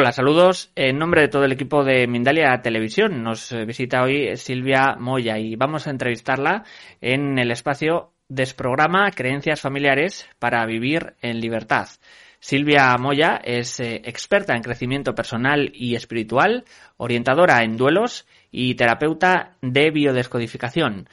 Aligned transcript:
Hola, 0.00 0.12
saludos. 0.12 0.70
En 0.76 0.96
nombre 0.96 1.22
de 1.22 1.28
todo 1.28 1.42
el 1.42 1.50
equipo 1.50 1.82
de 1.82 2.06
Mindalia 2.06 2.62
Televisión 2.62 3.24
nos 3.24 3.50
eh, 3.50 3.64
visita 3.64 4.04
hoy 4.04 4.36
Silvia 4.36 4.94
Moya 4.96 5.38
y 5.38 5.56
vamos 5.56 5.88
a 5.88 5.90
entrevistarla 5.90 6.62
en 7.00 7.36
el 7.36 7.50
espacio 7.50 8.12
Desprograma 8.28 9.10
Creencias 9.10 9.60
Familiares 9.60 10.28
para 10.38 10.64
Vivir 10.66 11.14
en 11.20 11.40
Libertad. 11.40 11.88
Silvia 12.38 12.96
Moya 12.96 13.40
es 13.42 13.80
eh, 13.80 14.00
experta 14.04 14.54
en 14.54 14.62
crecimiento 14.62 15.16
personal 15.16 15.72
y 15.74 15.96
espiritual, 15.96 16.64
orientadora 16.96 17.64
en 17.64 17.76
duelos 17.76 18.24
y 18.52 18.76
terapeuta 18.76 19.56
de 19.62 19.90
biodescodificación. 19.90 21.08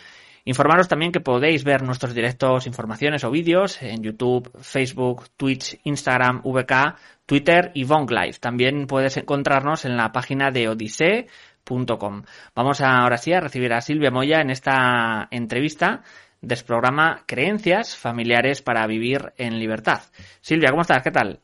Informaros 0.47 0.87
también 0.87 1.11
que 1.11 1.19
podéis 1.19 1.63
ver 1.63 1.81
nuestros 1.81 2.13
directos, 2.13 2.67
informaciones 2.67 3.23
o 3.23 3.31
vídeos 3.31 3.81
en 3.81 4.03
YouTube, 4.03 4.51
Facebook, 4.61 5.29
Twitch, 5.35 5.79
Instagram, 5.85 6.43
VK, 6.43 6.95
Twitter 7.25 7.71
y 7.73 7.83
Vong 7.83 8.11
Live. 8.11 8.37
También 8.39 8.85
puedes 8.85 9.17
encontrarnos 9.17 9.85
en 9.85 9.97
la 9.97 10.11
página 10.11 10.51
de 10.51 10.69
odisee.com. 10.69 12.21
Vamos 12.53 12.81
ahora 12.81 13.17
sí 13.17 13.33
a 13.33 13.39
recibir 13.39 13.73
a 13.73 13.81
Silvia 13.81 14.11
Moya 14.11 14.39
en 14.39 14.51
esta 14.51 15.27
entrevista 15.31 16.03
del 16.41 16.63
programa 16.63 17.23
Creencias 17.25 17.97
Familiares 17.97 18.61
para 18.61 18.85
Vivir 18.85 19.33
en 19.37 19.57
Libertad. 19.57 20.03
Silvia, 20.41 20.69
¿cómo 20.69 20.83
estás? 20.83 21.01
¿Qué 21.01 21.11
tal? 21.11 21.39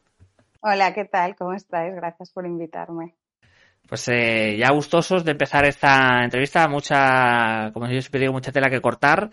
Hola, 0.60 0.94
¿qué 0.94 1.06
tal? 1.06 1.36
¿Cómo 1.36 1.54
estáis? 1.54 1.96
Gracias 1.96 2.32
por 2.32 2.46
invitarme. 2.46 3.16
Pues 3.88 4.08
eh, 4.08 4.56
ya 4.58 4.72
gustosos 4.72 5.26
de 5.26 5.32
empezar 5.32 5.66
esta 5.66 6.24
entrevista, 6.24 6.68
mucha, 6.68 7.72
como 7.74 7.88
yo 7.88 8.02
siempre 8.02 8.22
digo, 8.22 8.34
mucha 8.34 8.52
tela 8.52 8.70
que 8.70 8.82
cortar. 8.82 9.32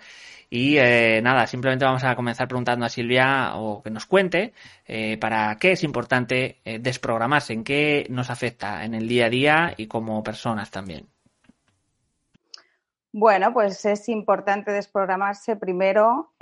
Y 0.51 0.79
eh, 0.79 1.21
nada, 1.23 1.47
simplemente 1.47 1.85
vamos 1.85 2.05
a 2.05 2.17
comenzar 2.17 2.49
preguntando 2.49 2.87
a 2.87 2.89
Silvia 2.89 3.57
o 3.57 3.83
que 3.83 3.91
nos 3.91 4.07
cuente 4.07 4.55
eh, 4.87 5.19
para 5.19 5.57
qué 5.57 5.73
es 5.73 5.85
importante 5.85 6.61
eh, 6.65 6.79
desprogramarse, 6.79 7.53
en 7.53 7.65
qué 7.65 8.07
nos 8.09 8.31
afecta 8.31 8.85
en 8.85 8.95
el 8.95 9.07
día 9.07 9.27
a 9.27 9.31
día 9.31 9.75
y 9.77 9.87
como 9.87 10.23
personas 10.23 10.71
también. 10.71 11.07
Bueno, 13.12 13.53
pues 13.53 13.85
es 13.85 14.09
importante 14.09 14.71
desprogramarse 14.71 15.57
primero 15.57 16.33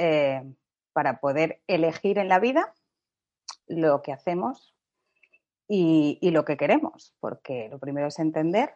para 0.93 1.20
poder 1.20 1.61
elegir 1.67 2.19
en 2.19 2.29
la 2.29 2.39
vida 2.39 2.75
lo 3.67 4.03
que 4.03 4.13
hacemos 4.13 4.76
y, 5.69 6.31
lo 6.31 6.45
que 6.45 6.56
queremos, 6.56 7.14
porque 7.20 7.69
lo 7.69 7.78
primero 7.78 8.06
es 8.06 8.19
entender 8.19 8.75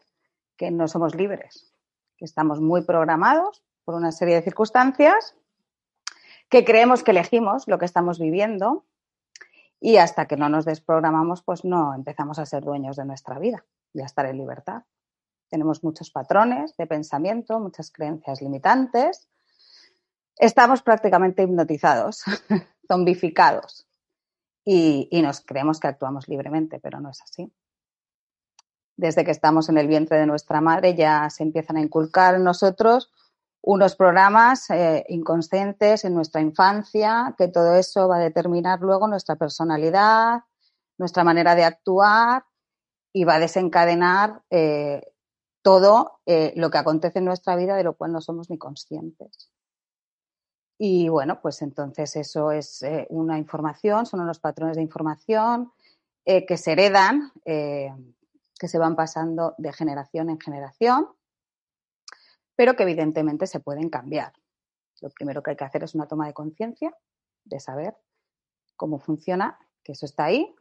que 0.56 0.70
no 0.70 0.88
somos 0.88 1.14
libres, 1.14 1.72
que 2.16 2.24
estamos 2.24 2.60
muy 2.60 2.82
programados 2.82 3.62
por 3.84 3.94
una 3.94 4.12
serie 4.12 4.34
de 4.34 4.42
circunstancias 4.42 5.36
que 6.48 6.64
creemos 6.64 7.04
que 7.04 7.12
elegimos 7.12 7.68
lo 7.68 7.78
que 7.78 7.84
estamos 7.84 8.18
viviendo 8.18 8.84
y 9.78 9.96
hasta 9.98 10.26
que 10.26 10.36
no 10.36 10.48
nos 10.48 10.64
desprogramamos, 10.64 11.42
pues 11.42 11.64
no 11.64 11.94
empezamos 11.94 12.38
a 12.40 12.46
ser 12.46 12.64
dueños 12.64 12.96
de 12.96 13.04
nuestra 13.04 13.38
vida 13.38 13.64
y 13.94 14.00
a 14.00 14.06
estar 14.06 14.26
en 14.26 14.36
libertad. 14.36 14.82
Tenemos 15.48 15.84
muchos 15.84 16.10
patrones 16.10 16.76
de 16.76 16.86
pensamiento, 16.86 17.60
muchas 17.60 17.90
creencias 17.92 18.42
limitantes. 18.42 19.28
Estamos 20.36 20.82
prácticamente 20.82 21.44
hipnotizados, 21.44 22.24
zombificados 22.88 23.89
y, 24.72 25.22
nos 25.22 25.40
creemos 25.40 25.80
que 25.80 25.88
actuamos 25.88 26.28
libremente, 26.28 26.78
pero 26.80 27.00
no 27.00 27.10
es 27.10 27.20
así 27.22 27.52
desde 28.96 29.24
que 29.24 29.30
estamos 29.30 29.70
en 29.70 29.78
el 29.78 29.88
vientre 29.88 30.18
de 30.18 30.26
nuestra 30.26 30.60
madre 30.60 30.94
ya 30.94 31.30
se 31.30 31.42
empiezan 31.42 31.78
a 31.78 31.80
inculcar 31.80 32.34
en 32.34 32.44
nosotros 32.44 33.10
unos 33.62 33.96
programas 33.96 34.68
eh, 34.70 35.04
inconscientes 35.08 36.04
en 36.04 36.14
nuestra 36.14 36.40
infancia, 36.40 37.34
que 37.38 37.48
todo 37.48 37.74
eso 37.74 38.08
va 38.08 38.16
a 38.16 38.20
determinar 38.20 38.80
luego 38.80 39.08
nuestra 39.08 39.36
personalidad, 39.36 40.40
nuestra 40.98 41.24
manera 41.24 41.54
de 41.54 41.64
actuar 41.64 42.44
y 43.12 43.24
va 43.24 43.34
a 43.34 43.38
desencadenar 43.38 44.42
eh, 44.50 45.02
todo 45.62 46.20
eh, 46.26 46.52
lo 46.56 46.70
que 46.70 46.78
acontece 46.78 47.18
en 47.18 47.26
nuestra 47.26 47.56
vida 47.56 47.76
de 47.76 47.84
lo 47.84 47.94
cual 47.94 48.12
no 48.12 48.20
somos 48.20 48.50
ni 48.50 48.58
conscientes. 48.58 49.50
Y 50.82 51.10
bueno, 51.10 51.42
pues 51.42 51.60
entonces 51.60 52.16
eso 52.16 52.52
es 52.52 52.82
eh, 52.82 53.06
una 53.10 53.36
información, 53.36 54.06
son 54.06 54.20
unos 54.20 54.38
patrones 54.38 54.76
de 54.76 54.82
información 54.82 55.70
eh, 56.24 56.46
que 56.46 56.56
se 56.56 56.72
heredan, 56.72 57.32
que 57.44 58.68
se 58.68 58.78
van 58.78 58.96
pasando 58.96 59.54
de 59.58 59.74
generación 59.74 60.30
en 60.30 60.40
generación, 60.40 61.08
pero 62.56 62.76
que 62.76 62.84
evidentemente 62.84 63.46
se 63.46 63.60
pueden 63.60 63.90
cambiar. 63.90 64.32
Lo 65.02 65.10
primero 65.10 65.42
que 65.42 65.50
hay 65.50 65.56
que 65.56 65.64
hacer 65.64 65.84
es 65.84 65.94
una 65.94 66.06
toma 66.06 66.26
de 66.26 66.32
conciencia, 66.32 66.96
de 67.44 67.60
saber 67.60 67.96
cómo 68.76 68.98
funciona, 68.98 69.58
que 69.82 69.92
eso 69.92 70.06
está 70.06 70.24
ahí 70.24 70.54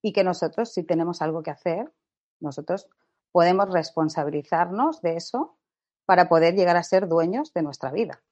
y 0.00 0.12
que 0.12 0.22
nosotros, 0.22 0.72
si 0.72 0.84
tenemos 0.84 1.22
algo 1.22 1.42
que 1.42 1.50
hacer, 1.50 1.92
nosotros 2.38 2.88
podemos 3.32 3.68
responsabilizarnos 3.72 5.02
de 5.02 5.16
eso 5.16 5.58
para 6.04 6.28
poder 6.28 6.54
llegar 6.54 6.76
a 6.76 6.84
ser 6.84 7.08
dueños 7.08 7.52
de 7.52 7.62
nuestra 7.62 7.90
vida, 7.90 8.22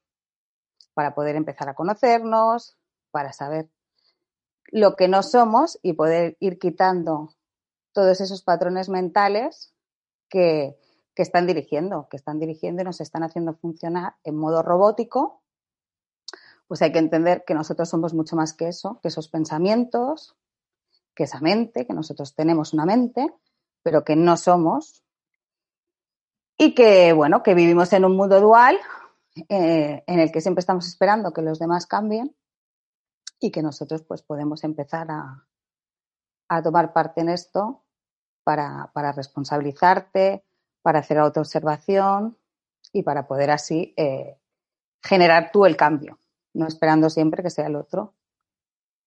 para 0.95 1.15
poder 1.15 1.37
empezar 1.37 1.69
a 1.69 1.75
conocernos, 1.75 2.77
para 3.11 3.33
saber 3.33 3.69
lo 4.69 4.97
que 4.97 5.09
no 5.09 5.23
somos 5.23 5.79
y 5.83 5.93
poder 5.93 6.37
ir 6.41 6.59
quitando 6.59 7.35
todos 7.93 8.21
esos 8.21 8.43
patrones 8.43 8.89
mentales 8.89 9.75
que, 10.29 10.77
que 11.15 11.23
están 11.23 11.47
dirigiendo, 11.47 12.09
que 12.09 12.17
están 12.17 12.41
dirigiendo 12.41 12.83
y 12.83 12.85
nos 12.85 13.01
están 13.01 13.23
haciendo 13.23 13.55
funcionar 13.55 14.17
en 14.25 14.37
modo 14.37 14.63
robótico, 14.63 15.43
pues 16.67 16.83
hay 16.83 16.93
que 16.93 16.99
entender 16.99 17.45
que 17.47 17.55
nosotros 17.55 17.89
somos 17.89 18.15
mucho 18.15 18.37
más 18.37 18.53
que 18.53 18.69
eso, 18.69 18.99
que 19.03 19.09
esos 19.09 19.29
pensamientos, 19.29 20.35
que 21.15 21.25
esa 21.25 21.41
mente, 21.41 21.87
que 21.87 21.93
nosotros 21.93 22.35
tenemos 22.35 22.73
una 22.73 22.87
mente, 22.87 23.33
pero 23.83 24.05
que 24.05 24.17
no 24.17 24.37
somos. 24.37 25.05
Y 26.57 26.75
que, 26.75 27.13
bueno, 27.13 27.43
que 27.43 27.55
vivimos 27.55 27.93
en 27.93 28.05
un 28.05 28.17
mundo 28.17 28.41
dual 28.41 28.79
eh, 29.49 30.05
en 30.07 30.21
el 30.21 30.31
que 30.31 30.41
siempre 30.41 30.61
estamos 30.61 30.87
esperando 30.87 31.33
que 31.33 31.43
los 31.43 31.59
demás 31.59 31.87
cambien 31.87 32.35
y 33.41 33.51
que 33.51 33.63
nosotros 33.63 34.03
pues 34.03 34.23
podemos 34.23 34.65
empezar 34.65 35.11
a, 35.11 35.47
a 36.49 36.63
tomar 36.63 36.93
parte 36.93 37.21
en 37.21 37.29
esto 37.29 37.85
para, 38.45 38.91
para 38.93 39.13
responsabilizarte, 39.13 40.45
para 40.83 41.01
hacer 41.01 41.19
autoobservación 41.19 42.39
y 42.93 43.03
para 43.03 43.27
poder 43.27 43.51
así 43.51 43.95
eh, 43.97 44.39
generar 45.03 45.51
tú 45.53 45.67
el 45.67 45.77
cambio, 45.77 46.19
no 46.53 46.67
esperando 46.67 47.11
siempre 47.11 47.43
que 47.43 47.51
sea 47.51 47.67
el 47.67 47.77
otro 47.77 48.15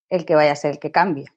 el 0.09 0.25
que 0.25 0.35
vaya 0.35 0.51
a 0.51 0.55
ser 0.55 0.71
el 0.71 0.79
que 0.79 0.91
cambie. 0.91 1.27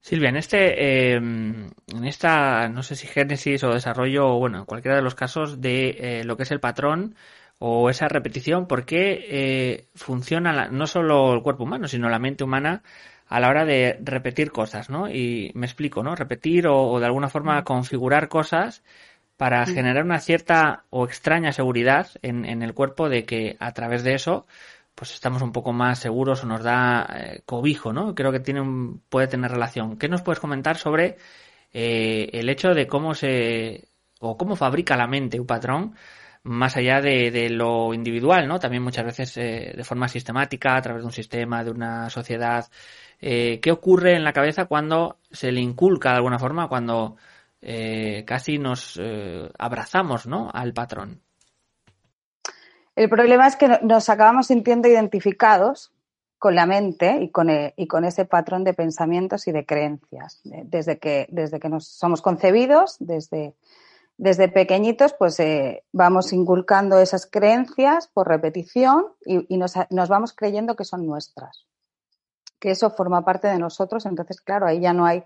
Silvia, 0.00 0.28
en 0.28 0.36
este, 0.36 1.14
eh, 1.14 1.16
en 1.16 2.04
esta, 2.04 2.68
no 2.68 2.82
sé 2.82 2.94
si 2.94 3.06
génesis 3.06 3.64
o 3.64 3.72
desarrollo, 3.72 4.28
o 4.28 4.38
bueno, 4.38 4.58
en 4.58 4.64
cualquiera 4.66 4.96
de 4.96 5.02
los 5.02 5.14
casos 5.14 5.62
de 5.62 5.96
eh, 5.98 6.24
lo 6.24 6.36
que 6.36 6.42
es 6.42 6.50
el 6.50 6.60
patrón 6.60 7.16
o 7.58 7.90
esa 7.90 8.08
repetición, 8.08 8.66
¿por 8.66 8.84
qué 8.84 9.26
eh, 9.28 9.88
funciona 9.94 10.52
la, 10.52 10.68
no 10.68 10.86
solo 10.86 11.34
el 11.34 11.42
cuerpo 11.42 11.64
humano, 11.64 11.88
sino 11.88 12.08
la 12.08 12.18
mente 12.18 12.44
humana 12.44 12.82
a 13.26 13.40
la 13.40 13.48
hora 13.48 13.64
de 13.64 13.98
repetir 14.02 14.52
cosas, 14.52 14.90
¿no? 14.90 15.08
Y 15.08 15.50
me 15.54 15.66
explico, 15.66 16.02
¿no? 16.02 16.14
Repetir 16.14 16.66
o, 16.66 16.90
o 16.90 17.00
de 17.00 17.06
alguna 17.06 17.28
forma 17.28 17.64
configurar 17.64 18.28
cosas 18.28 18.82
para 19.36 19.66
generar 19.66 20.04
una 20.04 20.20
cierta 20.20 20.84
o 20.90 21.06
extraña 21.06 21.52
seguridad 21.52 22.08
en, 22.22 22.44
en, 22.44 22.62
el 22.62 22.74
cuerpo 22.74 23.08
de 23.08 23.24
que 23.24 23.56
a 23.58 23.72
través 23.72 24.04
de 24.04 24.14
eso 24.14 24.46
pues 24.94 25.12
estamos 25.12 25.42
un 25.42 25.52
poco 25.52 25.72
más 25.72 25.98
seguros 25.98 26.44
o 26.44 26.46
nos 26.46 26.62
da 26.62 27.06
eh, 27.16 27.42
cobijo, 27.44 27.92
¿no? 27.92 28.14
Creo 28.14 28.30
que 28.30 28.40
tiene 28.40 28.60
un, 28.60 29.02
puede 29.08 29.26
tener 29.26 29.50
relación. 29.50 29.98
¿Qué 29.98 30.08
nos 30.08 30.22
puedes 30.22 30.38
comentar 30.38 30.76
sobre 30.76 31.16
eh, 31.72 32.30
el 32.32 32.48
hecho 32.48 32.74
de 32.74 32.86
cómo 32.86 33.14
se 33.14 33.88
o 34.20 34.36
cómo 34.36 34.56
fabrica 34.56 34.96
la 34.96 35.08
mente 35.08 35.40
un 35.40 35.46
patrón 35.46 35.94
más 36.44 36.76
allá 36.76 37.00
de, 37.00 37.48
lo 37.48 37.94
individual, 37.94 38.46
¿no? 38.46 38.58
También 38.58 38.82
muchas 38.82 39.04
veces 39.04 39.36
eh, 39.38 39.72
de 39.74 39.84
forma 39.84 40.08
sistemática, 40.08 40.76
a 40.76 40.82
través 40.82 41.02
de 41.02 41.06
un 41.06 41.12
sistema, 41.12 41.64
de 41.64 41.70
una 41.70 42.10
sociedad. 42.10 42.66
Eh, 43.18 43.60
¿Qué 43.60 43.72
ocurre 43.72 44.14
en 44.14 44.24
la 44.24 44.34
cabeza 44.34 44.66
cuando 44.66 45.18
se 45.30 45.50
le 45.50 45.60
inculca 45.60 46.10
de 46.10 46.16
alguna 46.16 46.38
forma, 46.38 46.68
cuando 46.68 47.16
eh, 47.62 48.24
casi 48.26 48.58
nos 48.58 49.00
abrazamos, 49.58 50.26
¿no? 50.26 50.50
Al 50.52 50.74
patrón. 50.74 51.22
El 52.94 53.08
problema 53.08 53.46
es 53.46 53.56
que 53.56 53.80
nos 53.82 54.08
acabamos 54.10 54.48
sintiendo 54.48 54.86
identificados 54.86 55.92
con 56.38 56.54
la 56.54 56.66
mente 56.66 57.22
y 57.22 57.30
con, 57.30 57.48
y 57.74 57.86
con, 57.86 58.04
ese 58.04 58.26
patrón 58.26 58.64
de 58.64 58.74
pensamientos 58.74 59.48
y 59.48 59.52
de 59.52 59.64
creencias. 59.64 60.42
Desde 60.44 60.98
que, 60.98 61.26
desde 61.30 61.58
que 61.58 61.70
nos 61.70 61.88
somos 61.88 62.20
concebidos, 62.20 62.96
desde, 63.00 63.54
desde 64.16 64.48
pequeñitos, 64.48 65.14
pues 65.14 65.38
eh, 65.40 65.84
vamos 65.92 66.32
inculcando 66.32 66.98
esas 66.98 67.26
creencias 67.26 68.08
por 68.08 68.28
repetición 68.28 69.06
y, 69.24 69.56
nos, 69.56 69.74
vamos 70.08 70.32
creyendo 70.32 70.76
que 70.76 70.84
son 70.84 71.06
nuestras, 71.06 71.66
que 72.60 72.70
eso 72.70 72.90
forma 72.90 73.24
parte 73.24 73.48
de 73.48 73.58
nosotros. 73.58 74.06
Entonces, 74.06 74.40
claro, 74.40 74.66
ahí 74.66 74.80
ya 74.80 74.92
no 74.92 75.04
hay, 75.04 75.24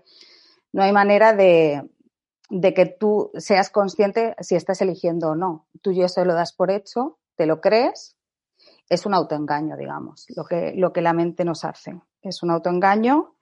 no 0.73 0.81
hay 0.81 0.91
manera 0.91 1.33
de, 1.33 1.87
de 2.49 2.73
que 2.73 2.85
tú 2.87 3.31
seas 3.35 3.69
consciente 3.69 4.35
si 4.39 4.55
estás 4.55 4.81
eligiendo 4.81 5.29
o 5.29 5.35
no. 5.35 5.67
Tú 5.81 5.91
ya 5.91 6.07
se 6.07 6.25
lo 6.25 6.33
das 6.33 6.53
por 6.53 6.71
hecho, 6.71 7.19
te 7.35 7.45
lo 7.45 7.61
crees, 7.61 8.17
es 8.89 9.05
un 9.05 9.13
autoengaño, 9.13 9.77
digamos, 9.77 10.25
lo 10.35 10.43
que, 10.45 10.73
lo 10.75 10.91
que 10.91 11.01
la 11.01 11.13
mente 11.13 11.45
nos 11.45 11.63
hace. 11.63 12.01
Es 12.21 12.41
un 12.41 12.49
autoengaño 12.51 13.35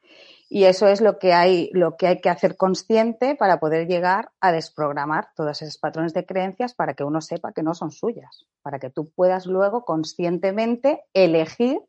y 0.50 0.64
eso 0.64 0.88
es 0.88 1.02
lo 1.02 1.20
que 1.20 1.34
hay, 1.34 1.70
lo 1.74 1.98
que 1.98 2.08
hay 2.08 2.22
que 2.22 2.30
hacer 2.30 2.56
consciente 2.56 3.36
para 3.36 3.60
poder 3.60 3.88
llegar 3.88 4.32
a 4.40 4.52
desprogramar 4.52 5.30
todos 5.36 5.62
esos 5.62 5.78
patrones 5.78 6.14
de 6.14 6.26
creencias 6.26 6.74
para 6.74 6.94
que 6.94 7.04
uno 7.04 7.20
sepa 7.20 7.52
que 7.52 7.64
no 7.64 7.74
son 7.74 7.92
suyas, 7.92 8.46
para 8.62 8.80
que 8.80 8.90
tú 8.90 9.10
puedas 9.10 9.46
luego 9.46 9.84
conscientemente 9.84 11.04
elegir 11.14 11.82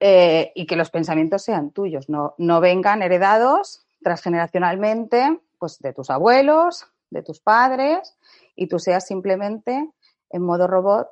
eh, 0.00 0.52
y 0.54 0.66
que 0.66 0.76
los 0.76 0.90
pensamientos 0.90 1.42
sean 1.42 1.72
tuyos, 1.72 2.08
no, 2.08 2.34
no 2.38 2.60
vengan 2.60 3.02
heredados 3.02 3.86
transgeneracionalmente 4.02 5.40
pues, 5.58 5.78
de 5.78 5.92
tus 5.92 6.08
abuelos, 6.08 6.86
de 7.10 7.22
tus 7.22 7.40
padres, 7.40 8.16
y 8.56 8.66
tú 8.66 8.78
seas 8.78 9.06
simplemente 9.06 9.90
en 10.30 10.42
modo 10.42 10.66
robot 10.66 11.08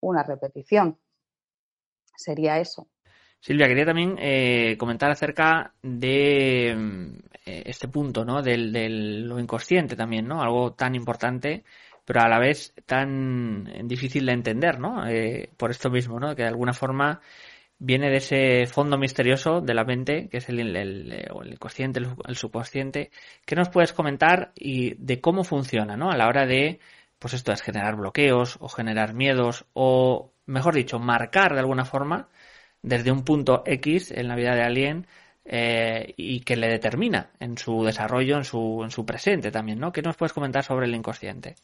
una 0.00 0.22
repetición. 0.22 0.98
Sería 2.16 2.58
eso. 2.58 2.88
Silvia, 3.46 3.68
quería 3.68 3.84
también 3.84 4.16
eh, 4.18 4.76
comentar 4.76 5.08
acerca 5.08 5.72
de 5.80 6.70
eh, 7.46 7.62
este 7.64 7.86
punto, 7.86 8.24
¿no? 8.24 8.42
Del, 8.42 9.28
lo 9.28 9.38
inconsciente 9.38 9.94
también, 9.94 10.26
¿no? 10.26 10.42
Algo 10.42 10.72
tan 10.72 10.96
importante, 10.96 11.62
pero 12.04 12.22
a 12.22 12.28
la 12.28 12.40
vez 12.40 12.74
tan 12.86 13.86
difícil 13.86 14.26
de 14.26 14.32
entender, 14.32 14.80
¿no? 14.80 15.06
Eh, 15.06 15.48
por 15.56 15.70
esto 15.70 15.90
mismo, 15.90 16.18
¿no? 16.18 16.34
Que 16.34 16.42
de 16.42 16.48
alguna 16.48 16.72
forma 16.72 17.20
viene 17.78 18.10
de 18.10 18.16
ese 18.16 18.66
fondo 18.66 18.98
misterioso 18.98 19.60
de 19.60 19.74
la 19.74 19.84
mente, 19.84 20.28
que 20.28 20.38
es 20.38 20.48
el, 20.48 20.58
el, 20.58 20.76
el 21.12 21.52
inconsciente, 21.52 22.00
el, 22.00 22.34
subconsciente. 22.34 23.12
¿Qué 23.44 23.54
nos 23.54 23.68
puedes 23.68 23.92
comentar 23.92 24.50
y 24.56 24.94
de 24.94 25.20
cómo 25.20 25.44
funciona, 25.44 25.96
¿no? 25.96 26.10
A 26.10 26.16
la 26.16 26.26
hora 26.26 26.46
de, 26.46 26.80
pues 27.20 27.34
esto 27.34 27.52
es 27.52 27.62
generar 27.62 27.94
bloqueos 27.94 28.56
o 28.58 28.68
generar 28.68 29.14
miedos 29.14 29.66
o, 29.72 30.32
mejor 30.46 30.74
dicho, 30.74 30.98
marcar 30.98 31.52
de 31.54 31.60
alguna 31.60 31.84
forma 31.84 32.28
desde 32.82 33.10
un 33.10 33.24
punto 33.24 33.62
X 33.66 34.10
en 34.10 34.28
la 34.28 34.36
vida 34.36 34.54
de 34.54 34.62
alguien 34.62 35.06
eh, 35.44 36.14
y 36.16 36.40
que 36.40 36.56
le 36.56 36.68
determina 36.68 37.30
en 37.38 37.56
su 37.56 37.84
desarrollo, 37.84 38.36
en 38.36 38.44
su, 38.44 38.82
en 38.82 38.90
su 38.90 39.06
presente 39.06 39.50
también, 39.50 39.78
¿no? 39.78 39.92
¿Qué 39.92 40.02
nos 40.02 40.16
puedes 40.16 40.32
comentar 40.32 40.64
sobre 40.64 40.86
el 40.86 40.94
inconsciente? 40.94 41.54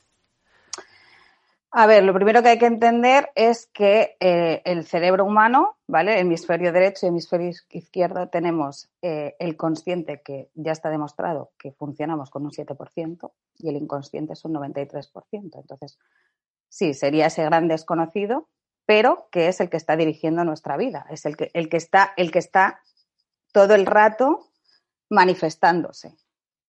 A 1.75 1.87
ver, 1.87 2.05
lo 2.05 2.13
primero 2.13 2.43
que 2.43 2.51
hay 2.51 2.59
que 2.59 2.67
entender 2.67 3.31
es 3.35 3.67
que 3.73 4.17
eh, 4.21 4.61
el 4.67 4.85
cerebro 4.85 5.25
humano, 5.25 5.79
¿vale? 5.87 6.21
Hemisferio 6.21 6.71
derecho 6.71 7.07
y 7.07 7.09
hemisferio 7.09 7.51
izquierdo 7.71 8.29
tenemos 8.29 8.91
eh, 9.01 9.37
el 9.39 9.57
consciente 9.57 10.21
que 10.23 10.51
ya 10.55 10.73
está 10.73 10.91
demostrado 10.91 11.53
que 11.59 11.73
funcionamos 11.73 12.29
con 12.29 12.45
un 12.45 12.51
7% 12.51 13.33
y 13.57 13.71
el 13.71 13.77
inconsciente 13.77 14.35
es 14.35 14.45
un 14.45 14.53
93%. 14.53 15.09
Entonces, 15.33 15.99
sí, 16.69 16.93
sería 16.93 17.27
ese 17.27 17.43
gran 17.43 17.69
desconocido 17.69 18.49
pero 18.93 19.27
que 19.33 19.49
es 19.49 19.59
el 19.63 19.71
que 19.71 19.79
está 19.79 19.97
dirigiendo 19.97 20.45
nuestra 20.45 20.77
vida, 20.77 21.07
es 21.09 21.25
el 21.25 21.35
que, 21.35 21.51
el 21.55 21.71
que, 21.71 21.79
está, 21.79 22.13
el 22.19 22.31
que 22.31 22.41
está 22.41 22.83
todo 23.51 23.75
el 23.75 23.87
rato 23.87 24.51
manifestándose. 25.09 26.15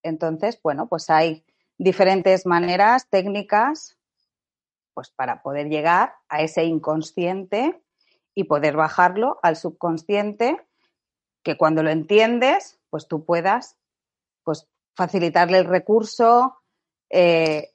Entonces, 0.02 0.58
bueno, 0.62 0.88
pues 0.88 1.10
hay 1.10 1.44
diferentes 1.76 2.46
maneras, 2.46 3.10
técnicas, 3.10 3.98
pues 4.94 5.10
para 5.10 5.42
poder 5.42 5.68
llegar 5.68 6.14
a 6.30 6.40
ese 6.40 6.64
inconsciente 6.64 7.82
y 8.34 8.44
poder 8.44 8.74
bajarlo 8.74 9.38
al 9.42 9.56
subconsciente, 9.56 10.66
que 11.42 11.58
cuando 11.58 11.82
lo 11.82 11.90
entiendes, 11.90 12.80
pues 12.88 13.06
tú 13.06 13.26
puedas 13.26 13.76
pues, 14.44 14.66
facilitarle 14.94 15.58
el 15.58 15.66
recurso, 15.66 16.56
eh, 17.10 17.73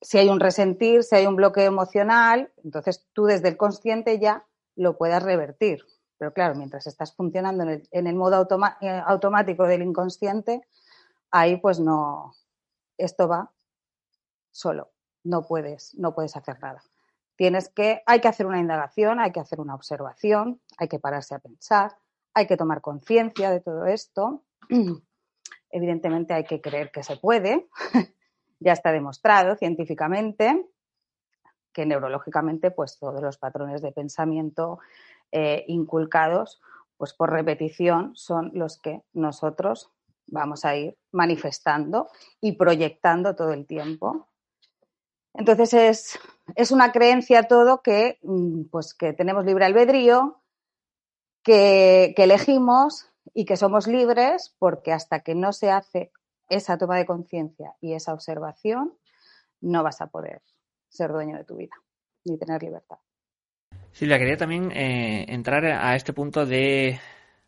si 0.00 0.18
hay 0.18 0.28
un 0.28 0.40
resentir, 0.40 1.02
si 1.02 1.16
hay 1.16 1.26
un 1.26 1.36
bloqueo 1.36 1.66
emocional, 1.66 2.52
entonces 2.62 3.06
tú 3.12 3.24
desde 3.24 3.48
el 3.48 3.56
consciente 3.56 4.18
ya 4.18 4.46
lo 4.76 4.96
puedas 4.96 5.22
revertir. 5.22 5.84
Pero 6.18 6.32
claro, 6.32 6.54
mientras 6.54 6.86
estás 6.86 7.14
funcionando 7.14 7.64
en 7.64 8.06
el, 8.06 8.14
modo 8.16 8.46
eh, 8.80 9.02
automático 9.06 9.66
del 9.66 9.82
inconsciente, 9.82 10.66
ahí 11.30 11.56
pues 11.58 11.78
no, 11.78 12.32
esto 12.96 13.28
va 13.28 13.52
solo, 14.50 14.90
no 15.22 15.46
puedes, 15.46 15.94
no 15.96 16.14
puedes 16.14 16.36
hacer 16.36 16.60
nada. 16.60 16.82
Tienes 17.36 17.68
que, 17.68 18.02
hay 18.06 18.20
que 18.20 18.26
hacer 18.26 18.46
una 18.46 18.58
indagación, 18.58 19.20
hay 19.20 19.30
que 19.30 19.38
hacer 19.38 19.60
una 19.60 19.76
observación, 19.76 20.60
hay 20.76 20.88
que 20.88 20.98
pararse 20.98 21.36
a 21.36 21.38
pensar, 21.38 21.96
hay 22.34 22.48
que 22.48 22.56
tomar 22.56 22.80
conciencia 22.80 23.50
de 23.52 23.60
todo 23.60 23.86
esto. 23.86 24.44
Evidentemente 25.70 26.34
hay 26.34 26.44
que 26.44 26.60
creer 26.60 26.90
que 26.90 27.04
se 27.04 27.16
puede, 27.16 27.68
ya 28.60 28.72
está 28.72 28.92
demostrado 28.92 29.56
científicamente 29.56 30.66
que 31.72 31.86
neurológicamente 31.86 32.70
pues 32.70 32.98
todos 32.98 33.22
los 33.22 33.38
patrones 33.38 33.82
de 33.82 33.92
pensamiento 33.92 34.80
eh, 35.30 35.64
inculcados 35.68 36.60
pues 36.96 37.14
por 37.14 37.30
repetición 37.30 38.16
son 38.16 38.50
los 38.54 38.78
que 38.78 39.02
nosotros 39.12 39.90
vamos 40.26 40.64
a 40.64 40.76
ir 40.76 40.98
manifestando 41.12 42.08
y 42.40 42.52
proyectando 42.52 43.34
todo 43.34 43.52
el 43.52 43.66
tiempo. 43.66 44.28
Entonces 45.34 45.72
es, 45.72 46.18
es 46.56 46.72
una 46.72 46.90
creencia 46.90 47.44
todo 47.44 47.80
que, 47.82 48.18
mm, 48.22 48.64
pues 48.64 48.94
que 48.94 49.12
tenemos 49.12 49.44
libre 49.44 49.64
albedrío, 49.64 50.42
que, 51.44 52.12
que 52.16 52.24
elegimos 52.24 53.08
y 53.32 53.44
que 53.44 53.56
somos 53.56 53.86
libres 53.86 54.54
porque 54.58 54.92
hasta 54.92 55.20
que 55.20 55.34
no 55.34 55.52
se 55.52 55.70
hace 55.70 56.10
esa 56.48 56.78
toma 56.78 56.96
de 56.96 57.06
conciencia 57.06 57.74
y 57.80 57.94
esa 57.94 58.12
observación, 58.12 58.94
no 59.60 59.82
vas 59.82 60.00
a 60.00 60.08
poder 60.08 60.42
ser 60.88 61.12
dueño 61.12 61.36
de 61.36 61.44
tu 61.44 61.56
vida 61.56 61.74
ni 62.24 62.38
tener 62.38 62.62
libertad. 62.62 62.98
Silvia, 63.92 64.18
quería 64.18 64.36
también 64.36 64.70
eh, 64.72 65.26
entrar 65.28 65.64
a 65.64 65.94
este 65.96 66.12
punto 66.12 66.46
de 66.46 67.00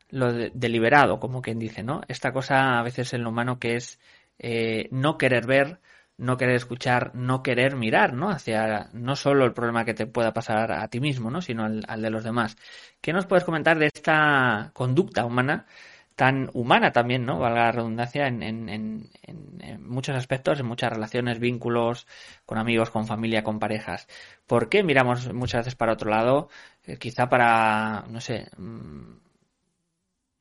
lo 0.08 0.32
deliberado, 0.32 1.20
como 1.20 1.42
quien 1.42 1.58
dice, 1.58 1.82
¿no? 1.82 2.00
Esta 2.08 2.32
cosa 2.32 2.78
a 2.78 2.82
veces 2.82 3.12
en 3.14 3.22
lo 3.22 3.30
humano 3.30 3.58
que 3.58 3.76
es 3.76 4.00
eh, 4.38 4.88
no 4.90 5.16
querer 5.16 5.46
ver, 5.46 5.80
no 6.16 6.36
querer 6.36 6.56
escuchar, 6.56 7.14
no 7.14 7.42
querer 7.42 7.76
mirar, 7.76 8.14
¿no? 8.14 8.30
Hacia 8.30 8.90
no 8.92 9.16
solo 9.16 9.44
el 9.44 9.52
problema 9.52 9.84
que 9.84 9.94
te 9.94 10.06
pueda 10.06 10.32
pasar 10.32 10.72
a 10.72 10.88
ti 10.88 11.00
mismo, 11.00 11.30
¿no? 11.30 11.40
Sino 11.40 11.64
al, 11.64 11.84
al 11.86 12.02
de 12.02 12.10
los 12.10 12.24
demás. 12.24 12.56
¿Qué 13.00 13.12
nos 13.12 13.26
puedes 13.26 13.44
comentar 13.44 13.78
de 13.78 13.86
esta 13.86 14.70
conducta 14.74 15.24
humana 15.24 15.66
tan 16.20 16.50
humana 16.52 16.92
también, 16.92 17.24
¿no? 17.24 17.38
Valga 17.38 17.64
la 17.64 17.72
redundancia, 17.72 18.26
en, 18.26 18.42
en, 18.42 18.68
en, 18.68 19.88
muchos 19.88 20.14
aspectos, 20.14 20.60
en 20.60 20.66
muchas 20.66 20.92
relaciones, 20.92 21.40
vínculos 21.40 22.06
con 22.44 22.58
amigos, 22.58 22.90
con 22.90 23.06
familia, 23.06 23.42
con 23.42 23.58
parejas. 23.58 24.06
¿Por 24.46 24.68
qué 24.68 24.82
miramos 24.82 25.32
muchas 25.32 25.60
veces 25.60 25.76
para 25.76 25.94
otro 25.94 26.10
lado? 26.10 26.50
Eh, 26.84 26.98
quizá 26.98 27.30
para, 27.30 28.04
no 28.10 28.20
sé, 28.20 28.50
mm, 28.58 29.14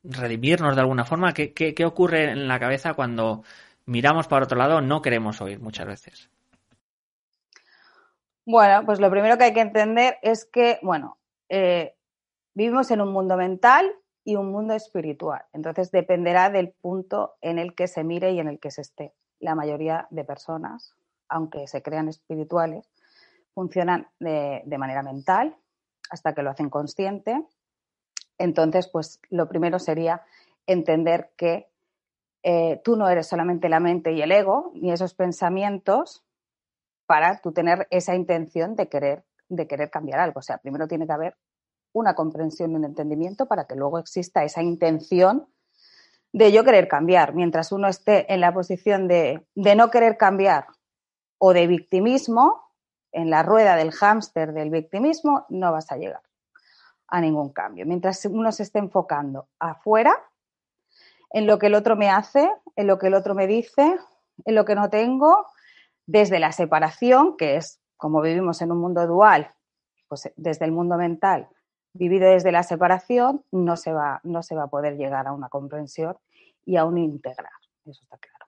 redimirnos 0.03 0.75
de 0.75 0.81
alguna 0.81 1.05
forma. 1.05 1.33
¿Qué, 1.33 1.53
¿Qué, 1.53 1.73
qué, 1.73 1.85
ocurre 1.85 2.29
en 2.29 2.49
la 2.49 2.59
cabeza 2.59 2.93
cuando 2.93 3.45
miramos 3.85 4.27
para 4.27 4.43
otro 4.43 4.57
lado? 4.57 4.81
No 4.81 5.01
queremos 5.01 5.39
oír 5.39 5.61
muchas 5.61 5.87
veces. 5.87 6.29
Bueno, 8.45 8.83
pues 8.85 8.99
lo 8.99 9.09
primero 9.09 9.37
que 9.37 9.45
hay 9.45 9.53
que 9.53 9.61
entender 9.61 10.17
es 10.23 10.43
que, 10.43 10.77
bueno, 10.81 11.19
eh, 11.47 11.95
vivimos 12.53 12.91
en 12.91 12.99
un 12.99 13.13
mundo 13.13 13.37
mental 13.37 13.89
y 14.29 14.35
un 14.35 14.51
mundo 14.51 14.75
espiritual. 14.75 15.41
Entonces 15.53 15.89
dependerá 15.89 16.51
del 16.51 16.69
punto 16.69 17.33
en 17.41 17.57
el 17.57 17.73
que 17.73 17.87
se 17.87 18.03
mire 18.03 18.31
y 18.31 18.39
en 18.39 18.47
el 18.47 18.59
que 18.59 18.69
se 18.69 18.81
esté. 18.81 19.11
La 19.39 19.55
mayoría 19.55 20.05
de 20.11 20.23
personas, 20.23 20.93
aunque 21.27 21.65
se 21.65 21.81
crean 21.81 22.07
espirituales, 22.09 22.87
funcionan 23.55 24.07
de, 24.19 24.63
manera 24.77 25.01
mental 25.01 25.57
hasta 26.11 26.35
que 26.35 26.43
lo 26.43 26.51
hacen 26.51 26.69
consciente. 26.69 27.43
Entonces, 28.37 28.87
pues 28.87 29.19
lo 29.31 29.49
primero 29.49 29.79
sería 29.79 30.21
entender 30.67 31.31
que 31.35 31.71
eh, 32.43 32.81
tú 32.83 32.97
no 32.97 33.09
eres 33.09 33.25
solamente 33.25 33.67
la 33.67 33.79
mente 33.79 34.11
y 34.11 34.21
el 34.21 34.31
ego, 34.31 34.71
ni 34.75 34.91
esos 34.91 35.15
pensamientos, 35.15 36.23
para 37.07 37.41
tú 37.41 37.51
tener 37.51 37.87
esa 37.89 38.13
intención 38.13 38.75
de 38.75 38.89
querer, 38.89 39.23
de 39.47 39.65
querer 39.65 39.89
cambiar 39.89 40.19
algo. 40.19 40.37
O 40.37 40.43
sea, 40.43 40.59
primero 40.59 40.87
tiene 40.87 41.07
que 41.07 41.13
haber 41.13 41.35
una 41.93 42.15
comprensión 42.15 42.71
y 42.71 42.75
un 42.75 42.85
entendimiento 42.85 43.47
para 43.47 43.65
que 43.65 43.75
luego 43.75 43.99
exista 43.99 44.43
esa 44.43 44.61
intención 44.61 45.47
de 46.31 46.51
yo 46.51 46.63
querer 46.63 46.87
cambiar. 46.87 47.33
Mientras 47.33 47.71
uno 47.71 47.87
esté 47.87 48.31
en 48.31 48.41
la 48.41 48.53
posición 48.53 49.07
de, 49.07 49.45
no 49.55 49.89
querer 49.89 50.17
cambiar 50.17 50.67
o 51.37 51.53
de 51.53 51.67
victimismo, 51.67 52.69
en 53.11 53.31
la 53.31 53.41
rueda 53.41 53.75
del 53.75 53.91
hámster 53.91 54.53
del 54.53 54.69
victimismo, 54.69 55.45
no 55.49 55.71
vas 55.71 55.91
a 55.91 55.97
llegar 55.97 56.21
a 57.07 57.21
ningún 57.21 57.49
cambio. 57.49 57.87
Mientras 57.87 58.23
uno 58.25 58.51
se 58.51 58.63
esté 58.63 58.77
enfocando 58.77 59.47
afuera, 59.57 60.13
en 61.31 61.47
lo 61.47 61.57
que 61.57 61.67
el 61.67 61.75
otro 61.75 61.95
me 61.95 62.09
hace, 62.09 62.51
en 62.75 62.87
lo 62.87 62.99
que 62.99 63.07
el 63.07 63.15
otro 63.15 63.33
me 63.33 63.47
dice, 63.47 63.97
en 64.45 64.55
lo 64.55 64.65
que 64.65 64.75
no 64.75 64.89
tengo, 64.91 65.47
desde 66.05 66.39
la 66.39 66.51
separación, 66.51 67.35
que 67.35 67.55
es 67.55 67.79
como 67.97 68.21
vivimos 68.21 68.61
en 68.61 68.71
un 68.71 68.79
mundo 68.79 69.05
dual, 69.07 69.51
pues 70.07 70.31
desde 70.35 70.65
el 70.65 70.71
mundo 70.71 70.97
mental, 70.97 71.49
vivido 71.99 72.31
desde 72.31 72.51
la 72.51 72.63
separación, 72.63 73.43
no 73.51 73.75
se 73.75 73.91
va, 73.91 74.21
no 74.23 74.41
se 74.41 74.55
va 74.55 74.63
a 74.63 74.69
poder 74.69 74.97
llegar 74.97 75.27
a 75.27 75.33
una 75.33 75.49
comprensión 75.49 76.15
y 76.65 76.77
a 76.77 76.85
un 76.85 76.97
integrar. 76.97 77.51
Eso 77.85 78.01
está 78.03 78.17
claro. 78.17 78.45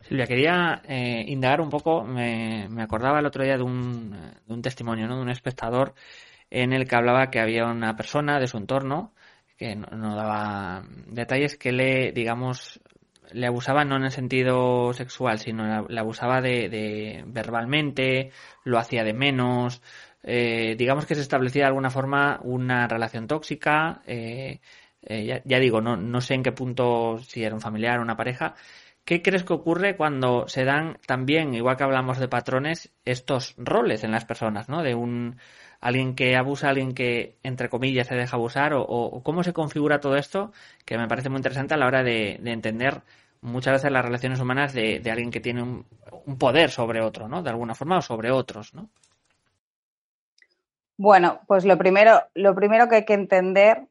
Silvia, 0.00 0.26
quería 0.26 0.82
eh, 0.88 1.24
indagar 1.28 1.60
un 1.60 1.70
poco, 1.70 2.02
me, 2.02 2.66
acordaba 2.80 3.20
el 3.20 3.26
otro 3.26 3.44
día 3.44 3.56
de 3.56 3.62
un, 3.62 4.10
de 4.10 4.54
un 4.54 4.62
testimonio, 4.62 5.06
¿no? 5.06 5.16
de 5.16 5.22
un 5.22 5.30
espectador 5.30 5.94
en 6.50 6.72
el 6.72 6.88
que 6.88 6.96
hablaba 6.96 7.30
que 7.30 7.40
había 7.40 7.66
una 7.66 7.94
persona 7.96 8.40
de 8.40 8.48
su 8.48 8.56
entorno 8.56 9.12
que 9.56 9.76
no, 9.76 10.16
daba 10.16 10.82
detalles 11.06 11.56
que 11.56 11.70
le, 11.70 12.12
digamos, 12.12 12.80
le 13.30 13.46
abusaba 13.46 13.84
no 13.84 13.96
en 13.96 14.04
el 14.04 14.10
sentido 14.10 14.92
sexual, 14.92 15.38
sino 15.38 15.86
le 15.88 16.00
abusaba 16.00 16.40
de, 16.40 17.22
verbalmente, 17.26 18.32
lo 18.64 18.78
hacía 18.78 19.04
de 19.04 19.14
menos, 19.14 19.80
eh, 20.22 20.74
digamos 20.78 21.06
que 21.06 21.14
se 21.14 21.20
establecía 21.20 21.62
de 21.62 21.68
alguna 21.68 21.90
forma 21.90 22.40
una 22.42 22.86
relación 22.88 23.26
tóxica, 23.26 24.02
eh, 24.06 24.60
eh, 25.02 25.42
ya, 25.44 25.58
digo, 25.58 25.80
no, 25.80 25.96
no 25.96 26.20
sé 26.20 26.34
en 26.34 26.42
qué 26.42 26.52
punto, 26.52 27.18
si 27.18 27.42
era 27.44 27.54
un 27.54 27.60
familiar 27.60 27.98
o 27.98 28.02
una 28.02 28.16
pareja, 28.16 28.54
¿qué 29.04 29.22
crees 29.22 29.44
que 29.44 29.52
ocurre 29.52 29.96
cuando 29.96 30.46
se 30.48 30.64
dan 30.64 30.98
también, 31.06 31.54
igual 31.54 31.76
que 31.76 31.84
hablamos 31.84 32.18
de 32.18 32.28
patrones, 32.28 32.92
estos 33.04 33.54
roles 33.58 34.04
en 34.04 34.12
las 34.12 34.24
personas, 34.24 34.68
¿no? 34.68 34.82
De 34.82 34.94
un 34.94 35.38
alguien 35.82 36.14
que 36.14 36.36
abusa, 36.36 36.70
alguien 36.70 36.94
que, 36.94 37.38
entre 37.42 37.68
comillas, 37.68 38.06
se 38.06 38.14
deja 38.14 38.36
abusar, 38.36 38.72
o, 38.74 39.20
cómo 39.24 39.42
se 39.42 39.52
configura 39.52 40.00
todo 40.00 40.16
esto, 40.16 40.52
que 40.84 40.96
me 40.96 41.08
parece 41.08 41.28
muy 41.28 41.38
interesante 41.38 41.74
a 41.74 41.76
la 41.76 41.86
hora 41.86 42.04
de, 42.04 42.40
entender 42.44 43.02
muchas 43.40 43.74
veces 43.74 43.90
las 43.90 44.04
relaciones 44.04 44.40
humanas 44.40 44.72
de, 44.72 45.02
alguien 45.10 45.30
que 45.32 45.40
tiene 45.40 45.62
un, 45.62 45.84
poder 46.38 46.70
sobre 46.70 47.02
otro, 47.02 47.28
¿no? 47.28 47.42
De 47.42 47.50
alguna 47.50 47.74
forma, 47.74 47.98
o 47.98 48.02
sobre 48.02 48.30
otros, 48.30 48.74
¿no? 48.74 48.90
Bueno, 50.96 51.40
pues 51.46 51.64
lo 51.64 51.78
primero, 51.78 52.22
lo 52.34 52.54
primero 52.54 52.88
que 52.88 52.96
hay 52.96 53.04
que 53.04 53.14
entender 53.14 53.88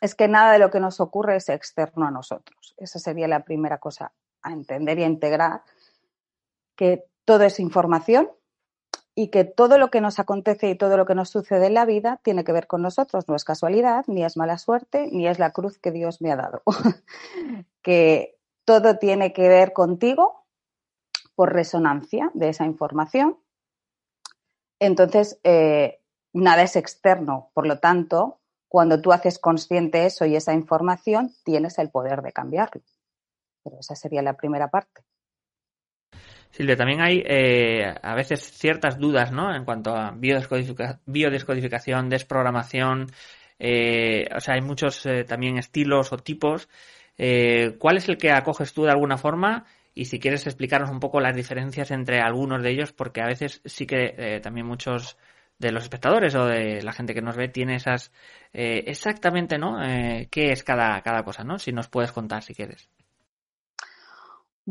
es 0.00 0.14
que 0.14 0.28
nada 0.28 0.52
de 0.52 0.58
lo 0.58 0.70
que 0.70 0.80
nos 0.80 1.00
ocurre 1.00 1.36
es 1.36 1.48
externo 1.48 2.06
a 2.06 2.10
nosotros. 2.10 2.74
Esa 2.76 2.98
sería 2.98 3.28
la 3.28 3.44
primera 3.44 3.78
cosa 3.78 4.12
a 4.42 4.52
entender 4.52 4.98
y 4.98 5.04
a 5.04 5.06
integrar, 5.06 5.62
que 6.74 7.04
todo 7.24 7.44
es 7.44 7.60
información, 7.60 8.30
y 9.14 9.28
que 9.28 9.44
todo 9.44 9.76
lo 9.76 9.90
que 9.90 10.00
nos 10.00 10.18
acontece 10.18 10.70
y 10.70 10.76
todo 10.76 10.96
lo 10.96 11.04
que 11.04 11.14
nos 11.14 11.28
sucede 11.28 11.66
en 11.66 11.74
la 11.74 11.84
vida 11.84 12.20
tiene 12.22 12.42
que 12.42 12.52
ver 12.52 12.66
con 12.66 12.80
nosotros, 12.80 13.28
no 13.28 13.34
es 13.34 13.44
casualidad, 13.44 14.04
ni 14.06 14.24
es 14.24 14.36
mala 14.36 14.56
suerte, 14.56 15.08
ni 15.12 15.26
es 15.26 15.38
la 15.38 15.50
cruz 15.50 15.78
que 15.78 15.90
Dios 15.90 16.22
me 16.22 16.32
ha 16.32 16.36
dado. 16.36 16.62
que 17.82 18.38
todo 18.64 18.96
tiene 18.96 19.34
que 19.34 19.48
ver 19.48 19.74
contigo 19.74 20.46
por 21.34 21.52
resonancia 21.52 22.30
de 22.34 22.48
esa 22.50 22.64
información. 22.64 23.38
Entonces, 24.78 25.38
eh, 25.44 25.99
nada 26.32 26.62
es 26.62 26.76
externo, 26.76 27.50
por 27.54 27.66
lo 27.66 27.78
tanto, 27.78 28.40
cuando 28.68 29.00
tú 29.00 29.12
haces 29.12 29.38
consciente 29.38 30.06
eso 30.06 30.24
y 30.26 30.36
esa 30.36 30.54
información, 30.54 31.34
tienes 31.44 31.78
el 31.78 31.90
poder 31.90 32.22
de 32.22 32.32
cambiarlo. 32.32 32.82
Pero 33.64 33.78
esa 33.80 33.96
sería 33.96 34.22
la 34.22 34.34
primera 34.34 34.68
parte. 34.68 35.02
Silvia, 36.50 36.76
también 36.76 37.00
hay 37.00 37.22
eh, 37.26 37.94
a 38.02 38.14
veces 38.14 38.40
ciertas 38.40 38.98
dudas 38.98 39.32
¿no? 39.32 39.54
en 39.54 39.64
cuanto 39.64 39.94
a 39.94 40.12
biodescodificación, 40.12 42.08
desprogramación. 42.08 43.06
Eh, 43.58 44.28
o 44.34 44.40
sea, 44.40 44.54
hay 44.54 44.60
muchos 44.60 45.04
eh, 45.06 45.24
también 45.24 45.58
estilos 45.58 46.12
o 46.12 46.18
tipos. 46.18 46.68
¿Cuál 47.78 47.98
es 47.98 48.08
el 48.08 48.16
que 48.16 48.30
acoges 48.30 48.72
tú 48.72 48.84
de 48.84 48.92
alguna 48.92 49.18
forma? 49.18 49.66
Y 49.94 50.06
si 50.06 50.18
quieres 50.18 50.46
explicarnos 50.46 50.90
un 50.90 51.00
poco 51.00 51.20
las 51.20 51.36
diferencias 51.36 51.90
entre 51.90 52.20
algunos 52.20 52.62
de 52.62 52.70
ellos, 52.70 52.92
porque 52.92 53.20
a 53.20 53.26
veces 53.26 53.60
sí 53.66 53.86
que 53.86 54.40
también 54.42 54.66
muchos 54.66 55.18
de 55.60 55.70
los 55.70 55.84
espectadores 55.84 56.34
o 56.34 56.46
de 56.46 56.82
la 56.82 56.92
gente 56.92 57.14
que 57.14 57.22
nos 57.22 57.36
ve 57.36 57.48
tiene 57.48 57.76
esas 57.76 58.10
exactamente, 58.52 59.58
¿no? 59.58 59.78
¿Qué 60.30 60.50
es 60.50 60.64
cada, 60.64 61.00
cada 61.02 61.22
cosa, 61.22 61.44
¿no? 61.44 61.58
Si 61.58 61.70
nos 61.70 61.88
puedes 61.88 62.10
contar, 62.10 62.42
si 62.42 62.54
quieres. 62.54 62.90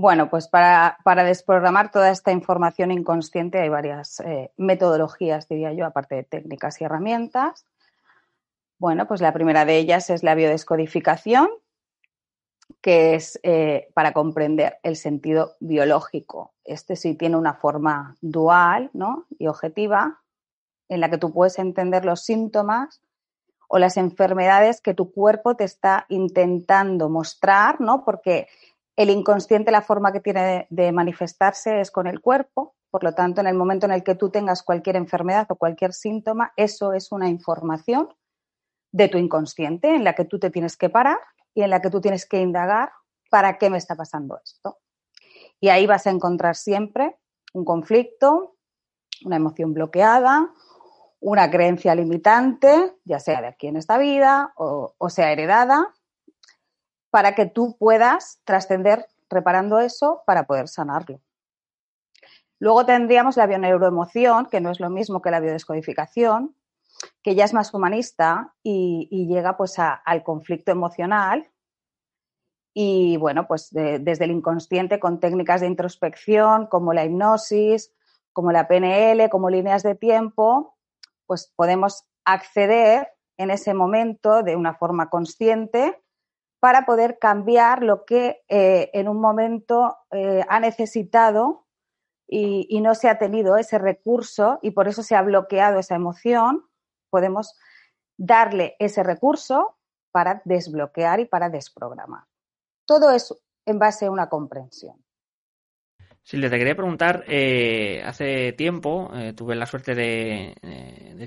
Bueno, 0.01 0.29
pues 0.29 0.47
para, 0.47 0.97
desprogramar 1.25 1.91
toda 1.91 2.09
esta 2.09 2.31
información 2.31 2.89
inconsciente 2.91 3.59
hay 3.59 3.67
varias 3.67 4.21
eh, 4.21 4.49
metodologías, 4.55 5.49
diría 5.49 5.73
yo, 5.73 5.85
aparte 5.85 6.15
de 6.15 6.23
técnicas 6.23 6.79
y 6.79 6.85
herramientas. 6.85 7.65
Bueno, 8.77 9.09
pues 9.09 9.19
la 9.19 9.33
primera 9.33 9.65
de 9.65 9.77
ellas 9.77 10.09
es 10.09 10.23
la 10.23 10.35
biodescodificación, 10.35 11.49
que 12.79 13.15
es 13.15 13.41
eh, 13.43 13.89
para 13.93 14.13
comprender 14.13 14.77
el 14.83 14.95
sentido 14.95 15.57
biológico. 15.59 16.53
Este 16.63 16.95
sí 16.95 17.15
tiene 17.15 17.35
una 17.35 17.55
forma 17.55 18.15
dual 18.21 18.91
¿no? 18.93 19.25
y 19.37 19.47
objetiva, 19.47 20.21
en 20.89 20.99
la 20.99 21.09
que 21.09 21.17
tú 21.17 21.31
puedes 21.31 21.59
entender 21.59 22.03
los 22.03 22.25
síntomas 22.25 23.01
o 23.69 23.77
las 23.77 23.97
enfermedades 23.97 24.81
que 24.81 24.95
tu 24.95 25.11
cuerpo 25.11 25.55
te 25.55 25.63
está 25.63 26.05
intentando 26.09 27.07
mostrar, 27.07 27.79
¿no? 27.79 28.03
Porque 28.03 28.47
el 28.95 29.11
inconsciente, 29.11 29.71
la 29.71 29.83
forma 29.83 30.11
que 30.11 30.19
tiene 30.19 30.67
de, 30.69 30.91
manifestarse 30.91 31.79
es 31.79 31.91
con 31.91 32.07
el 32.07 32.19
cuerpo, 32.19 32.75
por 32.89 33.03
lo 33.03 33.13
tanto, 33.13 33.39
en 33.39 33.47
el 33.47 33.53
momento 33.53 33.85
en 33.85 33.93
el 33.93 34.03
que 34.03 34.15
tú 34.15 34.29
tengas 34.31 34.63
cualquier 34.63 34.95
enfermedad 34.95 35.45
o 35.49 35.55
cualquier 35.55 35.93
síntoma, 35.93 36.51
eso 36.57 36.91
es 36.93 37.11
una 37.11 37.29
información 37.29 38.09
de 38.91 39.07
tu 39.07 39.19
inconsciente 39.19 39.95
en 39.95 40.03
la 40.03 40.15
que 40.15 40.25
tú 40.25 40.39
te 40.39 40.49
tienes 40.49 40.75
que 40.75 40.89
parar 40.89 41.19
y 41.53 41.61
en 41.61 41.69
la 41.69 41.81
que 41.81 41.91
tú 41.91 42.01
tienes 42.01 42.25
que 42.25 42.41
indagar 42.41 42.91
para 43.29 43.59
qué 43.59 43.69
me 43.69 43.77
está 43.77 43.95
pasando 43.95 44.39
esto. 44.43 44.79
Y 45.59 45.69
ahí 45.69 45.85
vas 45.85 46.07
a 46.07 46.09
encontrar 46.09 46.55
siempre 46.55 47.17
un 47.53 47.65
conflicto, 47.65 48.55
una 49.23 49.35
emoción 49.35 49.73
bloqueada, 49.73 50.51
una 51.19 51.49
creencia 51.51 51.95
limitante, 51.95 52.93
ya 53.03 53.19
sea 53.19 53.41
de 53.41 53.47
aquí 53.47 53.67
en 53.67 53.75
esta 53.75 53.97
vida 53.97 54.53
o, 54.55 55.09
sea 55.09 55.31
heredada, 55.31 55.93
para 57.09 57.35
que 57.35 57.45
tú 57.45 57.77
puedas 57.77 58.41
trascender 58.45 59.05
reparando 59.29 59.79
eso 59.79 60.23
para 60.25 60.45
poder 60.45 60.67
sanarlo. 60.67 61.19
Luego 62.59 62.85
tendríamos 62.85 63.37
la 63.37 63.47
bioneuroemoción, 63.47 64.47
que 64.47 64.61
no 64.61 64.71
es 64.71 64.79
lo 64.79 64.89
mismo 64.89 65.21
que 65.21 65.31
la 65.31 65.39
biodescodificación, 65.39 66.55
que 67.23 67.35
ya 67.35 67.45
es 67.45 67.53
más 67.53 67.73
humanista 67.73 68.53
y, 68.63 69.27
llega 69.27 69.55
pues 69.55 69.77
al 69.79 70.23
conflicto 70.23 70.71
emocional. 70.71 71.49
Y 72.73 73.17
bueno, 73.17 73.47
pues 73.47 73.69
desde 73.71 74.25
el 74.25 74.31
inconsciente 74.31 74.99
con 74.99 75.19
técnicas 75.19 75.61
de 75.61 75.67
introspección 75.67 76.67
como 76.67 76.93
la 76.93 77.05
hipnosis, 77.05 77.93
como 78.33 78.51
la 78.51 78.67
PNL, 78.67 79.29
como 79.29 79.49
líneas 79.49 79.83
de 79.83 79.95
tiempo, 79.95 80.77
pues 81.29 81.53
podemos 81.55 82.07
acceder 82.25 83.07
en 83.37 83.51
ese 83.51 83.75
momento 83.75 84.41
de 84.41 84.55
una 84.55 84.73
forma 84.73 85.11
consciente 85.11 86.03
para 86.59 86.87
poder 86.87 87.19
cambiar 87.19 87.83
lo 87.83 88.03
que 88.03 88.41
eh, 88.49 88.89
en 88.93 89.07
un 89.07 89.21
momento 89.21 89.95
eh, 90.09 90.43
ha 90.49 90.59
necesitado 90.59 91.67
y, 92.27 92.81
no 92.81 92.95
se 92.95 93.09
ha 93.09 93.19
tenido 93.19 93.57
ese 93.57 93.77
recurso 93.77 94.57
y 94.63 94.71
por 94.71 94.87
eso 94.87 95.03
se 95.03 95.15
ha 95.15 95.21
bloqueado 95.21 95.77
esa 95.77 95.93
emoción, 95.93 96.67
podemos 97.11 97.55
darle 98.17 98.75
ese 98.79 99.03
recurso 99.03 99.77
para 100.11 100.41
desbloquear 100.45 101.19
y 101.19 101.25
para 101.25 101.49
desprogramar. 101.49 102.23
Todo 102.87 103.11
es 103.11 103.35
en 103.67 103.77
base 103.77 104.07
a 104.07 104.11
una 104.11 104.29
comprensión. 104.29 105.03
Silvia, 106.23 106.49
te 106.49 106.57
quería 106.57 106.75
preguntar, 106.75 107.23
eh, 107.27 108.03
hace 108.05 108.53
tiempo 108.53 109.11
tuve 109.35 109.55
la 109.55 109.65
suerte 109.65 109.95
de, 109.95 110.55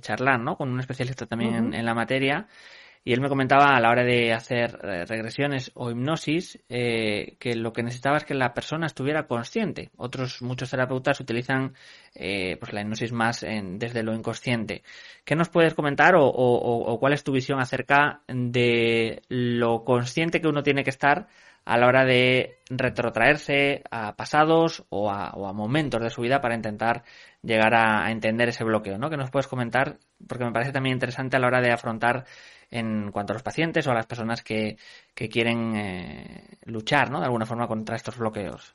charlar 0.01 0.39
¿no? 0.39 0.57
con 0.57 0.71
un 0.71 0.81
especialista 0.81 1.27
también 1.27 1.75
en, 1.75 1.85
la 1.85 1.95
materia 1.95 2.47
y 3.05 3.13
él 3.13 3.21
me 3.21 3.29
comentaba 3.29 3.77
a 3.77 3.81
la 3.81 3.91
hora 3.91 4.05
de 4.05 4.33
hacer 4.33 4.79
eh, 4.83 5.05
regresiones 5.07 5.73
o 5.75 5.91
hipnosis 5.91 6.63
eh, 6.69 7.37
que 7.41 7.57
lo 7.57 7.73
que 7.73 7.83
necesitaba 7.83 8.19
es 8.19 8.25
que 8.25 8.35
la 8.35 8.55
persona 8.55 8.87
estuviera 8.87 9.27
consciente. 9.27 9.91
Otros 9.97 10.41
muchos 10.41 10.71
terapeutas 10.71 11.19
utilizan 11.19 11.75
eh, 12.15 12.57
pues 12.61 12.73
la 12.73 12.83
hipnosis 12.83 13.13
más 13.13 13.41
desde 13.41 14.03
lo 14.05 14.15
inconsciente. 14.15 14.85
¿Qué 15.25 15.35
nos 15.35 15.49
puedes 15.49 15.75
comentar 15.75 16.15
o, 16.17 16.97
cuál 17.01 17.13
es 17.13 17.25
tu 17.25 17.33
visión 17.33 17.59
acerca 17.61 18.23
de 18.29 19.23
lo 19.29 19.85
consciente 19.85 20.41
que 20.41 20.49
uno 20.49 20.63
tiene 20.63 20.85
que 20.85 20.91
estar 20.91 21.27
a 21.65 21.79
la 21.79 21.87
hora 21.87 22.05
de 22.05 22.59
retrotraerse 22.71 23.83
a 23.91 24.17
pasados 24.17 24.85
o 24.91 25.11
a, 25.11 25.53
momentos 25.53 26.01
de 26.03 26.11
su 26.11 26.23
vida 26.23 26.41
para 26.41 26.55
intentar 26.55 27.05
llegar 27.43 27.75
a, 27.75 28.11
entender 28.11 28.49
ese 28.49 28.65
bloqueo, 28.65 28.99
¿no? 28.99 29.11
Que 29.11 29.17
nos 29.17 29.31
puedes 29.31 29.47
comentar, 29.47 29.99
porque 30.27 30.45
me 30.45 30.53
parece 30.53 30.73
también 30.73 30.95
interesante 30.95 31.37
a 31.37 31.41
la 31.41 31.47
hora 31.47 31.61
de 31.61 31.73
afrontar 31.73 32.25
en 32.73 33.13
cuanto 33.13 33.33
a 33.33 33.35
los 33.35 33.43
pacientes 33.43 33.87
o 33.87 33.93
a 33.93 33.95
las 33.95 34.07
personas 34.07 34.43
que, 34.43 34.77
quieren 35.15 35.77
eh, 35.77 36.59
luchar, 36.65 37.11
¿no? 37.11 37.21
De 37.21 37.27
alguna 37.27 37.47
forma 37.47 37.69
contra 37.69 37.95
estos 37.95 38.19
bloqueos. 38.19 38.75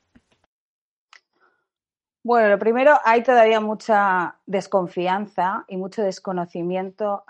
Bueno, 2.24 2.50
lo 2.50 2.60
primero, 2.60 3.00
hay 3.06 3.24
todavía 3.24 3.62
mucha 3.62 4.36
desconfianza 4.46 5.64
y 5.68 5.78
mucho 5.78 6.04
desconocimiento 6.04 7.24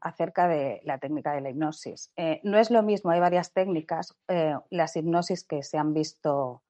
acerca 0.00 0.48
de 0.48 0.80
la 0.84 0.98
técnica 0.98 1.32
de 1.32 1.40
la 1.40 1.50
hipnosis. 1.50 2.10
Eh, 2.16 2.40
no 2.42 2.58
es 2.58 2.70
lo 2.70 2.82
mismo, 2.82 3.12
hay 3.12 3.20
varias 3.20 3.52
técnicas. 3.52 4.16
Eh, 4.26 4.56
las 4.70 4.96
hipnosis 4.96 5.44
que 5.44 5.62
se 5.62 5.78
han 5.78 5.94
visto 5.94 6.62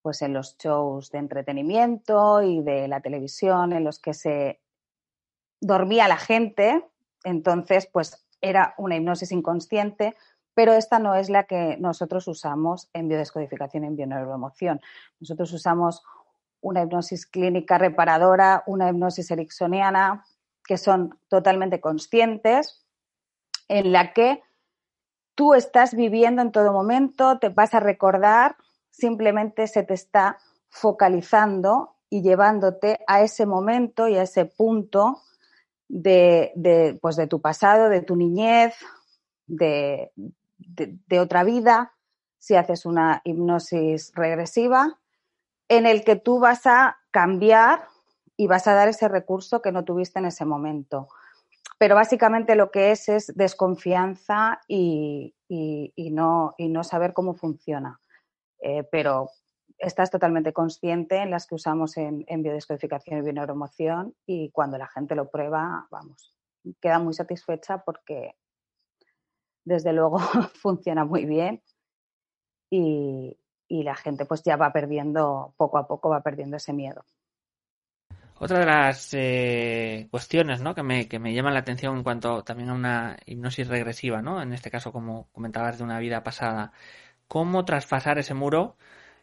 pues, 0.00 0.22
en 0.22 0.32
los 0.32 0.56
shows 0.58 1.10
de 1.10 1.18
entretenimiento 1.18 2.40
y 2.40 2.62
de 2.62 2.86
la 2.86 3.00
televisión, 3.00 3.72
en 3.72 3.82
los 3.82 3.98
que 3.98 4.14
se 4.14 4.60
dormía 5.60 6.06
la 6.06 6.18
gente, 6.18 6.84
entonces, 7.24 7.86
pues 7.86 8.24
era 8.42 8.74
una 8.76 8.96
hipnosis 8.96 9.32
inconsciente, 9.32 10.14
pero 10.54 10.74
esta 10.74 10.98
no 10.98 11.14
es 11.14 11.30
la 11.30 11.44
que 11.44 11.76
nosotros 11.78 12.28
usamos 12.28 12.90
en 12.92 13.08
biodescodificación 13.08 13.84
en 13.84 13.96
bioneuroemoción. 13.96 14.80
Nosotros 15.18 15.52
usamos 15.52 16.02
una 16.60 16.82
hipnosis 16.82 17.26
clínica 17.26 17.78
reparadora, 17.78 18.62
una 18.66 18.90
hipnosis 18.90 19.30
ericksoniana, 19.30 20.24
que 20.64 20.76
son 20.76 21.18
totalmente 21.28 21.80
conscientes, 21.80 22.84
en 23.68 23.92
la 23.92 24.12
que 24.12 24.42
tú 25.34 25.54
estás 25.54 25.94
viviendo 25.94 26.42
en 26.42 26.52
todo 26.52 26.72
momento, 26.72 27.38
te 27.38 27.48
vas 27.48 27.74
a 27.74 27.80
recordar, 27.80 28.56
simplemente 28.90 29.66
se 29.66 29.82
te 29.82 29.94
está 29.94 30.38
focalizando 30.68 31.96
y 32.10 32.22
llevándote 32.22 33.00
a 33.06 33.22
ese 33.22 33.46
momento 33.46 34.06
y 34.08 34.16
a 34.16 34.22
ese 34.22 34.44
punto 34.44 35.22
de, 35.92 36.98
pues 37.02 37.16
de 37.16 37.26
tu 37.26 37.40
pasado, 37.40 37.90
de 37.90 38.00
tu 38.00 38.16
niñez, 38.16 38.74
de, 39.46 40.10
de, 40.16 41.20
otra 41.20 41.44
vida, 41.44 41.92
si 42.38 42.56
haces 42.56 42.86
una 42.86 43.20
hipnosis 43.24 44.12
regresiva, 44.14 44.98
en 45.68 45.86
el 45.86 46.02
que 46.02 46.16
tú 46.16 46.40
vas 46.40 46.66
a 46.66 46.96
cambiar 47.10 47.86
y 48.36 48.46
vas 48.46 48.66
a 48.66 48.74
dar 48.74 48.88
ese 48.88 49.06
recurso 49.06 49.60
que 49.60 49.70
no 49.70 49.84
tuviste 49.84 50.18
en 50.18 50.26
ese 50.26 50.46
momento. 50.46 51.08
Pero 51.78 51.94
básicamente 51.94 52.56
lo 52.56 52.70
que 52.70 52.92
es 52.92 53.08
es 53.10 53.26
desconfianza 53.36 54.60
y, 54.66 55.34
y, 55.48 56.10
no, 56.10 56.54
y 56.56 56.68
no, 56.68 56.84
saber 56.84 57.12
cómo 57.12 57.34
funciona. 57.34 58.00
Eh, 58.60 58.84
pero 58.90 59.28
estás 59.82 60.10
totalmente 60.10 60.52
consciente 60.52 61.16
en 61.16 61.30
las 61.30 61.46
que 61.46 61.56
usamos 61.56 61.96
en, 61.96 62.24
biodescodificación 62.42 63.18
y 63.18 63.22
bioneuromoción 63.22 64.14
y 64.24 64.50
cuando 64.50 64.78
la 64.78 64.86
gente 64.86 65.16
lo 65.16 65.28
prueba, 65.28 65.86
vamos, 65.90 66.32
queda 66.80 67.00
muy 67.00 67.12
satisfecha 67.12 67.78
porque 67.78 68.36
desde 69.64 69.92
luego 69.92 70.18
funciona 70.62 71.04
muy 71.04 71.26
bien 71.26 71.62
y, 72.70 73.36
la 73.68 73.94
gente 73.94 74.26
pues 74.26 74.42
ya 74.42 74.56
va 74.56 74.70
perdiendo, 74.70 75.54
poco 75.56 75.78
a 75.78 75.88
poco 75.88 76.10
va 76.10 76.20
perdiendo 76.20 76.58
ese 76.58 76.74
miedo. 76.74 77.06
Otra 78.38 78.58
de 78.58 78.66
las 78.66 79.14
eh, 79.14 80.08
cuestiones 80.10 80.60
¿no? 80.60 80.74
que, 80.74 80.82
me, 80.82 81.08
que 81.08 81.18
me 81.18 81.32
llaman 81.32 81.54
la 81.54 81.60
atención 81.60 81.96
en 81.96 82.02
cuanto 82.02 82.44
también 82.44 82.68
a 82.68 82.74
una 82.74 83.16
hipnosis 83.24 83.66
regresiva, 83.68 84.20
¿no? 84.20 84.42
en 84.42 84.52
este 84.52 84.70
caso 84.70 84.92
como 84.92 85.28
comentabas 85.32 85.78
de 85.78 85.84
una 85.84 85.98
vida 86.00 86.22
pasada, 86.22 86.72
cómo 87.28 87.64
traspasar 87.64 88.18
ese 88.18 88.34
muro 88.34 88.76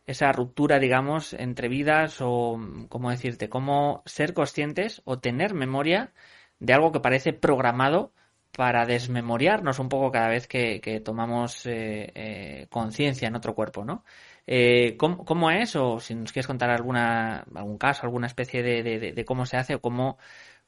esa 0.09 0.31
ruptura, 0.31 0.79
digamos, 0.79 1.33
entre 1.33 1.67
vidas 1.69 2.17
o, 2.21 2.59
¿cómo 2.89 3.11
decirte?, 3.11 3.47
cómo 3.47 4.01
ser 4.05 4.33
conscientes 4.33 5.03
o 5.05 5.19
tener 5.19 5.53
memoria 5.53 6.13
de 6.59 6.73
algo 6.73 6.91
que 6.91 6.99
parece 6.99 7.31
programado 7.31 8.11
para 8.51 8.85
desmemoriarnos 8.87 9.77
un 9.77 9.87
poco 9.89 10.11
cada 10.11 10.29
vez 10.29 10.47
que, 10.47 11.01
tomamos 11.05 11.65
eh, 11.67 12.11
eh, 12.15 12.67
conciencia 12.71 13.27
en 13.27 13.35
otro 13.35 13.53
cuerpo, 13.53 13.85
¿no? 13.85 14.03
Eh, 14.47 14.97
¿cómo, 14.97 15.51
es? 15.51 15.75
O 15.75 15.99
si 15.99 16.15
nos 16.15 16.31
quieres 16.31 16.47
contar 16.47 16.71
alguna, 16.71 17.45
algún 17.53 17.77
caso, 17.77 18.01
alguna 18.03 18.25
especie 18.27 18.63
de, 18.63 18.83
de, 19.13 19.25
cómo 19.25 19.45
se 19.45 19.57
hace 19.57 19.75
o 19.75 19.81
cómo 19.81 20.17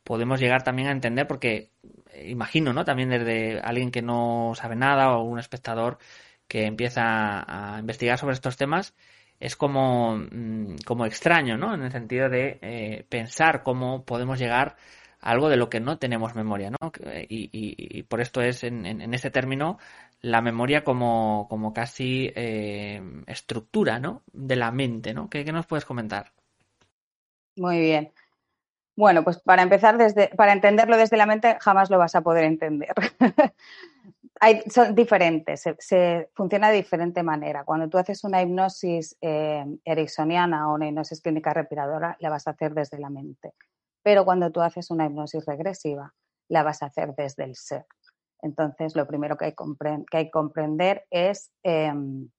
podemos 0.04 0.39
llegar 0.39 0.63
también 0.63 0.88
a 0.89 0.91
entender, 0.91 1.27
porque 1.27 1.71
imagino, 2.25 2.73
¿no? 2.73 2.86
También 2.86 3.10
desde 3.10 3.60
alguien 3.62 3.91
que 3.91 4.04
no 4.04 4.54
sabe 4.56 4.75
nada 4.75 5.17
o 5.17 5.23
un 5.23 5.39
espectador 5.39 5.97
que 6.47 6.65
empieza 6.65 7.75
a 7.75 7.80
investigar 7.80 8.17
sobre 8.19 8.34
estos 8.34 8.58
temas, 8.58 8.93
es 9.41 9.56
como, 9.56 10.17
mm, 10.17 10.75
como 10.86 11.06
extraño, 11.06 11.58
¿no? 11.58 11.73
En 11.73 11.82
el 11.82 11.91
sentido 11.91 12.30
de 12.30 12.60
eh, 12.62 13.06
pensar 13.10 13.63
cómo 13.63 14.06
podemos 14.06 14.39
llegar 14.39 14.77
a 15.19 15.32
algo 15.32 15.49
de 15.49 15.58
lo 15.58 15.69
que 15.69 15.80
no 15.80 15.97
tenemos 15.97 16.36
memoria, 16.36 16.69
¿no? 16.69 16.77
Y, 17.27 18.04
por 18.04 18.21
esto 18.21 18.41
es 18.41 18.63
en, 18.63 18.86
en, 18.86 19.13
este 19.13 19.32
término 19.32 19.80
la 20.21 20.41
memoria 20.41 20.84
como, 20.84 21.47
como 21.49 21.73
casi 21.73 22.32
eh, 22.36 23.01
estructura, 23.27 23.99
¿no? 23.99 24.21
De 24.32 24.56
la 24.56 24.71
mente, 24.71 25.13
¿no? 25.13 25.30
¿Qué, 25.30 25.43
¿Qué, 25.43 25.51
nos 25.51 25.65
puedes 25.65 25.86
comentar? 25.86 26.32
Muy 27.56 27.80
bien. 27.80 28.12
Bueno, 29.01 29.23
pues 29.23 29.39
para 29.39 29.63
empezar, 29.63 29.97
desde, 29.97 30.27
para 30.27 30.53
entenderlo 30.53 30.95
desde 30.95 31.17
la 31.17 31.25
mente 31.25 31.57
jamás 31.59 31.89
lo 31.89 31.97
vas 31.97 32.13
a 32.13 32.21
poder 32.21 32.43
entender. 32.43 32.93
son 34.69 34.93
diferentes, 34.93 35.63
se, 35.79 36.29
funciona 36.35 36.69
de 36.69 36.75
diferente 36.75 37.23
manera. 37.23 37.63
Cuando 37.63 37.89
tú 37.89 37.97
haces 37.97 38.23
una 38.23 38.43
hipnosis 38.43 39.17
eh, 39.19 39.65
ericksoniana 39.85 40.69
o 40.69 40.75
una 40.75 40.87
hipnosis 40.87 41.19
clínica 41.19 41.51
respiradora, 41.51 42.15
la 42.19 42.29
vas 42.29 42.45
a 42.45 42.51
hacer 42.51 42.75
desde 42.75 42.99
la 42.99 43.09
mente. 43.09 43.55
Pero 44.03 44.23
cuando 44.23 44.51
tú 44.51 44.61
haces 44.61 44.91
una 44.91 45.07
hipnosis 45.07 45.47
regresiva, 45.47 46.13
la 46.47 46.61
vas 46.61 46.83
a 46.83 46.85
hacer 46.85 47.15
desde 47.15 47.45
el 47.45 47.55
ser. 47.55 47.87
Entonces, 48.43 48.95
lo 48.95 49.07
primero 49.07 49.35
que 49.35 49.45
hay, 49.45 49.55
que, 50.11 50.29
comprender 50.29 51.07
es, 51.09 51.51
em, 51.63 52.29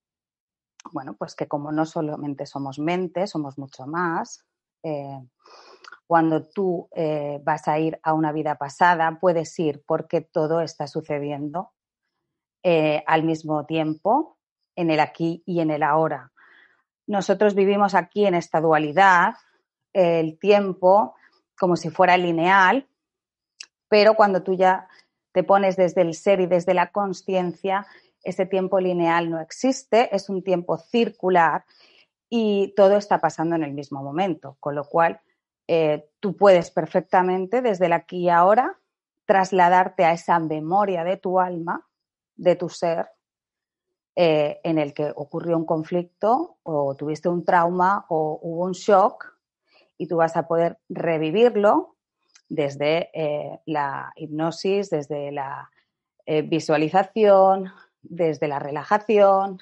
bueno, 0.93 1.13
pues 1.19 1.35
que 1.35 1.49
como 1.49 1.73
no 1.73 1.85
solamente 1.85 2.45
somos 2.45 2.79
mente, 2.79 3.27
somos 3.27 3.57
mucho 3.57 3.85
más. 3.85 4.45
Eh, 4.83 5.19
cuando 6.05 6.43
tú 6.43 6.89
eh, 6.95 7.39
vas 7.43 7.67
a 7.67 7.79
ir 7.79 7.99
a 8.03 8.13
una 8.13 8.31
vida 8.31 8.55
pasada, 8.55 9.17
puedes 9.19 9.57
ir 9.59 9.81
porque 9.85 10.21
todo 10.21 10.61
está 10.61 10.87
sucediendo 10.87 11.71
eh, 12.61 13.03
al 13.07 13.23
mismo 13.23 13.65
tiempo, 13.65 14.37
en 14.75 14.91
el 14.91 14.99
aquí 14.99 15.43
y 15.45 15.61
en 15.61 15.71
el 15.71 15.83
ahora. 15.83 16.31
Nosotros 17.07 17.55
vivimos 17.55 17.95
aquí 17.95 18.25
en 18.25 18.35
esta 18.35 18.61
dualidad, 18.61 19.35
el 19.93 20.37
tiempo 20.39 21.15
como 21.57 21.75
si 21.75 21.89
fuera 21.89 22.17
lineal, 22.17 22.87
pero 23.87 24.15
cuando 24.15 24.43
tú 24.43 24.53
ya 24.53 24.87
te 25.31 25.43
pones 25.43 25.75
desde 25.75 26.01
el 26.01 26.13
ser 26.13 26.39
y 26.41 26.47
desde 26.47 26.73
la 26.73 26.91
conciencia, 26.91 27.85
ese 28.23 28.45
tiempo 28.45 28.79
lineal 28.79 29.29
no 29.29 29.39
existe, 29.39 30.15
es 30.15 30.29
un 30.29 30.43
tiempo 30.43 30.77
circular 30.77 31.65
y 32.35 32.73
todo 32.75 32.97
está 32.97 33.19
pasando 33.19 33.55
en 33.55 33.61
el 33.61 33.73
mismo 33.73 34.01
momento, 34.01 34.57
con 34.59 34.73
lo 34.73 34.85
cual 34.85 35.21
eh, 35.67 36.09
tú 36.19 36.35
puedes 36.35 36.71
perfectamente 36.71 37.61
desde 37.61 37.85
el 37.85 37.93
aquí 37.93 38.21
y 38.21 38.29
ahora 38.29 38.79
trasladarte 39.25 40.03
a 40.03 40.13
esa 40.13 40.39
memoria 40.39 41.03
de 41.03 41.17
tu 41.17 41.39
alma 41.39 41.87
de 42.35 42.55
tu 42.55 42.69
ser 42.69 43.07
eh, 44.15 44.59
en 44.63 44.79
el 44.79 44.95
que 44.95 45.13
ocurrió 45.15 45.55
un 45.55 45.65
conflicto 45.67 46.57
o 46.63 46.95
tuviste 46.95 47.29
un 47.29 47.45
trauma 47.45 48.03
o 48.09 48.39
hubo 48.41 48.65
un 48.65 48.71
shock 48.71 49.37
y 49.99 50.07
tú 50.07 50.17
vas 50.17 50.35
a 50.35 50.47
poder 50.47 50.79
revivirlo 50.89 51.97
desde 52.49 53.11
eh, 53.13 53.59
la 53.67 54.11
hipnosis, 54.15 54.89
desde 54.89 55.31
la 55.31 55.69
visualización, 56.25 57.71
desde 58.01 58.47
la 58.47 58.57
relajación 58.57 59.59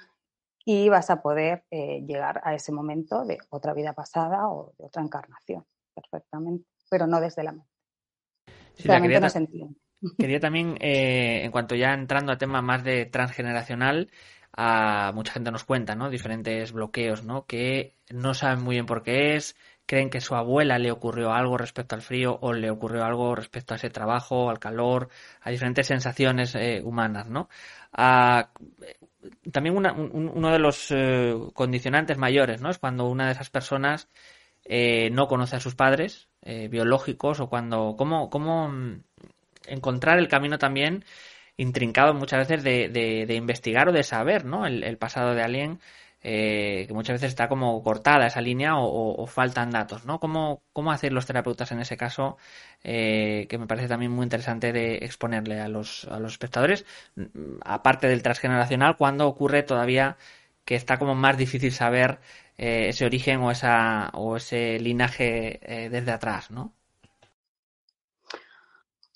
y 0.65 0.89
vas 0.89 1.10
a 1.10 1.21
poder 1.21 1.63
llegar 1.69 2.41
a 2.43 2.54
ese 2.54 2.71
momento 2.71 3.26
de 3.26 3.38
otra 3.50 3.74
vida 3.74 3.93
pasada 3.93 4.50
o 4.50 4.74
de 4.78 4.86
otra 4.86 5.02
encarnación 5.02 5.65
perfectamente, 5.93 6.65
pero 6.89 7.08
no 7.08 7.19
desde 7.19 7.43
la 7.43 7.52
mente. 7.52 7.67
no 9.19 9.30
se 9.30 9.38
entiende. 9.39 9.76
Quería 10.17 10.39
también, 10.39 10.78
eh, 10.80 11.43
en 11.43 11.52
cuanto 11.52 11.76
ya 11.76 11.93
entrando 11.93 12.32
a 12.32 12.38
tema 12.38 12.62
más 12.62 12.84
de 12.84 13.06
transgeneracional, 13.06 14.10
a 14.54 15.12
mucha 15.13 15.34
gente 15.34 15.52
nos 15.52 15.63
cuenta, 15.63 15.95
¿no? 15.95 16.10
Diferentes 16.10 16.71
bloqueos, 16.71 17.24
¿no? 17.24 17.45
Que 17.45 17.95
no 18.10 18.34
saben 18.34 18.63
muy 18.63 18.76
bien 18.76 18.86
por 18.86 19.04
qué 19.04 19.36
es, 19.36 19.56
creen 19.86 20.10
que 20.10 20.19
su 20.19 20.36
abuela 20.36 20.80
le 20.80 20.91
ocurrió 20.91 21.32
algo 21.32 21.58
respecto 21.58 21.95
al 21.95 22.02
frío 22.02 22.38
o 22.41 22.52
le 22.54 22.69
ocurrió 22.69 23.06
algo 23.06 23.36
respecto 23.36 23.74
a 23.74 23.78
ese 23.78 23.89
trabajo, 23.89 24.50
al 24.50 24.60
calor, 24.60 25.10
a 25.41 25.52
diferentes 25.52 25.88
sensaciones 25.88 26.56
eh, 26.56 26.82
humanas, 26.84 27.28
¿no? 27.28 27.47
También 29.51 29.75
uno 29.75 30.51
de 30.51 30.60
los 30.60 30.88
eh, 30.91 31.36
condicionantes 31.53 32.17
mayores. 32.17 32.62
Es 32.62 32.79
cuando 32.79 33.07
una 33.07 33.27
de 33.27 33.34
esas 33.34 33.49
personas 33.49 34.10
eh, 34.65 35.10
no 35.12 35.27
conoce 35.27 35.55
a 35.55 35.60
sus 35.60 35.75
padres 35.75 36.29
biológicos 36.43 37.39
o 37.39 37.49
cuando 37.49 37.95
cómo, 37.95 38.31
cómo 38.31 38.67
mm, 38.69 39.03
encontrar 39.67 40.17
el 40.17 40.27
camino 40.27 40.57
también 40.57 41.05
intrincado 41.55 42.15
muchas 42.15 42.47
veces 42.47 42.63
de, 42.63 42.89
de, 42.89 43.36
investigar 43.36 43.89
o 43.89 43.91
de 43.91 44.01
saber, 44.01 44.45
¿no? 44.45 44.65
el 44.65 44.97
pasado 44.97 45.36
de 45.36 45.43
alguien 45.43 45.79
eh, 46.23 46.86
que 46.88 46.93
muchas 46.93 47.15
veces 47.15 47.29
está 47.29 47.47
como 47.47 47.81
cortada 47.84 48.27
esa 48.27 48.41
línea 48.41 48.73
o, 48.77 49.25
faltan 49.27 49.71
datos, 49.71 50.05
¿no? 50.05 50.19
¿Cómo, 50.19 50.63
¿Cómo, 50.73 50.91
hacer 50.91 51.13
los 51.13 51.25
terapeutas 51.25 51.71
en 51.71 51.79
ese 51.79 51.97
caso? 51.97 52.38
Eh, 52.84 53.47
que 53.49 53.57
me 53.57 53.67
parece 53.67 53.88
también 53.88 54.12
muy 54.12 54.23
interesante 54.23 54.71
de 54.73 54.97
exponerle 54.97 55.60
a 55.60 55.67
los, 55.67 56.05
a 56.05 56.19
los 56.19 56.34
espectadores, 56.34 56.86
mm, 57.15 57.60
aparte 57.65 58.07
del 58.07 58.23
transgeneracional, 58.23 58.97
cuando 58.97 59.27
ocurre 59.27 59.63
todavía 59.63 60.17
que 60.65 60.75
está 60.75 60.97
como 60.99 61.15
más 61.15 61.38
difícil 61.38 61.71
saber 61.71 62.19
eh, 62.57 62.89
ese 62.89 63.05
origen 63.05 63.41
o, 63.41 63.51
esa, 63.51 64.10
o 64.13 64.38
ese 64.38 64.79
linaje 64.79 65.60
desde 65.91 66.12
atrás, 66.12 66.51
¿no? 66.51 66.73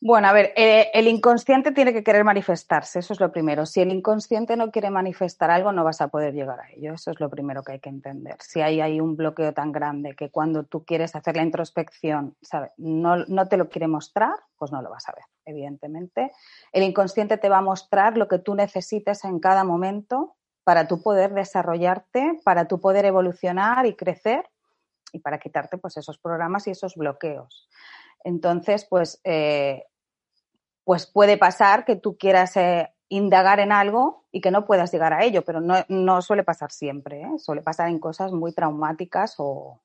Bueno, 0.08 0.28
a 0.28 0.34
ver, 0.34 0.54
eh, 0.56 0.92
el 0.94 1.08
inconsciente 1.08 1.72
tiene 1.72 1.92
que 1.92 2.04
querer 2.04 2.24
manifestarse, 2.24 3.00
eso 3.00 3.12
es 3.14 3.20
lo 3.20 3.32
primero. 3.32 3.66
Si 3.66 3.82
el 3.82 3.92
inconsciente 3.92 4.56
no 4.56 4.70
quiere 4.70 4.92
manifestar 4.92 5.50
algo, 5.50 5.72
no 5.72 5.84
vas 5.84 6.00
a 6.00 6.10
poder 6.10 6.36
llegar 6.36 6.60
a 6.60 6.70
ello. 6.74 6.94
Eso 6.94 7.10
es 7.10 7.20
lo 7.20 7.28
primero 7.28 7.64
que 7.64 7.72
hay 7.72 7.80
que 7.80 7.90
entender. 7.90 8.36
Si 8.40 8.62
hay, 8.62 8.82
hay 8.82 9.02
un 9.02 9.16
bloqueo 9.16 9.52
tan 9.56 9.72
grande 9.72 10.16
que 10.16 10.30
cuando 10.30 10.64
tú 10.64 10.86
quieres 10.86 11.16
hacer 11.16 11.36
la 11.36 11.42
introspección, 11.42 12.36
No, 12.78 13.26
no 13.26 13.48
te 13.48 13.58
lo 13.58 13.68
quiere 13.68 13.88
mostrar, 13.88 14.36
pues 14.60 14.72
no 14.72 14.84
lo 14.84 14.92
vas 14.92 15.10
a 15.10 15.14
ver, 15.14 15.24
evidentemente. 15.44 16.32
El 16.72 16.84
inconsciente 16.84 17.40
te 17.40 17.50
va 17.50 17.58
a 17.58 17.62
mostrar 17.64 18.16
lo 18.16 18.28
que 18.28 18.38
tú 18.38 18.54
necesites 18.54 19.24
en 19.26 19.40
cada 19.40 19.64
momento 19.64 20.36
para 20.64 20.88
tú 20.88 21.02
poder 21.02 21.34
desarrollarte, 21.34 22.40
para 22.44 22.68
tú 22.68 22.80
poder 22.80 23.06
evolucionar 23.06 23.88
y 23.88 23.96
crecer 23.96 24.46
y 25.12 25.18
para 25.18 25.40
quitarte 25.40 25.80
pues 25.80 25.98
esos 25.98 26.20
programas 26.20 26.68
y 26.68 26.72
esos 26.72 26.96
bloqueos. 26.96 27.68
Entonces, 28.24 28.88
pues, 28.90 29.22
eh, 29.24 29.86
pues 30.86 31.08
puede 31.08 31.38
pasar 31.38 31.84
que 31.84 31.96
tú 31.96 32.16
quieras 32.18 32.56
eh, 32.56 32.94
indagar 33.10 33.60
en 33.60 33.72
algo 33.72 34.26
y 34.32 34.40
que 34.40 34.52
no 34.52 34.66
puedas 34.66 34.92
llegar 34.92 35.14
a 35.14 35.26
ello, 35.26 35.44
pero 35.44 35.60
no, 35.60 36.22
suele 36.22 36.44
pasar 36.44 36.72
siempre, 36.72 37.24
¿eh? 37.24 37.40
suele 37.40 37.62
pasar 37.62 37.90
en 37.90 38.00
cosas 38.00 38.32
muy 38.32 38.54
traumáticas 38.54 39.36
o, 39.40 39.82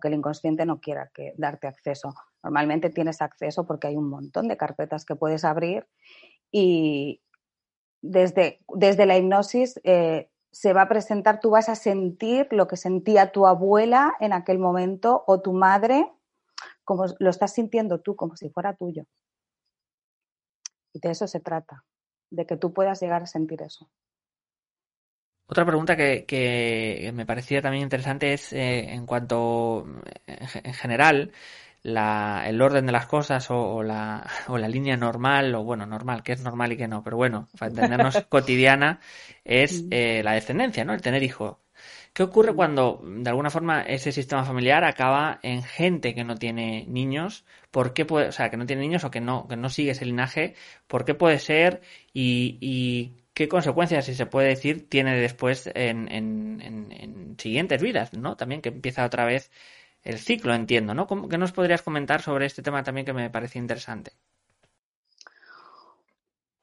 que 0.00 0.08
el 0.08 0.14
inconsciente 0.14 0.64
no 0.66 0.80
quiera 0.80 1.10
que, 1.12 1.34
darte 1.36 1.66
acceso. 1.66 2.14
Normalmente 2.42 2.90
tienes 2.90 3.20
acceso 3.20 3.66
porque 3.66 3.88
hay 3.88 3.96
un 3.96 4.08
montón 4.08 4.48
de 4.48 4.56
carpetas 4.56 5.04
que 5.04 5.14
puedes 5.14 5.44
abrir 5.44 5.86
y 6.50 7.20
desde, 8.00 8.60
desde 8.68 9.04
la 9.04 9.18
hipnosis 9.18 9.78
se 10.52 10.72
va 10.72 10.82
a 10.82 10.88
presentar, 10.88 11.40
tú 11.40 11.50
vas 11.50 11.68
a 11.68 11.74
sentir 11.74 12.48
lo 12.50 12.66
que 12.66 12.76
sentía 12.76 13.32
tu 13.32 13.46
abuela 13.46 14.14
en 14.20 14.32
aquel 14.32 14.58
momento 14.58 15.22
o 15.26 15.40
tu 15.40 15.52
madre 15.52 16.10
como 16.84 17.04
lo 17.18 17.30
estás 17.30 17.52
sintiendo 17.52 18.00
tú, 18.00 18.16
como 18.16 18.36
si 18.36 18.48
fuera 18.50 18.74
tuyo. 18.74 19.04
Y 20.92 21.00
de 21.00 21.10
eso 21.10 21.26
se 21.26 21.40
trata, 21.40 21.84
de 22.30 22.46
que 22.46 22.56
tú 22.56 22.72
puedas 22.72 23.00
llegar 23.00 23.22
a 23.22 23.26
sentir 23.26 23.62
eso. 23.62 23.88
Otra 25.46 25.64
pregunta 25.64 25.96
que, 25.96 27.10
me 27.12 27.26
parecía 27.26 27.60
también 27.60 27.82
interesante 27.82 28.32
es 28.32 28.52
eh, 28.52 28.92
en 28.92 29.04
cuanto, 29.04 29.84
en 30.26 30.74
general, 30.74 31.32
el 31.82 32.62
orden 32.62 32.86
de 32.86 32.92
las 32.92 33.06
cosas 33.06 33.50
o, 33.50 33.82
la, 33.82 34.24
o, 34.48 34.58
la, 34.58 34.68
línea 34.68 34.96
normal, 34.96 35.54
o 35.54 35.64
bueno, 35.64 35.86
normal, 35.86 36.22
que 36.22 36.32
es 36.32 36.42
normal 36.42 36.72
y 36.72 36.76
que 36.76 36.88
no, 36.88 37.02
pero 37.02 37.16
bueno, 37.16 37.48
para 37.58 37.70
entendernos 37.70 38.24
cotidiana, 38.28 39.00
es 39.44 39.84
eh, 39.90 40.22
la 40.22 40.32
descendencia, 40.32 40.84
¿no? 40.84 40.94
El 40.94 41.02
tener 41.02 41.22
hijos. 41.22 41.56
¿Qué 42.12 42.24
ocurre 42.24 42.54
cuando, 42.54 43.00
de 43.04 43.30
alguna 43.30 43.50
forma, 43.50 43.82
ese 43.82 44.10
sistema 44.10 44.44
familiar 44.44 44.82
acaba 44.84 45.38
en 45.42 45.62
gente 45.62 46.14
que 46.14 46.24
no 46.24 46.36
tiene 46.36 46.84
niños? 46.88 47.44
¿Por 47.70 47.94
qué 47.94 48.04
puede, 48.04 48.28
o 48.28 48.32
sea, 48.32 48.50
que 48.50 48.56
no 48.56 48.66
tiene 48.66 48.82
niños 48.82 49.04
o 49.04 49.10
que 49.12 49.20
no, 49.20 49.46
que 49.46 49.56
no 49.56 49.68
sigue 49.68 49.92
ese 49.92 50.04
linaje? 50.04 50.54
¿Por 50.88 51.04
qué 51.04 51.14
puede 51.14 51.38
ser? 51.38 51.82
Y, 52.12 53.16
qué 53.32 53.48
consecuencias, 53.48 54.04
si 54.06 54.14
se 54.14 54.26
puede 54.26 54.48
decir, 54.48 54.88
tiene 54.88 55.16
después 55.16 55.70
en, 55.74 56.10
en, 56.10 57.36
siguientes 57.38 57.80
vidas, 57.80 58.12
¿no? 58.12 58.36
También 58.36 58.60
que 58.60 58.70
empieza 58.70 59.06
otra 59.06 59.24
vez 59.24 59.50
el 60.02 60.18
ciclo, 60.18 60.52
entiendo, 60.54 60.94
¿no? 60.94 61.06
¿Qué 61.06 61.38
nos 61.38 61.52
podrías 61.52 61.82
comentar 61.82 62.22
sobre 62.22 62.46
este 62.46 62.62
tema 62.62 62.82
también 62.82 63.06
que 63.06 63.12
me 63.12 63.30
parece 63.30 63.58
interesante? 63.58 64.12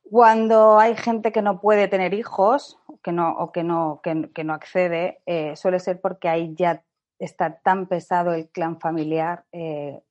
Cuando 0.04 0.80
hay 0.80 0.96
gente 0.96 1.32
que 1.32 1.42
no 1.42 1.60
puede 1.60 1.88
tener 1.88 2.14
hijos 2.14 2.78
que 3.08 3.14
no, 3.14 3.32
o 3.38 3.54
que 3.54 3.64
no, 3.64 4.02
que, 4.04 4.44
no 4.44 4.54
accede, 4.54 5.22
eh, 5.26 5.56
suele 5.56 5.80
ser 5.80 6.02
porque 6.02 6.28
ahí 6.28 6.54
ya 6.56 6.84
está 7.18 7.58
tan 7.60 7.88
pesado 7.88 8.34
el 8.34 8.50
clan 8.50 8.82
familiar 8.82 9.46
eh, 9.54 10.02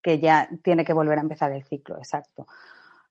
que 0.00 0.20
ya 0.20 0.48
tiene 0.62 0.82
que 0.82 0.94
volver 0.94 1.18
a 1.18 1.20
empezar 1.20 1.52
el 1.52 1.62
ciclo, 1.64 1.98
exacto. 1.98 2.46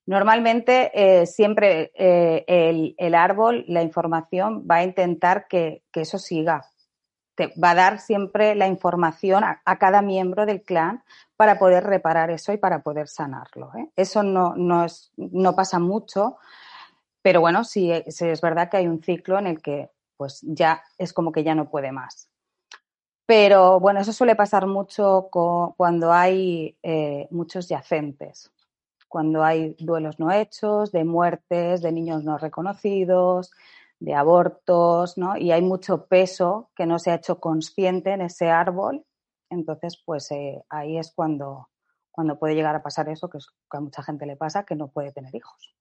Normalmente 0.07 0.89
eh, 0.95 1.27
siempre 1.27 1.91
el, 1.95 3.13
árbol, 3.13 3.65
la 3.67 3.83
información, 3.83 4.65
va 4.67 4.77
a 4.77 4.83
intentar 4.83 5.47
que, 5.47 5.83
eso 5.93 6.17
siga. 6.17 6.65
Te 7.35 7.53
va 7.63 7.71
a 7.71 7.75
dar 7.75 7.99
siempre 7.99 8.55
la 8.55 8.65
información 8.65 9.43
a, 9.43 9.77
cada 9.77 10.01
miembro 10.01 10.47
del 10.47 10.63
clan 10.63 11.03
para 11.35 11.59
poder 11.59 11.83
reparar 11.83 12.31
eso 12.31 12.51
y 12.51 12.57
para 12.57 12.81
poder 12.81 13.07
sanarlo. 13.07 13.71
Eso 13.95 14.23
no, 14.23 14.55
no, 14.55 14.85
es, 14.85 15.11
no 15.17 15.55
pasa 15.55 15.77
mucho, 15.77 16.37
pero 17.21 17.41
bueno, 17.41 17.63
sí, 17.63 17.91
es 17.91 18.41
verdad 18.41 18.69
que 18.69 18.77
hay 18.77 18.87
un 18.87 19.03
ciclo 19.03 19.39
en 19.39 19.47
el 19.47 19.61
que 19.61 19.91
pues 20.17 20.41
ya 20.43 20.83
es 20.97 21.13
como 21.13 21.31
que 21.31 21.43
ya 21.43 21.55
no 21.55 21.69
puede 21.69 21.91
más. 21.93 22.29
Pero 23.25 23.79
bueno, 23.79 23.99
eso 23.99 24.11
suele 24.11 24.35
pasar 24.35 24.65
mucho 24.65 25.29
cuando 25.31 26.11
hay 26.11 26.75
eh, 26.81 27.27
muchos 27.29 27.69
yacentes, 27.69 28.51
cuando 29.07 29.43
hay 29.43 29.75
duelos 29.77 30.19
no 30.19 30.31
hechos, 30.31 30.91
de 30.91 31.03
muertes, 31.05 31.83
de 31.83 31.91
niños 31.91 32.23
no 32.23 32.39
reconocidos, 32.39 33.51
de 33.99 34.15
abortos, 34.15 35.17
¿no? 35.17 35.37
Y 35.37 35.51
hay 35.51 35.61
mucho 35.61 36.07
peso 36.07 36.71
que 36.75 36.87
no 36.87 36.97
se 36.97 37.11
ha 37.11 37.15
hecho 37.15 37.39
consciente 37.39 38.13
en 38.13 38.21
ese 38.21 38.49
árbol. 38.49 39.05
Entonces, 39.49 40.01
pues 40.03 40.31
eh, 40.31 40.63
ahí 40.67 40.97
es 40.97 41.13
cuando, 41.13 41.69
cuando 42.09 42.39
puede 42.39 42.55
llegar 42.55 42.75
a 42.75 42.81
pasar 42.81 43.09
eso, 43.09 43.29
que, 43.29 43.37
es, 43.37 43.47
que 43.69 43.77
a 43.77 43.81
mucha 43.81 44.01
gente 44.01 44.25
le 44.25 44.37
pasa, 44.37 44.65
que 44.65 44.75
no 44.75 44.87
puede 44.87 45.11
tener 45.11 45.35
hijos. 45.35 45.75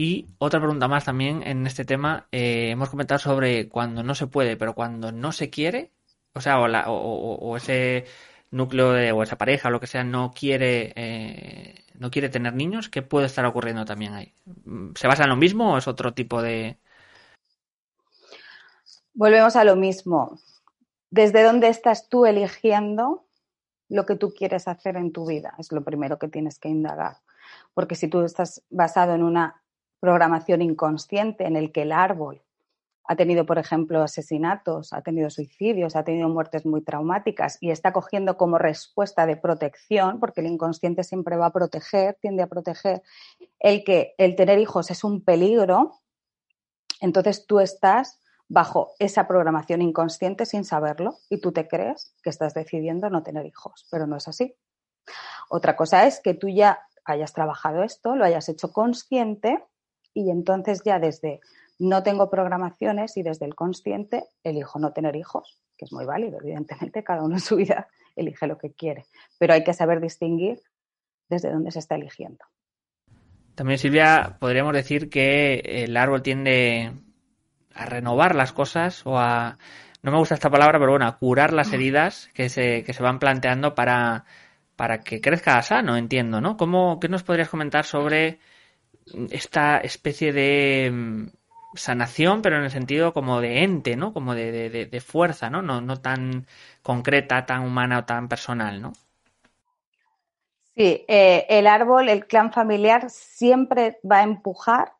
Y 0.00 0.28
otra 0.38 0.60
pregunta 0.60 0.86
más 0.86 1.04
también 1.04 1.42
en 1.42 1.66
este 1.66 1.84
tema, 1.84 2.28
eh, 2.30 2.70
hemos 2.70 2.88
comentado 2.88 3.18
sobre 3.18 3.68
cuando 3.68 4.04
no 4.04 4.14
se 4.14 4.28
puede, 4.28 4.56
pero 4.56 4.76
cuando 4.76 5.10
no 5.10 5.32
se 5.32 5.50
quiere, 5.50 5.90
o 6.34 6.40
sea, 6.40 6.60
o, 6.60 7.56
ese 7.56 8.04
núcleo 8.52 8.92
de, 8.92 9.10
o 9.10 9.24
esa 9.24 9.36
pareja 9.36 9.68
o 9.68 9.72
lo 9.72 9.80
que 9.80 9.88
sea 9.88 10.04
no 10.04 10.30
quiere 10.30 10.92
eh, 10.94 11.84
no 11.98 12.12
quiere 12.12 12.28
tener 12.28 12.54
niños, 12.54 12.88
¿qué 12.88 13.02
puede 13.02 13.26
estar 13.26 13.44
ocurriendo 13.44 13.84
también 13.84 14.14
ahí? 14.14 14.32
¿Se 14.94 15.08
basa 15.08 15.24
en 15.24 15.30
lo 15.30 15.36
mismo 15.36 15.74
o 15.74 15.78
es 15.78 15.88
otro 15.88 16.14
tipo 16.14 16.42
de...? 16.42 16.78
Volvemos 19.14 19.56
a 19.56 19.64
lo 19.64 19.74
mismo. 19.74 20.38
¿Desde 21.10 21.42
dónde 21.42 21.66
estás 21.66 22.08
tú 22.08 22.24
eligiendo 22.24 23.24
lo 23.88 24.06
que 24.06 24.14
tú 24.14 24.32
quieres 24.32 24.68
hacer 24.68 24.96
en 24.96 25.10
tu 25.10 25.26
vida? 25.26 25.54
Es 25.58 25.72
lo 25.72 25.82
primero 25.82 26.20
que 26.20 26.28
tienes 26.28 26.60
que 26.60 26.68
indagar. 26.68 27.16
Porque 27.74 27.96
si 27.96 28.06
tú 28.06 28.20
estás 28.20 28.62
basado 28.70 29.16
en 29.16 29.24
una 29.24 29.60
programación 30.00 30.62
inconsciente 30.62 31.46
en 31.46 31.56
el 31.56 31.72
que 31.72 31.82
el 31.82 31.92
árbol 31.92 32.42
ha 33.10 33.16
tenido, 33.16 33.46
por 33.46 33.58
ejemplo, 33.58 34.02
asesinatos, 34.02 34.92
ha 34.92 35.00
tenido 35.00 35.30
suicidios, 35.30 35.96
ha 35.96 36.04
tenido 36.04 36.28
muertes 36.28 36.66
muy 36.66 36.82
traumáticas 36.82 37.56
y 37.62 37.70
está 37.70 37.90
cogiendo 37.94 38.36
como 38.36 38.58
respuesta 38.58 39.24
de 39.24 39.36
protección, 39.36 40.20
porque 40.20 40.42
el 40.42 40.46
inconsciente 40.48 41.02
siempre 41.02 41.38
va 41.38 41.46
a 41.46 41.52
proteger, 41.52 42.18
tiende 42.20 42.42
a 42.42 42.48
proteger, 42.48 43.02
el 43.60 43.82
que 43.82 44.14
el 44.18 44.36
tener 44.36 44.58
hijos 44.58 44.90
es 44.90 45.04
un 45.04 45.24
peligro, 45.24 46.02
entonces 47.00 47.46
tú 47.46 47.60
estás 47.60 48.20
bajo 48.46 48.92
esa 48.98 49.26
programación 49.26 49.80
inconsciente 49.80 50.44
sin 50.44 50.66
saberlo 50.66 51.16
y 51.30 51.40
tú 51.40 51.50
te 51.52 51.66
crees 51.66 52.14
que 52.22 52.28
estás 52.28 52.52
decidiendo 52.52 53.08
no 53.08 53.22
tener 53.22 53.46
hijos, 53.46 53.86
pero 53.90 54.06
no 54.06 54.16
es 54.16 54.28
así. 54.28 54.54
Otra 55.48 55.76
cosa 55.76 56.06
es 56.06 56.20
que 56.20 56.34
tú 56.34 56.48
ya 56.48 56.80
hayas 57.06 57.32
trabajado 57.32 57.82
esto, 57.82 58.16
lo 58.16 58.26
hayas 58.26 58.50
hecho 58.50 58.70
consciente 58.70 59.64
y 60.18 60.30
entonces 60.30 60.82
ya 60.84 60.98
desde 60.98 61.40
no 61.78 62.02
tengo 62.02 62.28
programaciones 62.28 63.16
y 63.16 63.22
desde 63.22 63.46
el 63.46 63.54
consciente 63.54 64.24
elijo 64.42 64.80
no 64.80 64.92
tener 64.92 65.14
hijos, 65.14 65.60
que 65.76 65.84
es 65.84 65.92
muy 65.92 66.04
válido, 66.04 66.38
evidentemente, 66.40 67.04
cada 67.04 67.22
uno 67.22 67.36
en 67.36 67.40
su 67.40 67.56
vida 67.56 67.86
elige 68.16 68.48
lo 68.48 68.58
que 68.58 68.72
quiere, 68.72 69.06
pero 69.38 69.54
hay 69.54 69.62
que 69.62 69.74
saber 69.74 70.00
distinguir 70.00 70.60
desde 71.28 71.52
dónde 71.52 71.70
se 71.70 71.78
está 71.78 71.94
eligiendo. 71.94 72.44
También, 73.54 73.78
Silvia, 73.78 74.38
podríamos 74.40 74.72
decir 74.72 75.08
que 75.08 75.60
el 75.84 75.96
árbol 75.96 76.22
tiende 76.22 76.92
a 77.74 77.86
renovar 77.86 78.34
las 78.34 78.52
cosas 78.52 79.06
o 79.06 79.18
a, 79.18 79.58
no 80.02 80.10
me 80.10 80.18
gusta 80.18 80.34
esta 80.34 80.50
palabra, 80.50 80.80
pero 80.80 80.92
bueno, 80.92 81.06
a 81.06 81.16
curar 81.18 81.52
las 81.52 81.72
heridas 81.72 82.28
que 82.34 82.48
se, 82.48 82.82
que 82.82 82.92
se 82.92 83.02
van 83.04 83.20
planteando 83.20 83.76
para, 83.76 84.24
para 84.74 85.00
que 85.00 85.20
crezca 85.20 85.62
sano, 85.62 85.96
entiendo, 85.96 86.40
¿no? 86.40 86.56
¿Cómo, 86.56 86.98
¿Qué 86.98 87.08
nos 87.08 87.22
podrías 87.22 87.48
comentar 87.48 87.84
sobre 87.84 88.40
esta 89.30 89.78
especie 89.78 90.32
de 90.32 90.90
mm, 90.92 91.26
sanación, 91.74 92.42
pero 92.42 92.56
en 92.56 92.64
el 92.64 92.70
sentido 92.70 93.12
como 93.12 93.40
de 93.40 93.62
ente, 93.62 93.96
¿no? 93.96 94.12
Como 94.12 94.34
de, 94.34 94.70
de, 94.70 95.00
fuerza, 95.00 95.50
¿no? 95.50 95.62
¿no? 95.62 95.80
No 95.80 96.00
tan 96.00 96.46
concreta, 96.82 97.46
tan 97.46 97.64
humana 97.64 97.98
o 98.00 98.04
tan 98.04 98.28
personal, 98.28 98.80
¿no? 98.80 98.92
Sí, 100.76 101.04
eh, 101.08 101.46
el 101.48 101.66
árbol, 101.66 102.08
el 102.08 102.26
clan 102.26 102.52
familiar 102.52 103.10
siempre 103.10 103.98
va 104.08 104.18
a 104.18 104.22
empujar 104.22 104.92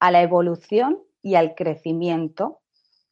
a 0.00 0.10
la 0.10 0.22
evolución 0.22 0.98
y 1.22 1.34
al 1.34 1.54
crecimiento 1.54 2.60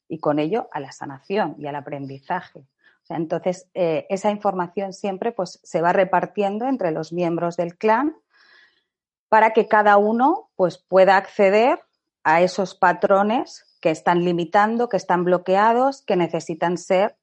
y 0.09 0.19
con 0.19 0.39
ello 0.39 0.69
a 0.73 0.81
la 0.81 0.93
sanación 0.93 1.57
y 1.59 1.67
al 1.67 1.77
aprendizaje. 1.77 2.61
O 2.61 3.07
sea, 3.07 3.19
entonces, 3.19 3.69
eh, 3.75 4.07
esa 4.09 4.31
información 4.31 4.93
siempre 4.93 5.31
pues, 5.31 5.61
se 5.63 5.81
va 5.81 5.93
repartiendo 5.93 6.67
entre 6.67 6.91
los 6.91 7.13
miembros 7.13 7.57
del 7.57 7.77
clan 7.77 8.17
para 9.37 9.51
que 9.51 9.69
cada 9.69 9.99
uno 9.99 10.49
pues, 10.57 10.79
pueda 10.79 11.19
acceder 11.19 11.83
a 12.25 12.41
esos 12.41 12.75
patrones 12.75 13.67
que 13.83 13.91
están 13.91 14.25
limitando, 14.25 14.89
que 14.89 14.97
están 14.97 15.25
bloqueados, 15.25 16.01
que 16.01 16.17
necesitan 16.17 16.79
ser 16.79 17.19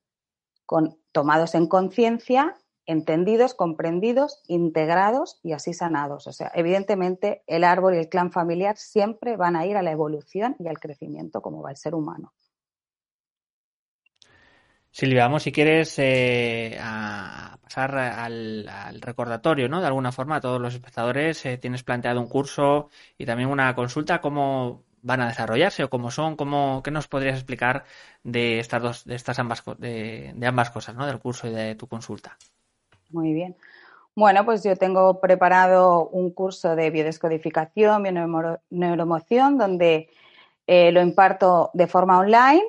tomados 1.12 1.56
en 1.56 1.65
conciencia, 1.65 2.56
entendidos, 2.86 3.56
comprendidos, 3.56 4.43
integrados 4.45 5.39
y 5.41 5.54
así 5.54 5.73
sanados. 5.73 6.28
O 6.28 6.34
sea, 6.34 6.52
evidentemente 6.54 7.41
el 7.47 7.63
árbol 7.63 7.95
y 7.95 7.97
el 7.97 8.10
clan 8.10 8.32
familiar 8.32 8.78
siempre 8.78 9.36
van 9.36 9.56
a 9.56 9.65
ir 9.65 9.76
a 9.76 9.82
la 9.82 9.89
evolución 9.89 10.56
y 10.60 10.67
al 10.67 10.78
crecimiento 10.78 11.41
como 11.41 11.63
va 11.63 11.71
el 11.71 11.78
ser 11.78 11.95
humano. 11.95 12.32
Silvia, 14.93 15.23
vamos 15.23 15.41
si 15.41 15.51
quieres 15.51 15.97
eh, 15.97 16.77
pasar 17.63 17.97
al, 17.97 19.01
recordatorio, 19.01 19.67
¿no? 19.67 19.82
De 19.82 19.88
alguna 19.88 20.12
forma 20.12 20.36
a 20.36 20.39
todos 20.39 20.62
los 20.62 20.75
espectadores. 20.75 21.43
Eh, 21.47 21.58
tienes 21.58 21.82
planteado 21.82 22.21
un 22.21 22.27
curso 22.27 22.89
y 23.17 23.25
también 23.25 23.49
una 23.49 23.73
consulta. 23.73 24.21
¿Cómo 24.21 24.84
van 25.01 25.21
a 25.21 25.27
desarrollarse 25.29 25.84
o 25.84 25.89
cómo 25.89 26.12
son? 26.12 26.36
¿Cómo, 26.36 26.84
¿Qué 26.84 26.91
nos 26.91 27.08
podrías 27.08 27.38
explicar 27.38 27.86
de 28.23 28.60
estas 28.60 28.84
dos, 28.84 29.06
de 29.06 29.15
estas 29.15 29.39
ambas, 29.39 29.63
de, 29.79 30.32
de 30.36 30.47
ambas 30.47 30.69
cosas, 30.69 30.93
¿no? 30.93 31.08
Del 31.08 31.17
curso 31.17 31.47
y 31.47 31.51
de 31.51 31.73
tu 31.73 31.88
consulta. 31.88 32.38
Muy 33.10 33.34
bien. 33.34 33.56
Bueno, 34.15 34.45
pues 34.45 34.63
yo 34.63 34.75
tengo 34.75 35.19
preparado 35.19 36.08
un 36.08 36.29
curso 36.29 36.75
de 36.75 36.91
biodescodificación, 36.91 38.03
bioneuromoción, 38.03 39.58
donde 39.58 40.12
eh, 40.67 40.91
lo 40.91 41.01
imparto 41.01 41.71
de 41.73 41.88
forma 41.88 42.19
online 42.19 42.62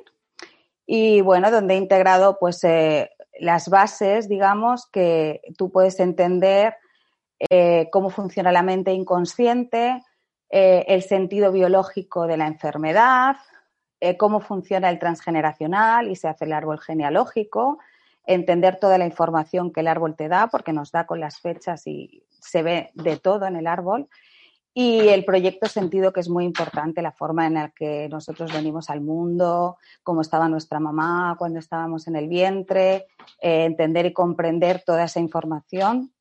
y 0.85 1.21
bueno, 1.21 1.51
donde 1.51 1.73
he 1.73 1.77
integrado 1.77 2.37
pues 2.39 2.63
eh, 2.63 3.11
las 3.39 3.69
bases, 3.69 4.29
digamos, 4.29 4.87
que 4.87 5.41
tú 5.57 5.71
puedes 5.71 5.99
entender 5.99 6.75
eh, 7.49 7.89
cómo 7.91 8.09
funciona 8.09 8.51
la 8.51 8.61
mente 8.61 8.93
inconsciente, 8.93 10.03
eh, 10.49 10.85
el 10.87 11.01
sentido 11.01 11.51
biológico 11.51 12.27
de 12.27 12.37
la 12.37 12.47
enfermedad, 12.47 13.37
cómo 14.19 14.39
funciona 14.39 14.91
el 14.91 14.99
transgeneracional 14.99 16.11
y 16.11 16.15
se 16.15 16.27
hace 16.27 16.45
el 16.45 16.53
árbol 16.53 16.79
genealógico, 16.79 17.79
entender 18.27 18.77
toda 18.77 18.99
la 18.99 19.07
información 19.07 19.73
que 19.73 19.79
el 19.79 19.87
árbol 19.87 20.15
te 20.15 20.27
da, 20.27 20.45
porque 20.45 20.73
nos 20.73 20.91
da 20.91 21.07
con 21.07 21.19
las 21.19 21.39
fechas 21.39 21.87
y 21.87 22.23
se 22.29 22.61
ve 22.61 22.91
de 22.93 23.17
todo 23.17 23.47
en 23.47 23.55
el 23.55 23.65
árbol. 23.65 24.07
Y 24.77 25.07
el 25.07 25.23
proyecto 25.23 25.69
sentido, 25.69 26.11
que 26.11 26.19
es 26.19 26.27
muy 26.27 26.43
importante, 26.43 27.01
la 27.01 27.13
forma 27.13 27.47
en 27.47 27.53
la 27.53 27.69
que 27.69 28.09
nosotros 28.09 28.51
venimos 28.51 28.89
al 28.89 28.99
mundo, 28.99 29.77
cómo 30.03 30.19
estaba 30.19 30.49
nuestra 30.49 30.81
mamá 30.81 31.37
cuando 31.39 31.59
estábamos 31.59 32.09
en 32.09 32.17
el 32.17 32.27
vientre, 32.27 33.07
eh, 33.39 33.63
entender 33.63 34.05
y 34.05 34.11
comprender 34.11 34.83
toda 34.85 35.05
esa 35.05 35.21
información. 35.21 36.11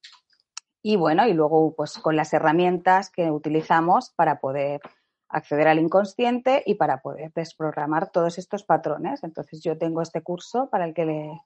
Y 0.83 0.95
bueno, 0.95 1.27
y 1.27 1.33
luego 1.33 1.75
pues 1.75 1.99
con 1.99 2.15
las 2.15 2.33
herramientas 2.33 3.11
que 3.11 3.29
utilizamos 3.29 4.11
para 4.11 4.39
poder 4.39 4.81
acceder 5.29 5.67
al 5.67 5.81
inconsciente 5.81 6.63
y 6.65 6.77
para 6.77 7.03
poder 7.03 7.33
desprogramar 7.35 8.13
todos 8.13 8.39
estos 8.39 8.63
patrones. 8.63 9.25
Entonces 9.25 9.65
yo 9.65 9.77
tengo 9.79 10.01
este 10.01 10.23
curso 10.23 10.69
para 10.71 10.85
el 10.85 10.95
que 10.95 11.07
le, 11.07 11.41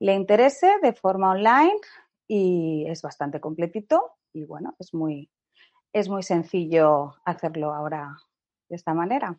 le 0.00 0.14
interese 0.14 0.78
de 0.82 0.94
forma 0.94 1.30
online 1.30 1.78
y 2.26 2.86
es 2.88 3.02
bastante 3.02 3.38
completito 3.38 4.14
y 4.32 4.44
bueno, 4.44 4.74
es 4.80 4.92
muy, 4.94 5.30
es 5.92 6.08
muy 6.08 6.22
sencillo 6.22 7.14
hacerlo 7.24 7.74
ahora 7.74 8.16
de 8.68 8.76
esta 8.76 8.94
manera, 8.94 9.36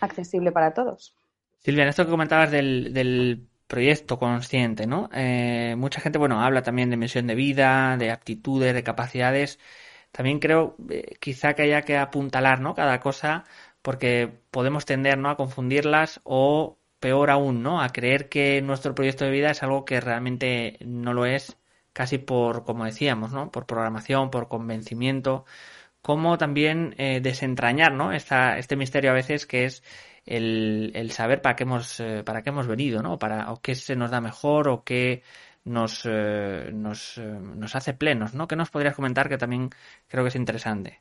accesible 0.00 0.52
para 0.52 0.74
todos. 0.74 1.16
Silvia, 1.58 1.84
en 1.84 1.88
esto 1.90 2.04
que 2.04 2.10
comentabas 2.10 2.50
del, 2.50 3.48
proyecto 3.66 4.18
consciente, 4.18 4.86
¿no? 4.86 5.08
Eh, 5.14 5.74
mucha 5.78 6.00
gente, 6.02 6.18
bueno, 6.18 6.42
habla 6.42 6.62
también 6.62 6.90
de 6.90 6.98
misión 6.98 7.26
de 7.26 7.34
vida, 7.34 7.96
de 7.96 8.10
aptitudes, 8.10 8.74
de 8.74 8.82
capacidades. 8.82 9.58
También 10.10 10.40
creo 10.40 10.76
eh, 10.90 11.14
quizá 11.20 11.54
que 11.54 11.62
haya 11.62 11.80
que 11.82 11.96
apuntalar, 11.96 12.60
¿no? 12.60 12.74
Cada 12.74 13.00
cosa 13.00 13.44
porque 13.80 14.30
podemos 14.50 14.84
tender, 14.84 15.16
¿no? 15.18 15.30
A 15.30 15.36
confundirlas 15.36 16.20
o 16.24 16.78
peor 17.00 17.30
aún, 17.30 17.62
¿no? 17.62 17.80
A 17.80 17.88
creer 17.90 18.28
que 18.28 18.60
nuestro 18.62 18.94
proyecto 18.94 19.24
de 19.24 19.30
vida 19.30 19.50
es 19.50 19.62
algo 19.62 19.84
que 19.86 20.00
realmente 20.00 20.78
no 20.84 21.14
lo 21.14 21.24
es 21.26 21.56
casi 21.92 22.18
por, 22.18 22.64
como 22.64 22.84
decíamos, 22.84 23.32
¿no? 23.32 23.50
Por 23.50 23.66
programación, 23.66 24.30
por 24.30 24.48
convencimiento, 24.48 25.44
como 26.02 26.38
también 26.38 26.94
eh, 26.98 27.20
desentrañar, 27.22 27.92
¿no? 27.94 28.12
Esta, 28.12 28.58
este 28.58 28.76
misterio 28.76 29.10
a 29.10 29.14
veces 29.14 29.46
que 29.46 29.64
es 29.66 29.82
el, 30.26 30.92
el 30.94 31.10
saber 31.12 31.42
para 31.42 31.56
qué 31.56 31.64
hemos, 31.64 32.00
eh, 32.00 32.22
para 32.24 32.42
qué 32.42 32.50
hemos 32.50 32.66
venido, 32.66 33.02
¿no? 33.02 33.18
Para, 33.18 33.52
o 33.52 33.60
qué 33.60 33.74
se 33.74 33.96
nos 33.96 34.10
da 34.10 34.20
mejor 34.20 34.68
o 34.68 34.84
qué 34.84 35.22
nos, 35.64 36.02
eh, 36.06 36.70
nos, 36.72 37.18
nos 37.18 37.76
hace 37.76 37.94
plenos, 37.94 38.34
¿no? 38.34 38.48
¿Qué 38.48 38.56
nos 38.56 38.70
podrías 38.70 38.96
comentar 38.96 39.28
que 39.28 39.38
también 39.38 39.70
creo 40.08 40.24
que 40.24 40.28
es 40.28 40.36
interesante? 40.36 41.00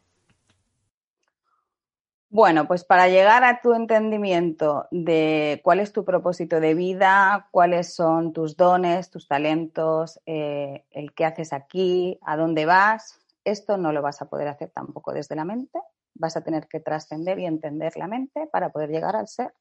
Bueno, 2.34 2.66
pues 2.66 2.86
para 2.86 3.10
llegar 3.10 3.44
a 3.44 3.60
tu 3.60 3.74
entendimiento 3.74 4.88
de 4.90 5.60
cuál 5.66 5.82
es 5.82 5.92
tu 5.92 6.06
propósito 6.06 6.62
de 6.62 6.76
vida, 6.76 7.50
cuáles 7.52 7.94
son 7.94 8.32
tus 8.32 8.56
dones, 8.56 9.10
tus 9.10 9.28
talentos, 9.28 10.18
eh, 10.26 10.86
el 10.92 11.14
qué 11.14 11.26
haces 11.26 11.52
aquí, 11.52 12.18
a 12.22 12.38
dónde 12.38 12.66
vas, 12.66 13.20
esto 13.44 13.76
no 13.76 13.92
lo 13.92 14.02
vas 14.02 14.22
a 14.22 14.30
poder 14.30 14.48
hacer 14.48 14.70
tampoco 14.70 15.12
desde 15.12 15.36
la 15.36 15.44
mente. 15.44 15.78
Vas 16.14 16.38
a 16.38 16.42
tener 16.42 16.70
que 16.70 16.80
trascender 16.80 17.38
y 17.38 17.46
entender 17.46 17.98
la 17.98 18.08
mente 18.08 18.48
para 18.48 18.70
poder 18.70 18.92
llegar 18.92 19.18
al 19.18 19.28
ser, 19.28 19.54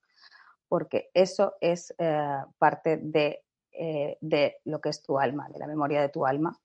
porque 0.68 1.11
eso 1.12 1.54
es 1.61 1.92
eh, 1.98 2.37
parte 2.59 2.98
de, 2.98 3.42
eh, 3.72 4.16
de 4.20 4.59
lo 4.64 4.80
que 4.80 4.90
es 4.90 5.02
tu 5.02 5.18
alma, 5.18 5.48
de 5.48 5.59
la 5.59 5.66
memoria 5.66 6.00
de 6.00 6.09
tu 6.09 6.24
alma. 6.24 6.56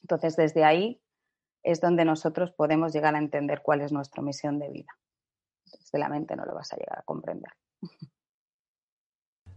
Entonces, 0.00 0.36
desde 0.36 0.62
ahí 0.62 1.02
es 1.64 1.80
donde 1.80 2.04
nosotros 2.04 2.52
podemos 2.52 2.92
llegar 2.92 3.16
a 3.16 3.18
entender 3.18 3.62
cuál 3.62 3.80
es 3.80 3.90
nuestra 3.90 4.22
misión 4.22 4.60
de 4.60 4.70
vida 4.70 4.94
de 5.92 5.98
la 5.98 6.08
mente 6.08 6.36
no 6.36 6.44
lo 6.44 6.54
vas 6.54 6.72
a 6.72 6.76
llegar 6.76 6.98
a 6.98 7.02
comprender. 7.02 7.52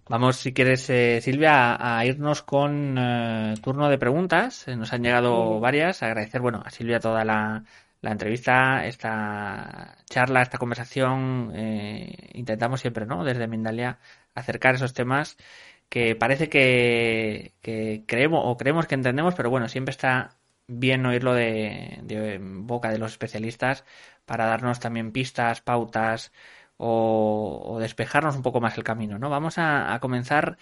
Vamos, 0.10 0.38
si 0.38 0.54
quieres, 0.54 0.90
eh, 0.90 1.20
Silvia, 1.22 1.76
a, 1.98 2.06
irnos 2.06 2.42
con 2.42 2.98
eh, 2.98 3.56
turno 3.62 3.90
de 3.90 3.98
preguntas. 3.98 4.66
Eh, 4.68 4.78
nos 4.78 4.94
han 4.94 5.04
llegado 5.04 5.60
varias. 5.60 6.02
Agradecer, 6.02 6.40
bueno, 6.40 6.62
a 6.64 6.70
Silvia 6.70 7.02
toda 7.02 7.26
la, 7.26 7.64
entrevista, 8.02 8.86
esta 8.86 9.98
charla, 10.06 10.42
esta 10.44 10.58
conversación. 10.58 11.52
intentamos 12.34 12.80
siempre, 12.80 13.06
¿no? 13.06 13.26
Desde 13.26 13.48
Mindalia 13.48 14.00
acercar 14.34 14.76
esos 14.76 14.94
temas 14.94 15.38
que 15.90 16.16
parece 16.16 16.50
que, 16.50 17.54
creemos 18.08 18.42
o 18.46 18.58
creemos 18.58 18.88
que 18.88 18.96
entendemos, 18.96 19.36
pero 19.36 19.50
bueno, 19.50 19.68
siempre 19.68 19.92
está 19.92 20.38
bien 20.68 21.06
oírlo 21.06 21.34
de, 21.34 22.40
boca 22.42 22.92
de 22.92 23.00
los 23.00 23.12
especialistas 23.14 23.86
para 24.26 24.46
darnos 24.46 24.80
también 24.80 25.12
pistas, 25.12 25.62
pautas 25.62 26.32
o, 26.78 27.78
despejarnos 27.80 28.36
un 28.36 28.44
poco 28.44 28.62
más 28.62 28.78
el 28.78 28.84
camino, 28.84 29.18
¿no? 29.18 29.30
Vamos 29.30 29.56
a, 29.58 29.98
comenzar, 30.02 30.58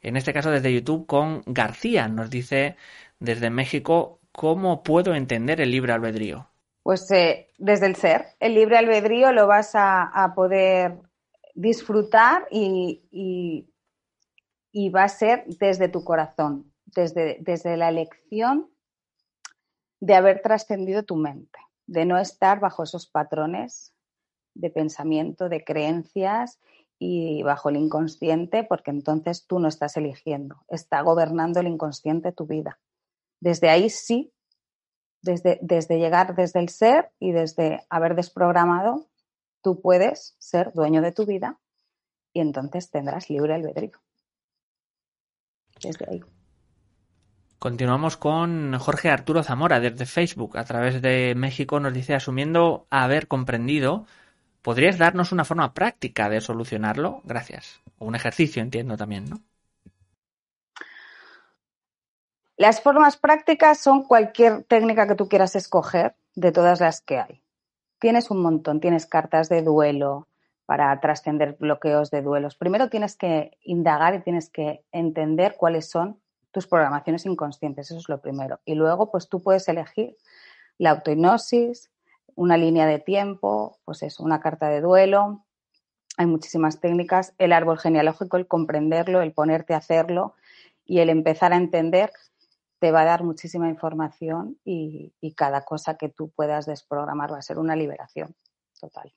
en 0.00 0.16
este 0.16 0.32
caso 0.32 0.50
desde 0.50 0.72
YouTube, 0.72 1.06
con 1.06 1.42
García. 1.46 2.08
Nos 2.08 2.30
dice 2.30 2.76
desde 3.20 3.50
México, 3.50 4.20
¿cómo 4.32 4.82
puedo 4.82 5.14
entender 5.14 5.60
el 5.60 5.70
libre 5.70 5.92
albedrío? 5.92 6.48
Pues 6.82 7.10
eh, 7.10 7.50
desde 7.58 7.86
el 7.86 7.96
ser. 7.96 8.28
El 8.40 8.54
libre 8.54 8.78
albedrío 8.78 9.32
lo 9.32 9.46
vas 9.46 9.72
a, 9.74 10.32
poder 10.34 10.98
disfrutar 11.54 12.46
y, 12.50 13.02
y, 14.72 14.88
va 14.90 15.04
a 15.04 15.08
ser 15.08 15.44
desde 15.46 15.88
tu 15.88 16.02
corazón, 16.02 16.72
desde, 16.86 17.36
desde 17.40 17.76
la 17.76 17.90
elección 17.90 18.70
de 20.00 20.14
haber 20.14 20.42
trascendido 20.42 21.04
tu 21.04 21.16
mente 21.16 21.58
de 21.90 22.04
no 22.06 22.18
estar 22.18 22.60
bajo 22.60 22.84
esos 22.84 23.08
patrones 23.08 23.92
de 24.54 24.70
pensamiento, 24.70 25.48
de 25.48 25.64
creencias 25.64 26.60
y 27.00 27.42
bajo 27.42 27.68
el 27.68 27.76
inconsciente, 27.76 28.62
porque 28.62 28.92
entonces 28.92 29.44
tú 29.48 29.58
no 29.58 29.66
estás 29.66 29.96
eligiendo, 29.96 30.64
está 30.68 31.00
gobernando 31.00 31.58
el 31.58 31.66
inconsciente 31.66 32.30
tu 32.30 32.46
vida. 32.46 32.78
Desde 33.40 33.70
ahí 33.70 33.90
sí, 33.90 34.32
desde, 35.20 35.58
desde 35.62 35.98
llegar 35.98 36.36
desde 36.36 36.60
el 36.60 36.68
ser 36.68 37.10
y 37.18 37.32
desde 37.32 37.84
haber 37.90 38.14
desprogramado, 38.14 39.08
tú 39.60 39.80
puedes 39.80 40.36
ser 40.38 40.72
dueño 40.72 41.02
de 41.02 41.10
tu 41.10 41.26
vida 41.26 41.58
y 42.32 42.40
entonces 42.40 42.88
tendrás 42.90 43.30
libre 43.30 43.54
albedrío. 43.54 43.98
desde 45.82 46.06
ahí. 46.08 46.39
Continuamos 47.60 48.16
con 48.16 48.78
Jorge 48.78 49.10
Arturo 49.10 49.42
Zamora 49.42 49.80
desde 49.80 50.06
Facebook. 50.06 50.56
A 50.56 50.64
través 50.64 51.02
de 51.02 51.34
México 51.36 51.78
nos 51.78 51.92
dice, 51.92 52.14
asumiendo 52.14 52.86
haber 52.88 53.28
comprendido, 53.28 54.06
¿podrías 54.62 54.96
darnos 54.96 55.30
una 55.30 55.44
forma 55.44 55.74
práctica 55.74 56.30
de 56.30 56.40
solucionarlo? 56.40 57.20
Gracias. 57.24 57.82
O 57.98 58.06
un 58.06 58.14
ejercicio, 58.14 58.62
entiendo 58.62 58.96
también, 58.96 59.26
¿no? 59.28 59.40
Las 62.56 62.80
formas 62.80 63.18
prácticas 63.18 63.78
son 63.78 64.04
cualquier 64.04 64.64
técnica 64.64 65.06
que 65.06 65.14
tú 65.14 65.28
quieras 65.28 65.54
escoger 65.54 66.14
de 66.34 66.52
todas 66.52 66.80
las 66.80 67.02
que 67.02 67.18
hay. 67.18 67.42
Tienes 67.98 68.30
un 68.30 68.40
montón, 68.40 68.80
tienes 68.80 69.04
cartas 69.04 69.50
de 69.50 69.60
duelo 69.60 70.28
para 70.64 70.98
trascender 70.98 71.58
bloqueos 71.60 72.10
de 72.10 72.22
duelos. 72.22 72.56
Primero 72.56 72.88
tienes 72.88 73.16
que 73.16 73.58
indagar 73.60 74.14
y 74.14 74.22
tienes 74.22 74.48
que 74.48 74.82
entender 74.92 75.56
cuáles 75.58 75.90
son 75.90 76.22
tus 76.52 76.66
programaciones 76.66 77.26
inconscientes, 77.26 77.90
eso 77.90 77.98
es 78.00 78.08
lo 78.08 78.20
primero. 78.20 78.60
Y 78.64 78.74
luego, 78.74 79.10
pues 79.10 79.28
tú 79.28 79.42
puedes 79.42 79.68
elegir 79.68 80.16
la 80.78 80.90
autohipnosis, 80.90 81.90
una 82.34 82.56
línea 82.56 82.86
de 82.86 82.98
tiempo, 82.98 83.78
pues 83.84 84.02
es 84.02 84.18
una 84.20 84.40
carta 84.40 84.68
de 84.68 84.80
duelo. 84.80 85.44
Hay 86.16 86.26
muchísimas 86.26 86.80
técnicas. 86.80 87.34
El 87.38 87.52
árbol 87.52 87.78
genealógico, 87.78 88.36
el 88.36 88.46
comprenderlo, 88.46 89.20
el 89.22 89.32
ponerte 89.32 89.74
a 89.74 89.78
hacerlo 89.78 90.34
y 90.84 91.00
el 91.00 91.10
empezar 91.10 91.52
a 91.52 91.56
entender 91.56 92.12
te 92.78 92.92
va 92.92 93.02
a 93.02 93.04
dar 93.04 93.24
muchísima 93.24 93.68
información 93.68 94.58
y, 94.64 95.12
y 95.20 95.34
cada 95.34 95.64
cosa 95.64 95.98
que 95.98 96.08
tú 96.08 96.30
puedas 96.30 96.64
desprogramar 96.64 97.32
va 97.32 97.38
a 97.38 97.42
ser 97.42 97.58
una 97.58 97.76
liberación 97.76 98.34
total. 98.80 99.12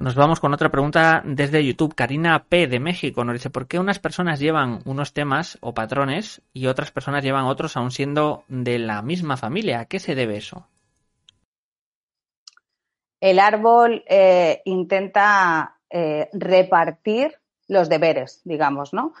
Nos 0.00 0.14
vamos 0.14 0.40
con 0.40 0.54
otra 0.54 0.70
pregunta 0.70 1.20
desde 1.26 1.62
YouTube. 1.62 1.94
Karina 1.94 2.46
P. 2.48 2.66
de 2.68 2.80
México 2.80 3.22
nos 3.22 3.34
dice, 3.34 3.50
¿por 3.50 3.68
qué 3.68 3.78
unas 3.78 3.98
personas 3.98 4.40
llevan 4.40 4.80
unos 4.86 5.12
temas 5.12 5.58
o 5.60 5.74
patrones 5.74 6.40
y 6.54 6.68
otras 6.68 6.90
personas 6.90 7.22
llevan 7.22 7.44
otros 7.44 7.76
aún 7.76 7.90
siendo 7.90 8.44
de 8.48 8.78
la 8.78 9.02
misma 9.02 9.36
familia? 9.36 9.80
¿A 9.80 9.84
qué 9.84 9.98
se 9.98 10.14
debe 10.14 10.38
eso? 10.38 10.66
El 13.20 13.38
árbol 13.38 14.02
eh, 14.08 14.62
intenta 14.64 15.76
eh, 15.90 16.30
repartir 16.32 17.38
los 17.68 17.90
deberes, 17.90 18.40
digamos, 18.44 18.94
¿no? 18.94 19.12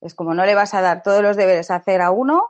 Es 0.00 0.14
como 0.14 0.34
no 0.34 0.46
le 0.46 0.54
vas 0.54 0.72
a 0.72 0.80
dar 0.80 1.02
todos 1.02 1.20
los 1.20 1.36
deberes 1.36 1.72
a 1.72 1.74
hacer 1.74 2.00
a 2.00 2.12
uno 2.12 2.44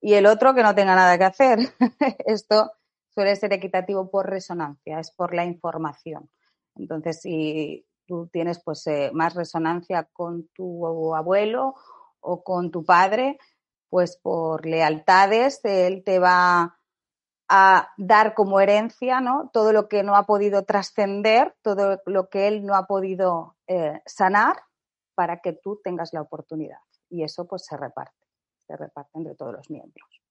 y 0.00 0.14
el 0.14 0.26
otro 0.26 0.54
que 0.54 0.62
no 0.62 0.76
tenga 0.76 0.94
nada 0.94 1.18
que 1.18 1.24
hacer. 1.24 1.58
Esto 2.26 2.70
suele 3.12 3.34
ser 3.34 3.52
equitativo 3.54 4.08
por 4.08 4.30
resonancia, 4.30 5.00
es 5.00 5.10
por 5.10 5.34
la 5.34 5.44
información. 5.44 6.30
Entonces, 6.78 7.20
si 7.20 7.86
tú 8.06 8.28
tienes 8.32 8.62
pues 8.64 8.86
eh, 8.86 9.10
más 9.12 9.34
resonancia 9.34 10.08
con 10.12 10.48
tu 10.54 11.14
abuelo 11.14 11.74
o 12.20 12.42
con 12.42 12.70
tu 12.70 12.84
padre, 12.84 13.38
pues 13.90 14.16
por 14.16 14.66
lealtades 14.66 15.60
él 15.64 16.02
te 16.04 16.18
va 16.18 16.78
a 17.48 17.88
dar 17.96 18.34
como 18.34 18.60
herencia, 18.60 19.20
¿no? 19.20 19.50
Todo 19.52 19.72
lo 19.72 19.88
que 19.88 20.02
no 20.02 20.16
ha 20.16 20.24
podido 20.24 20.64
trascender, 20.64 21.56
todo 21.62 22.00
lo 22.04 22.28
que 22.28 22.46
él 22.46 22.64
no 22.64 22.74
ha 22.74 22.86
podido 22.86 23.56
eh, 23.66 24.02
sanar 24.04 24.56
para 25.14 25.40
que 25.40 25.54
tú 25.54 25.80
tengas 25.82 26.12
la 26.12 26.20
oportunidad. 26.20 26.78
Y 27.08 27.24
eso 27.24 27.46
pues 27.46 27.64
se 27.64 27.76
reparte, 27.76 28.26
se 28.66 28.76
reparte 28.76 29.10
entre 29.14 29.34
todos 29.34 29.54
los 29.54 29.70
miembros. 29.70 30.22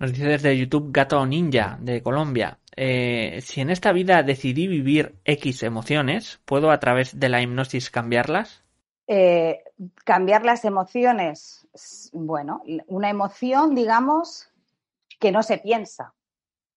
Nos 0.00 0.12
dice 0.12 0.24
desde 0.28 0.56
YouTube 0.56 0.92
Gato 0.92 1.26
Ninja 1.26 1.76
de 1.78 2.02
Colombia. 2.02 2.58
Eh, 2.74 3.42
si 3.42 3.60
en 3.60 3.68
esta 3.68 3.92
vida 3.92 4.22
decidí 4.22 4.66
vivir 4.66 5.20
X 5.26 5.62
emociones, 5.62 6.40
¿puedo 6.46 6.70
a 6.70 6.80
través 6.80 7.20
de 7.20 7.28
la 7.28 7.42
hipnosis 7.42 7.90
cambiarlas? 7.90 8.64
Eh, 9.06 9.62
cambiar 10.06 10.42
las 10.46 10.64
emociones. 10.64 11.68
Bueno, 12.14 12.62
una 12.86 13.10
emoción, 13.10 13.74
digamos, 13.74 14.50
que 15.18 15.32
no 15.32 15.42
se 15.42 15.58
piensa 15.58 16.14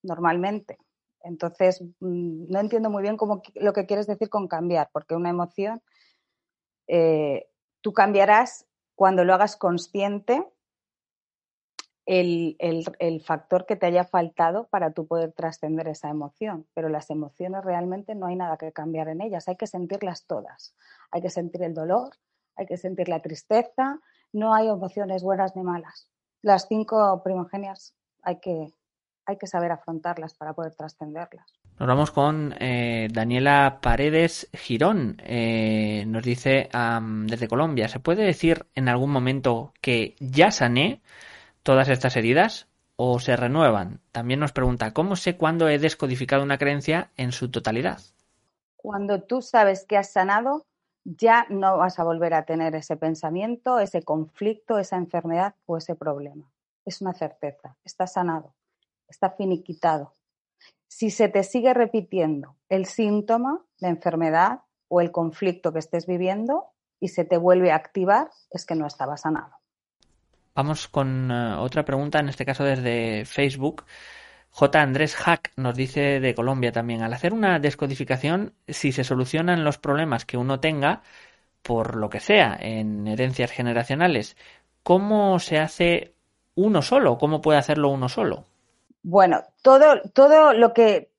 normalmente. 0.01 0.77
Entonces, 1.21 1.81
mm, 2.01 2.51
no 2.51 2.59
entiendo 2.59 2.89
muy 2.89 3.03
bien 3.03 3.15
cómo, 3.15 3.41
lo 3.55 3.71
que 3.71 3.85
quieres 3.85 4.05
decir 4.05 4.27
con 4.27 4.49
cambiar, 4.49 4.89
porque 4.91 5.15
una 5.15 5.29
emoción 5.29 5.81
eh, 6.87 7.47
tú 7.79 7.93
cambiarás 7.93 8.65
cuando 8.95 9.23
lo 9.23 9.33
hagas 9.33 9.55
consciente 9.55 10.45
el, 12.05 12.57
el, 12.59 13.21
factor 13.21 13.65
que 13.65 13.75
te 13.75 13.85
haya 13.85 14.03
faltado 14.03 14.67
para 14.67 14.91
tú 14.91 15.07
poder 15.07 15.31
trascender 15.31 15.87
esa 15.87 16.09
emoción. 16.09 16.65
Pero 16.73 16.89
las 16.89 17.09
emociones 17.09 17.63
realmente 17.63 18.15
no 18.15 18.25
hay 18.25 18.35
nada 18.35 18.57
que 18.57 18.73
cambiar 18.73 19.07
en 19.07 19.21
ellas, 19.21 19.47
hay 19.47 19.55
que 19.55 19.67
sentirlas 19.67 20.25
todas. 20.25 20.75
Hay 21.11 21.21
que 21.21 21.29
sentir 21.29 21.63
el 21.63 21.73
dolor, 21.73 22.09
hay 22.55 22.65
que 22.65 22.77
sentir 22.77 23.07
la 23.07 23.21
tristeza, 23.21 23.99
no 24.33 24.53
hay 24.53 24.67
emociones 24.67 25.23
buenas 25.23 25.55
ni 25.55 25.63
malas. 25.63 26.09
Las 26.41 26.67
cinco 26.67 27.21
primogenias 27.23 27.95
hay 28.21 28.39
que, 28.39 28.73
hay 29.25 29.37
que 29.37 29.47
saber 29.47 29.71
afrontarlas 29.71 30.33
para 30.33 30.53
poder 30.53 30.75
trascenderlas. 30.75 31.45
Nos 31.79 31.87
vamos 31.87 32.11
con 32.11 32.53
eh, 32.59 33.07
Daniela 33.11 33.79
Paredes 33.81 34.49
Girón. 34.53 35.21
Eh, 35.23 36.03
nos 36.07 36.23
dice 36.23 36.69
desde 37.25 37.47
Colombia, 37.47 37.87
¿se 37.87 37.99
puede 37.99 38.23
decir 38.23 38.65
en 38.75 38.89
algún 38.89 39.09
momento 39.09 39.73
que 39.81 40.15
ya 40.19 40.51
sané? 40.51 41.01
Todas 41.63 41.89
estas 41.89 42.15
heridas 42.15 42.67
o 42.95 43.19
se 43.19 43.35
renuevan? 43.35 44.01
También 44.11 44.39
nos 44.39 44.51
pregunta, 44.51 44.93
¿cómo 44.93 45.15
sé 45.15 45.37
cuándo 45.37 45.67
he 45.67 45.79
descodificado 45.79 46.43
una 46.43 46.57
creencia 46.57 47.11
en 47.17 47.31
su 47.31 47.49
totalidad? 47.49 47.99
Cuando 48.75 49.23
tú 49.23 49.41
sabes 49.41 49.85
que 49.85 49.97
has 49.97 50.11
sanado, 50.11 50.65
ya 51.05 51.45
no 51.49 51.77
vas 51.77 51.99
a 51.99 52.03
volver 52.03 52.33
a 52.33 52.45
tener 52.45 52.75
ese 52.75 52.97
pensamiento, 52.97 53.79
ese 53.79 54.03
conflicto, 54.03 54.77
esa 54.77 54.97
enfermedad 54.97 55.55
o 55.65 55.77
ese 55.77 55.95
problema. 55.95 56.51
Es 56.85 57.01
una 57.01 57.13
certeza, 57.13 57.75
está 57.83 58.07
sanado, 58.07 58.53
está 59.07 59.31
finiquitado. 59.31 60.13
Si 60.87 61.09
se 61.09 61.29
te 61.29 61.43
sigue 61.43 61.73
repitiendo 61.73 62.55
el 62.69 62.85
síntoma, 62.85 63.65
la 63.79 63.89
enfermedad 63.89 64.61
o 64.89 65.01
el 65.01 65.11
conflicto 65.11 65.73
que 65.73 65.79
estés 65.79 66.05
viviendo 66.05 66.67
y 66.99 67.09
se 67.09 67.25
te 67.25 67.37
vuelve 67.37 67.71
a 67.71 67.75
activar, 67.75 68.29
es 68.51 68.65
que 68.65 68.75
no 68.75 68.85
estaba 68.85 69.17
sanado. 69.17 69.62
Vamos 70.55 70.87
con 70.87 71.31
eh, 71.31 71.55
otra 71.55 71.83
pregunta, 71.83 72.19
en 72.19 72.29
este 72.29 72.45
caso 72.45 72.63
desde 72.63 73.25
Facebook. 73.25 73.85
J. 74.51 74.81
Andrés 74.81 75.15
Hack 75.15 75.51
nos 75.55 75.75
dice 75.75 76.19
de 76.19 76.35
Colombia 76.35 76.71
también, 76.71 77.01
al 77.01 77.13
hacer 77.13 77.33
una 77.33 77.57
descodificación, 77.57 78.53
si 78.67 78.91
se 78.91 79.03
solucionan 79.03 79.63
los 79.63 79.79
problemas 79.79 80.25
que 80.25 80.37
uno 80.37 80.59
tenga, 80.59 81.01
por 81.63 81.95
lo 81.95 82.09
que 82.09 82.19
sea, 82.19 82.55
en 82.59 83.07
herencias 83.07 83.49
generacionales, 83.49 84.37
¿cómo 84.83 85.39
se 85.39 85.57
hace 85.57 86.13
uno 86.53 86.83
solo? 86.83 87.17
¿Cómo 87.17 87.41
puede 87.41 87.57
hacerlo 87.57 87.89
uno 87.89 88.09
solo? 88.09 88.45
Bueno, 89.01 89.41
todo, 89.63 90.01
todo 90.13 90.53
lo 90.53 90.73
que, 90.73 91.09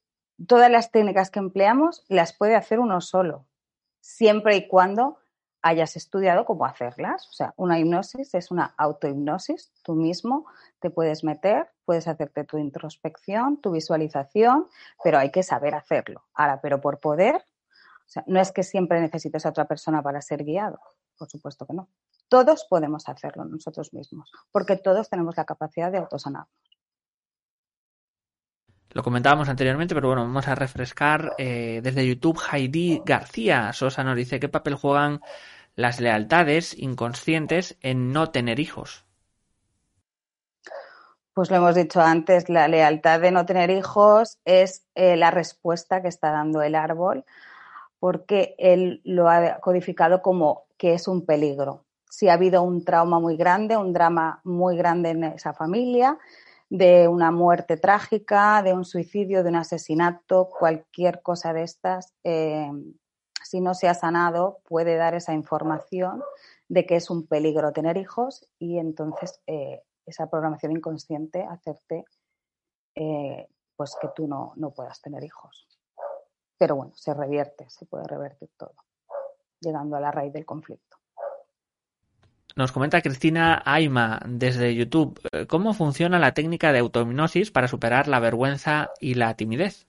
todas 0.47 0.70
las 0.70 0.92
técnicas 0.92 1.31
que 1.31 1.40
empleamos 1.40 2.05
las 2.09 2.35
puede 2.35 2.55
hacer 2.55 2.79
uno 2.79 3.01
solo, 3.01 3.47
siempre 4.01 4.55
y 4.57 4.68
cuando 4.68 5.18
hayas 5.64 5.96
estudiado 5.96 6.44
cómo 6.44 6.66
hacerlas. 6.66 7.27
O 7.31 7.33
sea, 7.33 7.55
una 7.57 7.79
hipnosis 7.79 8.35
es 8.35 8.50
una 8.50 8.74
autohipnosis. 8.77 9.72
Tú 9.83 9.94
mismo 9.94 10.44
te 10.79 10.90
puedes 10.90 11.24
meter, 11.24 11.70
puedes 11.87 12.07
hacerte 12.07 12.44
tu 12.44 12.59
introspección, 12.59 13.57
tu 13.62 13.70
visualización, 13.72 14.68
pero 15.03 15.18
hay 15.18 15.31
que 15.31 15.42
saber 15.42 15.74
hacerlo. 15.74 16.22
Ahora, 16.35 16.61
pero 16.61 16.83
por 16.83 17.00
poder, 17.00 17.37
o 17.37 18.09
sea, 18.09 18.22
no 18.27 18.40
es 18.40 18.53
que 18.53 18.62
siempre 18.62 19.00
necesites 19.00 19.46
a 19.46 19.48
otra 19.48 19.64
persona 19.64 20.03
para 20.03 20.20
ser 20.20 20.44
guiado. 20.44 20.79
Por 21.16 21.31
supuesto 21.31 21.66
que 21.66 21.72
no. 21.72 21.88
Todos 22.29 22.66
podemos 22.68 23.09
hacerlo 23.09 23.46
nosotros 23.46 23.94
mismos, 23.94 24.31
porque 24.53 24.77
todos 24.77 25.09
tenemos 25.09 25.35
la 25.38 25.46
capacidad 25.46 25.90
de 25.90 25.98
autosanarnos. 25.98 26.74
Lo 28.94 29.02
comentábamos 29.02 29.48
anteriormente, 29.48 29.94
pero 29.94 30.09
bueno, 30.09 30.22
vamos 30.22 30.46
a 30.46 30.54
refrescar. 30.54 31.35
Eh, 31.37 31.80
desde 31.83 32.07
YouTube, 32.07 32.40
Heidi 32.50 33.02
García 33.04 33.72
Sosa 33.72 34.04
nos 34.04 34.16
dice 34.16 34.38
qué 34.38 34.48
papel 34.48 34.76
juegan 34.76 35.20
las 35.74 36.00
lealtades 36.00 36.78
inconscientes 36.78 37.76
en 37.80 38.12
no 38.12 38.30
tener 38.30 38.61
hijos. 38.61 39.04
Pues 41.33 41.50
lo 41.50 41.57
hemos 41.57 41.74
dicho 41.74 42.00
antes, 42.00 42.48
la 42.48 42.68
lealtad 42.68 43.20
de 43.20 43.33
no 43.33 43.44
tener 43.44 43.68
hijos 43.70 44.38
es 44.44 44.87
eh, 44.94 45.16
la 45.16 45.33
respuesta 45.33 46.00
que 46.00 46.07
está 46.07 46.30
dando 46.30 46.62
el 46.62 46.76
árbol 46.76 47.24
porque 47.98 48.54
él 48.59 49.00
lo 49.02 49.30
ha 49.30 49.61
codificado 49.61 50.22
como 50.22 50.66
que 50.76 50.92
es 50.92 51.09
un 51.09 51.24
peligro. 51.24 51.87
Si 52.09 52.28
ha 52.28 52.35
habido 52.35 52.62
un 52.62 52.85
trauma 52.85 53.18
muy 53.18 53.37
grande, 53.37 53.76
un 53.76 53.92
drama 53.92 54.40
muy 54.44 54.76
grande 54.76 55.09
en 55.09 55.24
esa 55.24 55.52
familia, 55.52 56.18
de 56.75 57.07
una 57.07 57.31
muerte 57.31 57.77
trágica, 57.77 58.61
de 58.65 58.73
un 58.73 58.85
suicidio, 58.85 59.45
de 59.45 59.51
un 59.51 59.55
asesinato, 59.55 60.49
cualquier 60.49 61.23
cosa 61.23 61.53
de 61.53 61.63
estas, 61.63 62.13
eh, 62.25 62.69
si 63.45 63.61
no 63.61 63.75
se 63.75 63.87
ha 63.87 63.95
sanado, 63.95 64.59
puede 64.65 64.97
dar 64.97 65.15
esa 65.15 65.35
información 65.35 66.21
de 66.67 66.85
que 66.85 66.97
es 66.97 67.11
un 67.11 67.29
peligro 67.29 67.73
tener 67.73 67.97
hijos 67.97 68.49
y 68.59 68.79
entonces 68.79 69.41
eh, 69.47 69.85
esa 70.05 70.29
programación 70.29 70.73
inconsciente 70.73 71.45
hacerte 71.45 72.07
eh, 72.97 73.47
pues 73.77 73.95
que 74.01 74.09
tú 74.09 74.27
no, 74.27 74.53
no 74.57 74.72
puedas 74.72 75.01
tener 75.01 75.22
hijos. 75.22 75.68
Pero 76.59 76.75
bueno, 76.75 76.93
se 76.97 77.14
revierte, 77.14 77.70
se 77.70 77.87
puede 77.87 78.09
revertir 78.09 78.51
todo, 78.57 78.75
llegando 79.61 79.95
a 79.95 80.01
la 80.01 80.11
raíz 80.11 80.33
del 80.33 80.45
conflicto. 80.45 80.93
Nos 82.57 82.70
comenta 82.70 83.02
Cristina 83.02 83.62
Aima 83.64 84.20
desde 84.26 84.76
YouTube 84.76 85.18
eh, 85.32 85.46
cómo 85.46 85.74
funciona 85.74 86.20
la 86.20 86.34
técnica 86.34 86.72
de 86.72 86.78
autohipnosis 86.78 87.50
para 87.50 87.66
superar 87.66 88.07
la 88.07 88.20
vergüenza 88.20 88.90
y 89.00 89.14
la 89.14 89.34
timidez. 89.34 89.88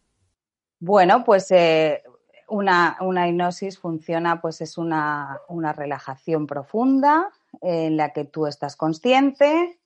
Bueno, 0.79 1.23
pues 1.23 1.51
eh, 1.51 2.01
una, 2.49 2.97
una, 3.01 3.27
hipnosis 3.27 3.77
funciona, 3.77 4.41
pues 4.41 4.61
es 4.61 4.79
una, 4.79 5.39
una 5.47 5.73
relajación 5.73 6.47
profunda 6.47 7.29
en 7.61 7.97
la 7.97 8.13
que 8.13 8.25
tú 8.25 8.47
estás 8.47 8.75
consciente 8.75 9.79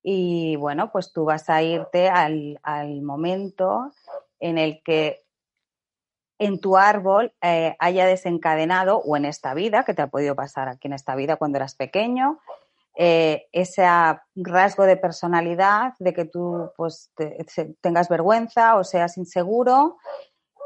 y 0.00 0.54
bueno, 0.54 0.92
pues 0.92 1.12
tú 1.12 1.24
vas 1.24 1.50
a 1.50 1.62
irte 1.62 2.08
al, 2.08 2.60
al 2.62 3.02
momento 3.02 3.92
en 4.38 4.58
el 4.58 4.82
que 4.84 5.23
en 6.38 6.60
tu 6.60 6.76
árbol 6.76 7.32
eh, 7.40 7.76
haya 7.78 8.06
desencadenado, 8.06 8.98
o 8.98 9.16
en 9.16 9.24
esta 9.24 9.54
vida, 9.54 9.84
que 9.84 9.94
te 9.94 10.02
ha 10.02 10.08
podido 10.08 10.34
pasar 10.34 10.68
aquí 10.68 10.88
en 10.88 10.94
esta 10.94 11.14
vida 11.14 11.36
cuando 11.36 11.58
eras 11.58 11.74
pequeño, 11.74 12.40
eh, 12.96 13.48
ese 13.52 13.84
rasgo 14.36 14.84
de 14.84 14.96
personalidad, 14.96 15.94
de 15.98 16.12
que 16.12 16.24
tú 16.24 16.70
pues, 16.76 17.12
tengas 17.80 18.08
vergüenza 18.08 18.76
o 18.76 18.84
seas 18.84 19.16
inseguro, 19.16 19.98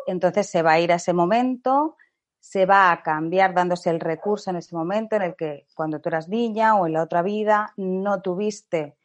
entonces 0.06 0.48
se 0.48 0.62
va 0.62 0.72
a 0.72 0.80
ir 0.80 0.92
a 0.92 0.96
ese 0.96 1.12
momento, 1.12 1.96
se 2.40 2.66
va 2.66 2.92
a 2.92 3.02
cambiar 3.02 3.54
dándose 3.54 3.90
el 3.90 4.00
recurso 4.00 4.50
en 4.50 4.56
ese 4.56 4.74
momento 4.74 5.16
en 5.16 5.22
el 5.22 5.36
que 5.36 5.66
cuando 5.74 6.00
tú 6.00 6.08
eras 6.08 6.28
niña 6.28 6.76
o 6.76 6.86
en 6.86 6.94
la 6.94 7.02
otra 7.02 7.22
vida 7.22 7.72
no 7.76 8.22
tuviste 8.22 8.96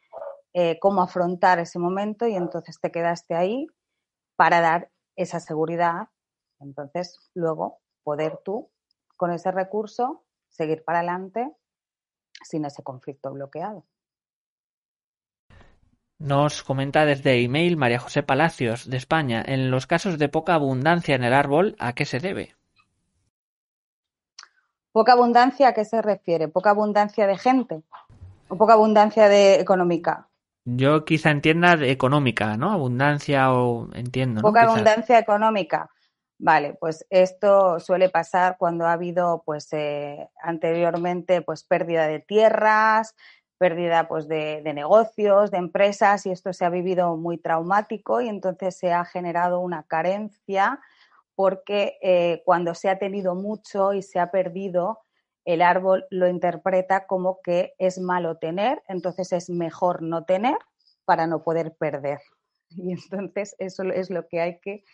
eh, 0.52 0.78
cómo 0.78 1.02
afrontar 1.02 1.58
ese 1.58 1.78
momento 1.78 2.26
y 2.26 2.34
entonces 2.36 2.80
te 2.80 2.90
quedaste 2.90 3.34
ahí 3.34 3.66
para 4.36 4.60
dar 4.60 4.90
esa 5.16 5.40
seguridad 5.40 6.08
entonces, 6.64 7.30
luego 7.34 7.80
poder 8.02 8.40
tú, 8.44 8.70
con 9.16 9.30
ese 9.32 9.52
recurso, 9.52 10.24
seguir 10.48 10.84
para 10.84 10.98
adelante 10.98 11.52
sin 12.42 12.64
ese 12.64 12.82
conflicto 12.82 13.32
bloqueado. 13.32 13.84
Nos 16.18 16.62
comenta 16.62 17.04
desde 17.04 17.42
email 17.42 17.76
María 17.76 17.98
José 17.98 18.22
Palacios, 18.22 18.88
de 18.88 18.96
España, 18.96 19.42
en 19.46 19.70
los 19.70 19.86
casos 19.86 20.18
de 20.18 20.28
poca 20.28 20.54
abundancia 20.54 21.14
en 21.14 21.24
el 21.24 21.34
árbol, 21.34 21.76
¿a 21.78 21.94
qué 21.94 22.04
se 22.04 22.20
debe? 22.20 22.54
¿Poca 24.92 25.12
abundancia 25.12 25.68
a 25.68 25.74
qué 25.74 25.84
se 25.84 26.00
refiere? 26.00 26.48
¿Poca 26.48 26.70
abundancia 26.70 27.26
de 27.26 27.36
gente? 27.36 27.82
¿O 28.48 28.56
poca 28.56 28.74
abundancia 28.74 29.28
de 29.28 29.60
económica? 29.60 30.28
Yo 30.64 31.04
quizá 31.04 31.30
entienda 31.30 31.76
de 31.76 31.90
económica, 31.90 32.56
¿no? 32.56 32.70
Abundancia 32.70 33.52
o 33.52 33.92
entiendo. 33.92 34.40
Poca 34.40 34.62
abundancia 34.62 35.18
económica. 35.18 35.90
Vale, 36.44 36.74
pues 36.78 37.06
esto 37.08 37.80
suele 37.80 38.10
pasar 38.10 38.56
cuando 38.58 38.84
ha 38.84 38.92
habido, 38.92 39.42
pues, 39.46 39.66
eh, 39.72 40.28
anteriormente, 40.42 41.40
pues, 41.40 41.64
pérdida 41.64 42.06
de 42.06 42.20
tierras, 42.20 43.14
pérdida, 43.56 44.08
pues, 44.08 44.28
de, 44.28 44.60
negocios, 44.74 45.50
de 45.50 45.56
empresas, 45.56 46.26
y 46.26 46.32
esto 46.32 46.52
se 46.52 46.66
ha 46.66 46.68
vivido 46.68 47.16
muy 47.16 47.38
traumático 47.38 48.20
y 48.20 48.28
entonces 48.28 48.76
se 48.76 48.92
ha 48.92 49.06
generado 49.06 49.58
una 49.60 49.84
carencia 49.84 50.80
porque 51.34 51.98
eh, 52.02 52.42
cuando 52.44 52.74
se 52.74 52.90
ha 52.90 52.98
tenido 52.98 53.34
mucho 53.34 53.94
y 53.94 54.02
se 54.02 54.18
ha 54.20 54.30
perdido, 54.30 55.00
el 55.46 55.62
árbol 55.62 56.06
lo 56.10 56.28
interpreta 56.28 57.06
como 57.06 57.40
que 57.42 57.74
es 57.78 57.98
malo 58.00 58.36
tener, 58.36 58.82
entonces 58.88 59.32
es 59.32 59.48
mejor 59.50 60.02
no 60.02 60.24
tener 60.24 60.58
para 61.06 61.26
no 61.26 61.42
poder 61.42 61.74
perder. 61.78 62.20
Y 62.70 62.92
entonces 62.92 63.54
eso 63.58 63.84
es 63.84 64.10
lo 64.10 64.26
que 64.28 64.40
hay 64.40 64.58
que 64.60 64.84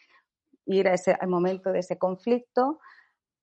ir 0.73 0.89
a 0.89 0.95
ese, 0.95 1.17
momento 1.27 1.73
de 1.73 1.81
ese 1.81 1.99
conflicto 1.99 2.81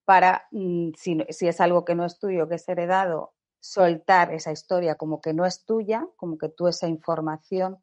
para, 0.06 0.48
mm, 0.52 0.92
si, 0.98 1.18
si 1.30 1.48
es 1.48 1.62
algo 1.62 1.86
que 1.86 1.96
no 1.96 2.06
es 2.06 2.20
tuyo, 2.20 2.48
que 2.48 2.56
es 2.56 2.68
heredado, 2.70 3.34
soltar 3.60 4.34
esa 4.34 4.52
historia 4.52 4.96
como 4.96 5.22
que 5.22 5.34
no 5.34 5.46
es 5.46 5.66
tuya, 5.66 6.08
como 6.16 6.38
que 6.38 6.50
tú 6.50 6.68
esa 6.68 6.88
información 6.88 7.80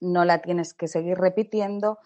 no 0.00 0.24
la 0.24 0.38
tienes 0.38 0.74
que 0.74 0.88
seguir 0.88 1.18
repitiendo 1.18 1.98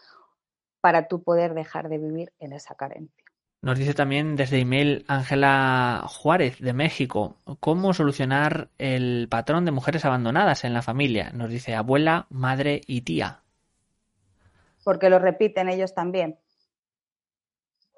para 0.81 1.09
tú 1.09 1.23
poder 1.23 1.55
dejar 1.55 1.89
de 1.89 1.99
vivir 1.99 2.33
en 2.39 2.53
esa 2.53 2.75
carencia. 2.75 3.25
Nos 3.63 3.79
dice 3.79 3.95
también 3.95 4.37
desde 4.37 4.59
email 4.59 5.07
Ángela 5.09 6.05
Juárez 6.07 6.59
de 6.59 6.75
México, 6.75 7.39
¿cómo 7.61 7.95
solucionar 7.95 8.69
el 8.77 9.27
patrón 9.31 9.65
de 9.65 9.71
mujeres 9.71 10.05
abandonadas 10.05 10.65
en 10.65 10.75
la 10.75 10.83
familia? 10.83 11.31
Nos 11.33 11.49
dice 11.49 11.75
abuela, 11.75 12.27
madre 12.29 12.83
y 12.87 13.01
tía 13.01 13.44
porque 14.85 15.11
lo 15.11 15.19
repiten 15.19 15.69
ellos 15.69 15.95
también. 15.95 16.39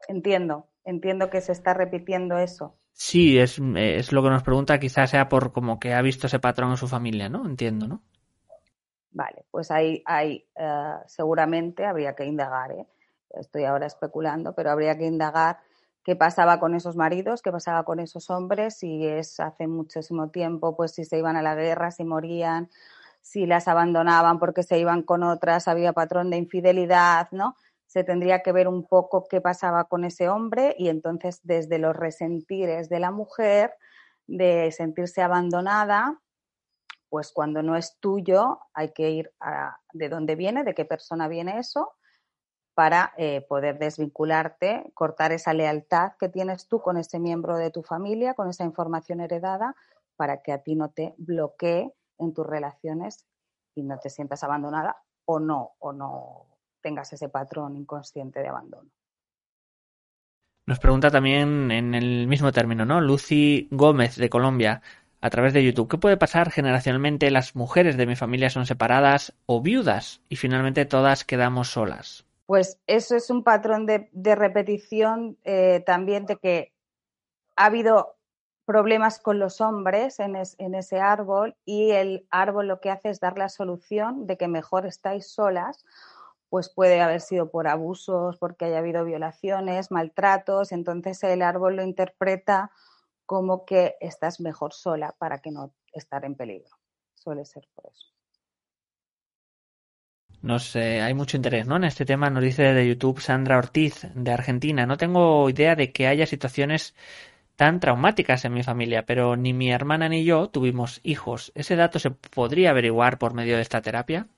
Entiendo, 0.09 0.69
entiendo 0.85 1.29
que 1.29 1.41
se 1.41 1.53
está 1.53 1.75
repitiendo 1.75 2.39
eso. 2.39 2.79
Sí, 2.93 3.39
es, 3.39 3.61
es 3.75 4.13
lo 4.13 4.23
que 4.23 4.31
nos 4.31 4.43
pregunta, 4.43 4.79
quizás 4.79 5.11
sea 5.11 5.29
por 5.29 5.53
como 5.53 5.79
que 5.79 5.93
ha 5.93 6.01
visto 6.01 6.29
ese 6.29 6.39
patrón 6.39 6.71
en 6.71 6.77
su 6.79 6.89
familia, 6.89 7.29
¿no? 7.29 7.45
Entiendo, 7.45 7.87
¿no? 7.87 8.03
Vale, 9.11 9.45
pues 9.51 9.71
ahí, 9.71 10.03
hay, 10.07 10.47
eh, 10.55 10.95
seguramente 11.07 11.85
habría 11.85 12.15
que 12.15 12.25
indagar, 12.25 12.73
¿eh? 12.73 12.87
estoy 13.31 13.65
ahora 13.65 13.87
especulando, 13.87 14.55
pero 14.55 14.71
habría 14.71 14.97
que 14.97 15.07
indagar 15.07 15.59
qué 16.05 16.17
pasaba 16.17 16.61
con 16.61 16.75
esos 16.75 16.97
maridos, 16.97 17.43
qué 17.43 17.51
pasaba 17.51 17.85
con 17.85 17.99
esos 17.99 18.31
hombres, 18.31 18.79
si 18.79 19.07
es 19.07 19.41
hace 19.41 19.67
muchísimo 19.67 20.31
tiempo, 20.31 20.77
pues 20.77 20.93
si 20.93 21.05
se 21.05 21.19
iban 21.19 21.37
a 21.37 21.43
la 21.43 21.55
guerra, 21.55 21.91
si 21.91 22.05
morían, 22.05 22.71
si 23.27 23.45
las 23.45 23.67
abandonaban 23.67 24.39
porque 24.39 24.63
se 24.63 24.79
iban 24.79 25.03
con 25.03 25.25
otras, 25.25 25.67
había 25.67 25.93
patrón 25.93 26.31
de 26.31 26.37
infidelidad, 26.37 27.27
¿no? 27.33 27.57
Se 27.89 28.05
tendría 28.05 28.41
que 28.41 28.53
ver 28.53 28.69
un 28.69 28.87
poco 28.87 29.27
qué 29.29 29.41
pasaba 29.41 29.89
con 29.89 30.05
ese 30.05 30.29
hombre 30.29 30.77
y 30.79 30.91
entonces 30.91 31.41
desde 31.43 31.81
los 31.81 31.97
resentires 31.97 32.89
de 32.89 33.01
la 33.01 33.11
mujer, 33.11 33.75
de 34.29 34.71
sentirse 34.71 35.23
abandonada, 35.23 36.21
pues 37.09 37.33
cuando 37.33 37.65
no 37.65 37.75
es 37.75 37.99
tuyo 37.99 38.61
hay 38.73 38.93
que 38.93 39.11
ir 39.11 39.33
a 39.41 39.77
de 39.93 40.09
dónde 40.09 40.37
viene, 40.37 40.63
de 40.63 40.75
qué 40.75 40.85
persona 40.85 41.27
viene 41.27 41.59
eso, 41.59 41.95
para 42.75 43.13
eh, 43.17 43.45
poder 43.49 43.81
desvincularte, 43.81 44.93
cortar 44.95 45.33
esa 45.33 45.53
lealtad 45.53 46.13
que 46.21 46.29
tienes 46.29 46.69
tú 46.69 46.81
con 46.81 46.97
ese 46.97 47.19
miembro 47.19 47.59
de 47.59 47.73
tu 47.73 47.83
familia, 47.83 48.35
con 48.35 48.49
esa 48.49 48.63
información 48.63 49.19
heredada, 49.19 49.75
para 50.15 50.43
que 50.43 50.53
a 50.53 50.63
ti 50.63 50.77
no 50.77 50.91
te 50.91 51.13
bloquee 51.19 51.93
en 52.19 52.35
tus 52.35 52.47
relaciones 52.47 53.27
y 53.75 53.83
no 53.83 53.99
te 53.99 54.11
sientas 54.11 54.43
abandonada 54.43 55.03
o 55.25 55.39
no, 55.41 55.73
o 55.79 55.93
no 55.93 56.47
tengas 56.81 57.13
ese 57.13 57.29
patrón 57.29 57.77
inconsciente 57.77 58.41
de 58.41 58.49
abandono. 58.49 58.91
Nos 60.67 60.81
pregunta 60.81 61.11
también 61.11 61.71
en 61.71 61.95
el 61.95 62.27
mismo 62.27 62.51
término, 62.51 62.85
¿no? 62.85 63.01
Lucy 63.01 63.69
Gómez 63.71 64.17
de 64.17 64.29
Colombia 64.29 64.83
a 65.21 65.31
través 65.31 65.53
de 65.53 65.65
YouTube. 65.65 65.89
¿Qué 65.89 65.99
puede 65.99 66.17
pasar 66.17 66.51
generacionalmente? 66.51 67.31
Las 67.31 67.55
mujeres 67.55 67.97
de 67.97 68.07
mi 68.07 68.17
familia 68.17 68.51
son 68.51 68.67
separadas 68.67 69.33
o 69.47 69.61
viudas 69.61 70.23
y 70.29 70.37
finalmente 70.37 70.85
todas 70.85 71.25
quedamos 71.25 71.69
solas. 71.69 72.27
Pues 72.47 72.81
eso 72.87 73.17
es 73.17 73.31
un 73.31 73.43
patrón 73.43 73.87
de, 73.87 74.09
repetición 74.35 75.37
eh, 75.45 75.83
también 75.85 76.27
de 76.27 76.37
que 76.37 76.73
ha 77.57 77.67
habido 77.67 78.16
problemas 78.67 79.21
con 79.21 79.39
los 79.39 79.61
hombres 79.61 80.19
en, 80.21 80.35
ese 80.75 81.01
árbol 81.01 81.57
y 81.65 81.93
el 81.93 82.27
árbol 82.31 82.67
lo 82.67 82.81
que 82.81 82.91
hace 82.91 83.09
es 83.09 83.21
dar 83.21 83.39
la 83.39 83.49
solución 83.49 84.27
de 84.27 84.37
que 84.37 84.49
mejor 84.49 84.87
estáis 84.87 85.29
solas, 85.29 85.85
pues 86.51 86.69
puede 86.69 87.01
haber 87.01 87.21
sido 87.21 87.49
por 87.51 87.69
abusos, 87.69 88.37
porque 88.37 88.67
haya 88.67 88.79
habido 88.79 89.05
violaciones, 89.05 89.91
maltratos, 89.91 90.73
entonces 90.73 91.23
el 91.23 91.43
árbol 91.43 91.77
lo 91.77 91.83
interpreta 91.83 92.73
como 93.25 93.65
que 93.65 93.97
estás 94.01 94.41
mejor 94.41 94.73
sola 94.73 95.15
para 95.17 95.39
que 95.39 95.53
no 95.53 95.73
estar 95.93 96.25
en 96.25 96.35
peligro. 96.35 96.77
Suele 97.15 97.45
ser 97.45 97.69
por 97.75 97.87
eso. 97.87 98.07
No 100.43 100.59
sé, 100.59 101.01
hay 101.01 101.15
mucho 101.15 101.37
interés 101.37 101.67
¿no? 101.67 101.77
en 101.77 101.85
este 101.85 102.05
tema, 102.05 102.31
nos 102.31 102.43
dice 102.43 102.63
de 102.63 102.87
YouTube 102.87 103.21
Sandra 103.21 103.59
Ortiz, 103.59 104.07
de 104.15 104.31
Argentina. 104.31 104.87
No 104.87 104.97
tengo 104.97 105.49
idea 105.51 105.75
de 105.75 105.93
que 105.93 106.07
haya 106.07 106.27
situaciones 106.27 106.95
tan 107.57 107.81
traumáticas 107.81 108.45
en 108.45 108.53
mi 108.53 108.63
familia, 108.63 109.07
pero 109.07 109.37
ni 109.37 109.53
mi 109.53 109.71
hermana 109.73 110.09
ni 110.09 110.25
yo 110.25 110.49
tuvimos 110.49 111.01
hijos. 111.03 111.53
¿Ese 111.55 111.75
dato 111.75 111.99
se 111.99 112.11
podría 112.11 112.71
averiguar 112.71 113.19
por 113.19 113.35
medio 113.35 113.57
de 113.57 113.63
esta 113.63 113.81
terapia? 113.81 114.29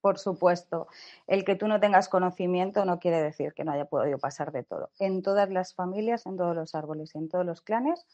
Por 0.00 0.18
supuesto. 0.18 0.86
El 1.26 1.44
que 1.44 1.56
tú 1.56 1.68
no 1.68 1.78
tengas 1.80 2.08
conocimiento 2.08 2.84
no 2.84 2.98
quiere 2.98 3.20
decir 3.20 3.52
que 3.52 3.64
no 3.64 3.72
haya 3.72 3.84
podido 3.84 4.18
pasar 4.18 4.52
de 4.52 4.62
todo. 4.62 4.90
En 4.98 5.22
todas 5.22 5.50
las 5.50 5.74
familias, 5.74 6.24
en 6.24 6.36
todos 6.36 6.56
los 6.56 6.74
árboles 6.74 7.14
y 7.14 7.18
en 7.18 7.28
todos 7.28 7.44
los 7.44 7.60
clanes 7.60 8.06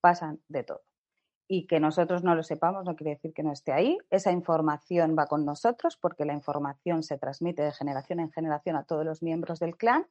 pasan 0.00 0.40
de 0.48 0.62
todo. 0.62 0.82
Y 1.48 1.66
que 1.66 1.80
nosotros 1.80 2.22
no 2.22 2.34
lo 2.34 2.42
sepamos 2.44 2.84
no 2.84 2.94
quiere 2.94 3.14
decir 3.14 3.32
que 3.32 3.42
no 3.42 3.52
esté 3.52 3.72
ahí. 3.72 3.98
Esa 4.10 4.30
información 4.30 5.16
va 5.18 5.26
con 5.26 5.44
nosotros 5.44 5.96
porque 5.96 6.24
la 6.24 6.34
información 6.34 7.02
se 7.02 7.18
transmite 7.18 7.62
de 7.62 7.72
generación 7.72 8.20
en 8.20 8.30
generación 8.30 8.76
a 8.76 8.84
todos 8.84 9.04
los 9.04 9.22
miembros 9.22 9.58
del 9.58 9.76
clan 9.76 10.06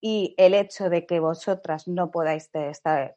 y 0.00 0.34
el 0.36 0.54
hecho 0.54 0.90
de 0.90 1.06
que 1.06 1.20
vosotras 1.20 1.88
no 1.88 2.10
podáis 2.10 2.50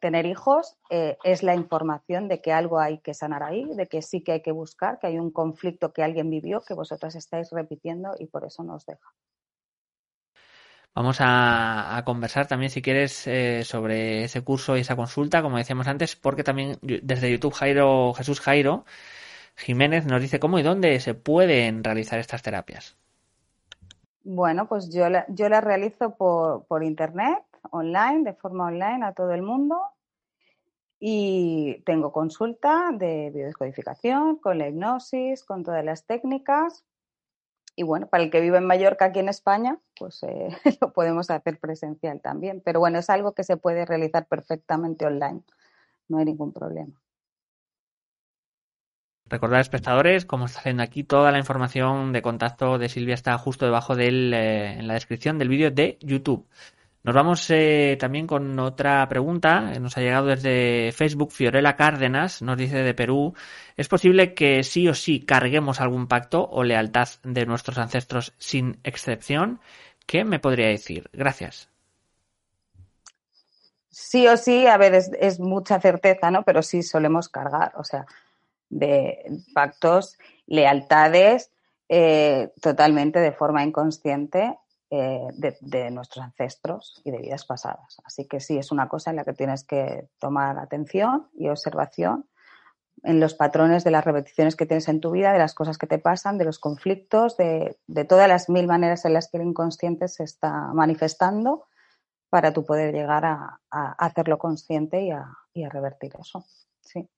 tener 0.00 0.26
hijos 0.26 0.76
eh, 0.90 1.16
es 1.24 1.42
la 1.42 1.54
información 1.54 2.28
de 2.28 2.40
que 2.40 2.52
algo 2.52 2.80
hay 2.80 2.98
que 2.98 3.14
sanar 3.14 3.42
ahí, 3.42 3.64
de 3.64 3.86
que 3.86 4.02
sí 4.02 4.22
que 4.22 4.32
hay 4.32 4.42
que 4.42 4.52
buscar, 4.52 4.98
que 4.98 5.06
hay 5.06 5.18
un 5.18 5.30
conflicto 5.30 5.92
que 5.92 6.02
alguien 6.02 6.30
vivió, 6.30 6.62
que 6.62 6.74
vosotras 6.74 7.14
estáis 7.14 7.50
repitiendo 7.50 8.14
y 8.18 8.26
por 8.26 8.44
eso 8.44 8.62
no 8.62 8.78
deja. 8.86 9.14
Vamos 10.92 11.18
a, 11.20 12.02
conversar 12.04 12.48
también, 12.48 12.70
si 12.70 12.82
quieres, 12.82 13.26
eh, 13.28 13.62
sobre 13.64 14.24
ese 14.24 14.42
curso 14.42 14.76
y 14.76 14.80
esa 14.80 14.96
consulta, 14.96 15.40
como 15.40 15.56
decíamos 15.56 15.86
antes, 15.86 16.16
porque 16.16 16.42
también 16.42 16.78
desde 16.82 17.30
YouTube 17.30 17.54
Jairo, 17.54 18.12
Jesús 18.14 18.40
Jairo 18.40 18.84
Jiménez 19.56 20.06
nos 20.06 20.20
dice 20.20 20.40
cómo 20.40 20.58
y 20.58 20.62
dónde 20.62 20.98
se 21.00 21.14
pueden 21.14 21.84
realizar 21.84 22.18
estas 22.18 22.42
terapias. 22.42 22.96
Bueno, 24.22 24.68
pues 24.68 24.90
yo, 24.92 25.06
yo 25.28 25.48
las 25.48 25.64
realizo 25.64 26.16
por, 26.16 26.66
por 26.66 26.84
internet, 26.84 27.42
online, 27.70 28.22
de 28.24 28.34
forma 28.34 28.66
online 28.66 29.04
a 29.04 29.12
todo 29.12 29.32
el 29.32 29.42
mundo. 29.42 29.80
Y 30.98 31.82
tengo 31.86 32.12
consulta 32.12 32.90
de 32.92 33.30
biodescodificación, 33.34 34.36
con 34.36 34.58
la 34.58 34.68
hipnosis, 34.68 35.44
con 35.44 35.64
todas 35.64 35.82
las 35.84 36.04
técnicas. 36.04 36.84
Y 37.74 37.84
bueno, 37.84 38.08
para 38.08 38.22
el 38.22 38.30
que 38.30 38.42
vive 38.42 38.58
en 38.58 38.66
Mallorca, 38.66 39.06
aquí 39.06 39.20
en 39.20 39.30
España, 39.30 39.78
pues 39.98 40.22
eh, 40.24 40.48
lo 40.82 40.92
podemos 40.92 41.30
hacer 41.30 41.58
presencial 41.58 42.20
también. 42.20 42.60
Pero 42.62 42.80
bueno, 42.80 42.98
es 42.98 43.08
algo 43.08 43.32
que 43.32 43.44
se 43.44 43.56
puede 43.56 43.86
realizar 43.86 44.26
perfectamente 44.26 45.06
online. 45.06 45.42
No 46.08 46.18
hay 46.18 46.26
ningún 46.26 46.52
problema. 46.52 46.99
Recordad, 49.30 49.60
espectadores, 49.60 50.26
como 50.26 50.46
está 50.46 50.58
haciendo 50.58 50.82
aquí, 50.82 51.04
toda 51.04 51.30
la 51.30 51.38
información 51.38 52.12
de 52.12 52.20
contacto 52.20 52.78
de 52.78 52.88
Silvia 52.88 53.14
está 53.14 53.38
justo 53.38 53.64
debajo 53.64 53.94
del, 53.94 54.34
eh, 54.34 54.72
en 54.72 54.88
la 54.88 54.94
descripción 54.94 55.38
del 55.38 55.48
vídeo 55.48 55.70
de 55.70 55.98
YouTube. 56.00 56.46
Nos 57.02 57.14
vamos 57.14 57.48
eh, 57.50 57.96
también 57.98 58.26
con 58.26 58.58
otra 58.58 59.08
pregunta. 59.08 59.60
Nos 59.80 59.96
ha 59.96 60.00
llegado 60.00 60.26
desde 60.26 60.92
Facebook. 60.92 61.32
Fiorella 61.32 61.76
Cárdenas 61.76 62.42
nos 62.42 62.58
dice 62.58 62.82
de 62.82 62.92
Perú. 62.92 63.32
¿Es 63.76 63.88
posible 63.88 64.34
que 64.34 64.62
sí 64.64 64.86
o 64.88 64.94
sí 64.94 65.20
carguemos 65.20 65.80
algún 65.80 66.08
pacto 66.08 66.46
o 66.50 66.62
lealtad 66.62 67.08
de 67.22 67.46
nuestros 67.46 67.78
ancestros 67.78 68.34
sin 68.36 68.80
excepción? 68.84 69.60
¿Qué 70.06 70.24
me 70.24 70.40
podría 70.40 70.68
decir? 70.68 71.08
Gracias. 71.12 71.70
Sí 73.88 74.26
o 74.26 74.36
sí, 74.36 74.66
a 74.66 74.76
ver, 74.76 74.94
es, 74.94 75.40
mucha 75.40 75.80
certeza, 75.80 76.30
¿no? 76.30 76.42
Pero 76.42 76.62
sí 76.62 76.82
solemos 76.82 77.28
cargar, 77.28 77.72
o 77.76 77.84
sea, 77.84 78.06
de 78.70 79.42
pactos, 79.52 80.18
lealtades, 80.46 81.50
eh, 81.88 82.52
totalmente 82.62 83.18
de 83.18 83.32
forma 83.32 83.64
inconsciente 83.64 84.56
eh, 84.90 85.28
de, 85.60 85.90
nuestros 85.90 86.24
ancestros 86.24 87.00
y 87.04 87.10
de 87.10 87.18
vidas 87.18 87.44
pasadas. 87.44 88.00
Así 88.04 88.26
que 88.26 88.40
sí, 88.40 88.58
es 88.58 88.72
una 88.72 88.88
cosa 88.88 89.10
en 89.10 89.16
la 89.16 89.24
que 89.24 89.32
tienes 89.32 89.64
que 89.64 90.08
tomar 90.18 90.58
atención 90.58 91.28
y 91.34 91.48
observación 91.48 92.28
en 93.02 93.18
los 93.18 93.34
patrones 93.34 93.82
de 93.84 93.90
las 93.90 94.04
repeticiones 94.04 94.56
que 94.56 94.66
tienes 94.66 94.88
en 94.88 95.00
tu 95.00 95.10
vida, 95.10 95.32
de 95.32 95.38
las 95.38 95.54
cosas 95.54 95.78
que 95.78 95.86
te 95.86 95.98
pasan, 95.98 96.38
de 96.38 96.44
los 96.44 96.58
conflictos, 96.58 97.36
de, 97.36 97.76
todas 98.08 98.28
las 98.28 98.48
mil 98.48 98.66
maneras 98.66 99.04
en 99.04 99.14
las 99.14 99.30
que 99.30 99.38
el 99.38 99.44
inconsciente 99.44 100.06
se 100.08 100.24
está 100.24 100.72
manifestando 100.72 101.66
para 102.28 102.52
tú 102.52 102.64
poder 102.64 102.94
llegar 102.94 103.24
a, 103.24 103.60
hacerlo 103.70 104.38
consciente 104.38 105.02
y 105.02 105.10
a, 105.10 105.26
y 105.54 105.64
a 105.64 105.68
revertir 105.68 106.12
eso. 106.20 106.44
Sí. 106.80 107.08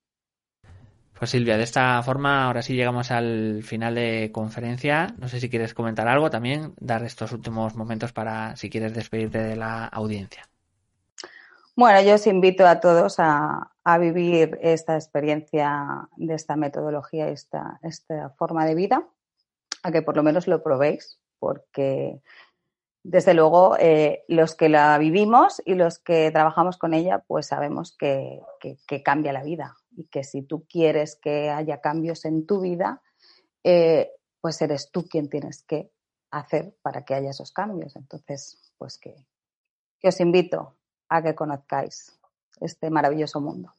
Pues 1.23 1.31
Silvia, 1.31 1.55
de 1.55 1.63
esta 1.63 2.03
forma 2.03 2.43
ahora 2.43 2.61
sí 2.61 2.75
llegamos 2.75 3.09
al 3.09 3.63
final 3.63 3.95
de 3.95 4.29
conferencia. 4.33 5.15
No 5.17 5.29
sé 5.29 5.39
si 5.39 5.49
quieres 5.49 5.73
comentar 5.73 6.05
algo 6.09 6.29
también, 6.29 6.73
dar 6.81 7.01
estos 7.05 7.31
últimos 7.31 7.75
momentos 7.75 8.11
para 8.11 8.57
si 8.57 8.69
quieres 8.69 8.93
despedirte 8.93 9.37
de 9.37 9.55
la 9.55 9.85
audiencia. 9.85 10.49
Bueno, 11.77 12.01
yo 12.01 12.15
os 12.15 12.27
invito 12.27 12.67
a 12.67 12.81
todos 12.81 13.15
a, 13.19 13.71
vivir 14.01 14.59
esta 14.61 14.95
experiencia 14.95 16.09
de 16.17 16.33
esta 16.33 16.57
metodología, 16.57 17.29
esta, 17.29 17.79
esta 17.83 18.31
forma 18.31 18.65
de 18.65 18.75
vida, 18.75 19.07
a 19.81 19.93
que 19.93 20.01
por 20.01 20.17
lo 20.17 20.23
menos 20.23 20.45
lo 20.45 20.61
probéis, 20.61 21.21
porque 21.39 22.19
desde 23.01 23.33
luego 23.33 23.77
eh, 23.79 24.25
los 24.27 24.55
que 24.55 24.67
la 24.67 24.97
vivimos 24.97 25.61
y 25.63 25.75
los 25.75 25.99
que 25.99 26.31
trabajamos 26.31 26.75
con 26.77 26.93
ella, 26.93 27.23
pues 27.25 27.45
sabemos 27.45 27.95
que 27.97 28.41
cambia 29.05 29.31
la 29.31 29.43
vida 29.43 29.77
y 29.95 30.05
que 30.05 30.23
si 30.23 30.43
tú 30.43 30.65
quieres 30.67 31.15
que 31.15 31.49
haya 31.49 31.81
cambios 31.81 32.25
en 32.25 32.45
tu 32.45 32.61
vida, 32.61 33.01
eh, 33.63 34.11
pues 34.41 34.61
eres 34.61 34.91
tú 34.91 35.07
quien 35.07 35.29
tienes 35.29 35.63
que 35.63 35.91
hacer 36.31 36.75
para 36.81 37.03
que 37.05 37.15
haya 37.15 37.29
esos 37.29 37.51
cambios. 37.51 37.95
Entonces, 37.95 38.73
pues 38.77 38.97
que, 38.97 39.15
os 40.03 40.19
invito 40.19 40.75
a 41.09 41.21
que 41.21 41.35
conozcáis 41.35 42.19
este 42.59 42.89
maravilloso 42.89 43.39
mundo. 43.39 43.71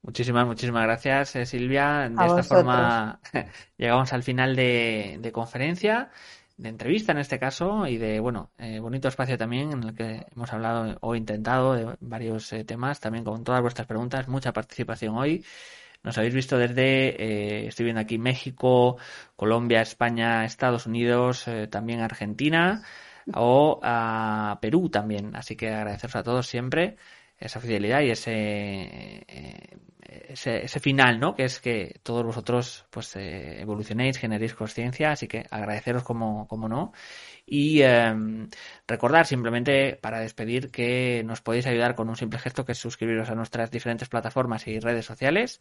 Muchísimas, 0.00 0.46
muchísimas 0.46 0.84
gracias, 0.84 1.36
eh, 1.36 1.44
Silvia. 1.44 2.08
De 2.08 2.26
esta 2.26 2.42
forma 2.42 3.20
llegamos 3.76 4.12
al 4.12 4.22
final 4.22 4.56
de, 4.56 5.18
de 5.20 5.32
conferencia 5.32 6.10
de 6.58 6.68
entrevista 6.68 7.12
en 7.12 7.18
este 7.18 7.38
caso 7.38 7.86
y 7.86 7.96
de, 7.98 8.18
bueno, 8.20 8.50
eh, 8.58 8.80
bonito 8.80 9.08
espacio 9.08 9.38
también 9.38 9.72
en 9.72 9.82
el 9.84 9.94
que 9.94 10.26
hemos 10.34 10.52
hablado 10.52 10.98
o 11.00 11.14
intentado 11.14 11.74
de 11.74 11.96
varios 12.00 12.52
eh, 12.52 12.64
temas, 12.64 13.00
también 13.00 13.24
con 13.24 13.44
todas 13.44 13.62
vuestras 13.62 13.86
preguntas, 13.86 14.28
mucha 14.28 14.52
participación 14.52 15.16
hoy. 15.16 15.44
Nos 16.02 16.18
habéis 16.18 16.34
visto 16.34 16.58
desde, 16.58 17.10
eh, 17.10 17.68
estoy 17.68 17.84
viendo 17.84 18.00
aquí 18.00 18.18
México, 18.18 18.98
Colombia, 19.36 19.80
España, 19.82 20.44
Estados 20.44 20.86
Unidos, 20.86 21.46
también 21.70 22.00
Argentina 22.00 22.82
o 23.34 23.80
a 23.82 24.58
Perú 24.60 24.88
también. 24.90 25.36
Así 25.36 25.56
que 25.56 25.68
agradeceros 25.70 26.16
a 26.16 26.22
todos 26.22 26.46
siempre 26.46 26.96
esa 27.38 27.60
fidelidad 27.60 28.00
y 28.02 28.10
ese 28.10 29.24
ese, 30.28 30.64
ese, 30.64 30.80
final, 30.80 31.20
¿no? 31.20 31.34
Que 31.34 31.44
es 31.44 31.60
que 31.60 32.00
todos 32.02 32.24
vosotros 32.24 32.86
pues 32.90 33.14
eh, 33.16 33.60
evolucionéis, 33.60 34.18
generéis 34.18 34.54
conciencia, 34.54 35.12
así 35.12 35.28
que 35.28 35.46
agradeceros 35.50 36.02
como, 36.02 36.46
como 36.48 36.68
no. 36.68 36.92
Y 37.46 37.82
em, 37.82 38.48
recordar 38.86 39.26
simplemente 39.26 39.96
para 40.00 40.20
despedir 40.20 40.70
que 40.70 41.22
nos 41.24 41.40
podéis 41.40 41.66
ayudar 41.66 41.94
con 41.94 42.08
un 42.08 42.16
simple 42.16 42.38
gesto 42.38 42.64
que 42.64 42.72
es 42.72 42.78
suscribiros 42.78 43.30
a 43.30 43.34
nuestras 43.34 43.70
diferentes 43.70 44.08
plataformas 44.08 44.66
y 44.66 44.80
redes 44.80 45.06
sociales. 45.06 45.60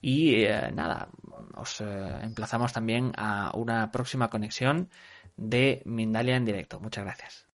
Y 0.00 0.44
eh, 0.44 0.70
nada, 0.72 1.08
os 1.54 1.80
eh, 1.80 1.84
emplazamos 2.22 2.72
también 2.72 3.12
a 3.16 3.52
una 3.54 3.90
próxima 3.90 4.30
conexión 4.30 4.88
de 5.36 5.82
Mindalia 5.84 6.36
en 6.36 6.44
directo. 6.44 6.80
Muchas 6.80 7.04
gracias. 7.04 7.49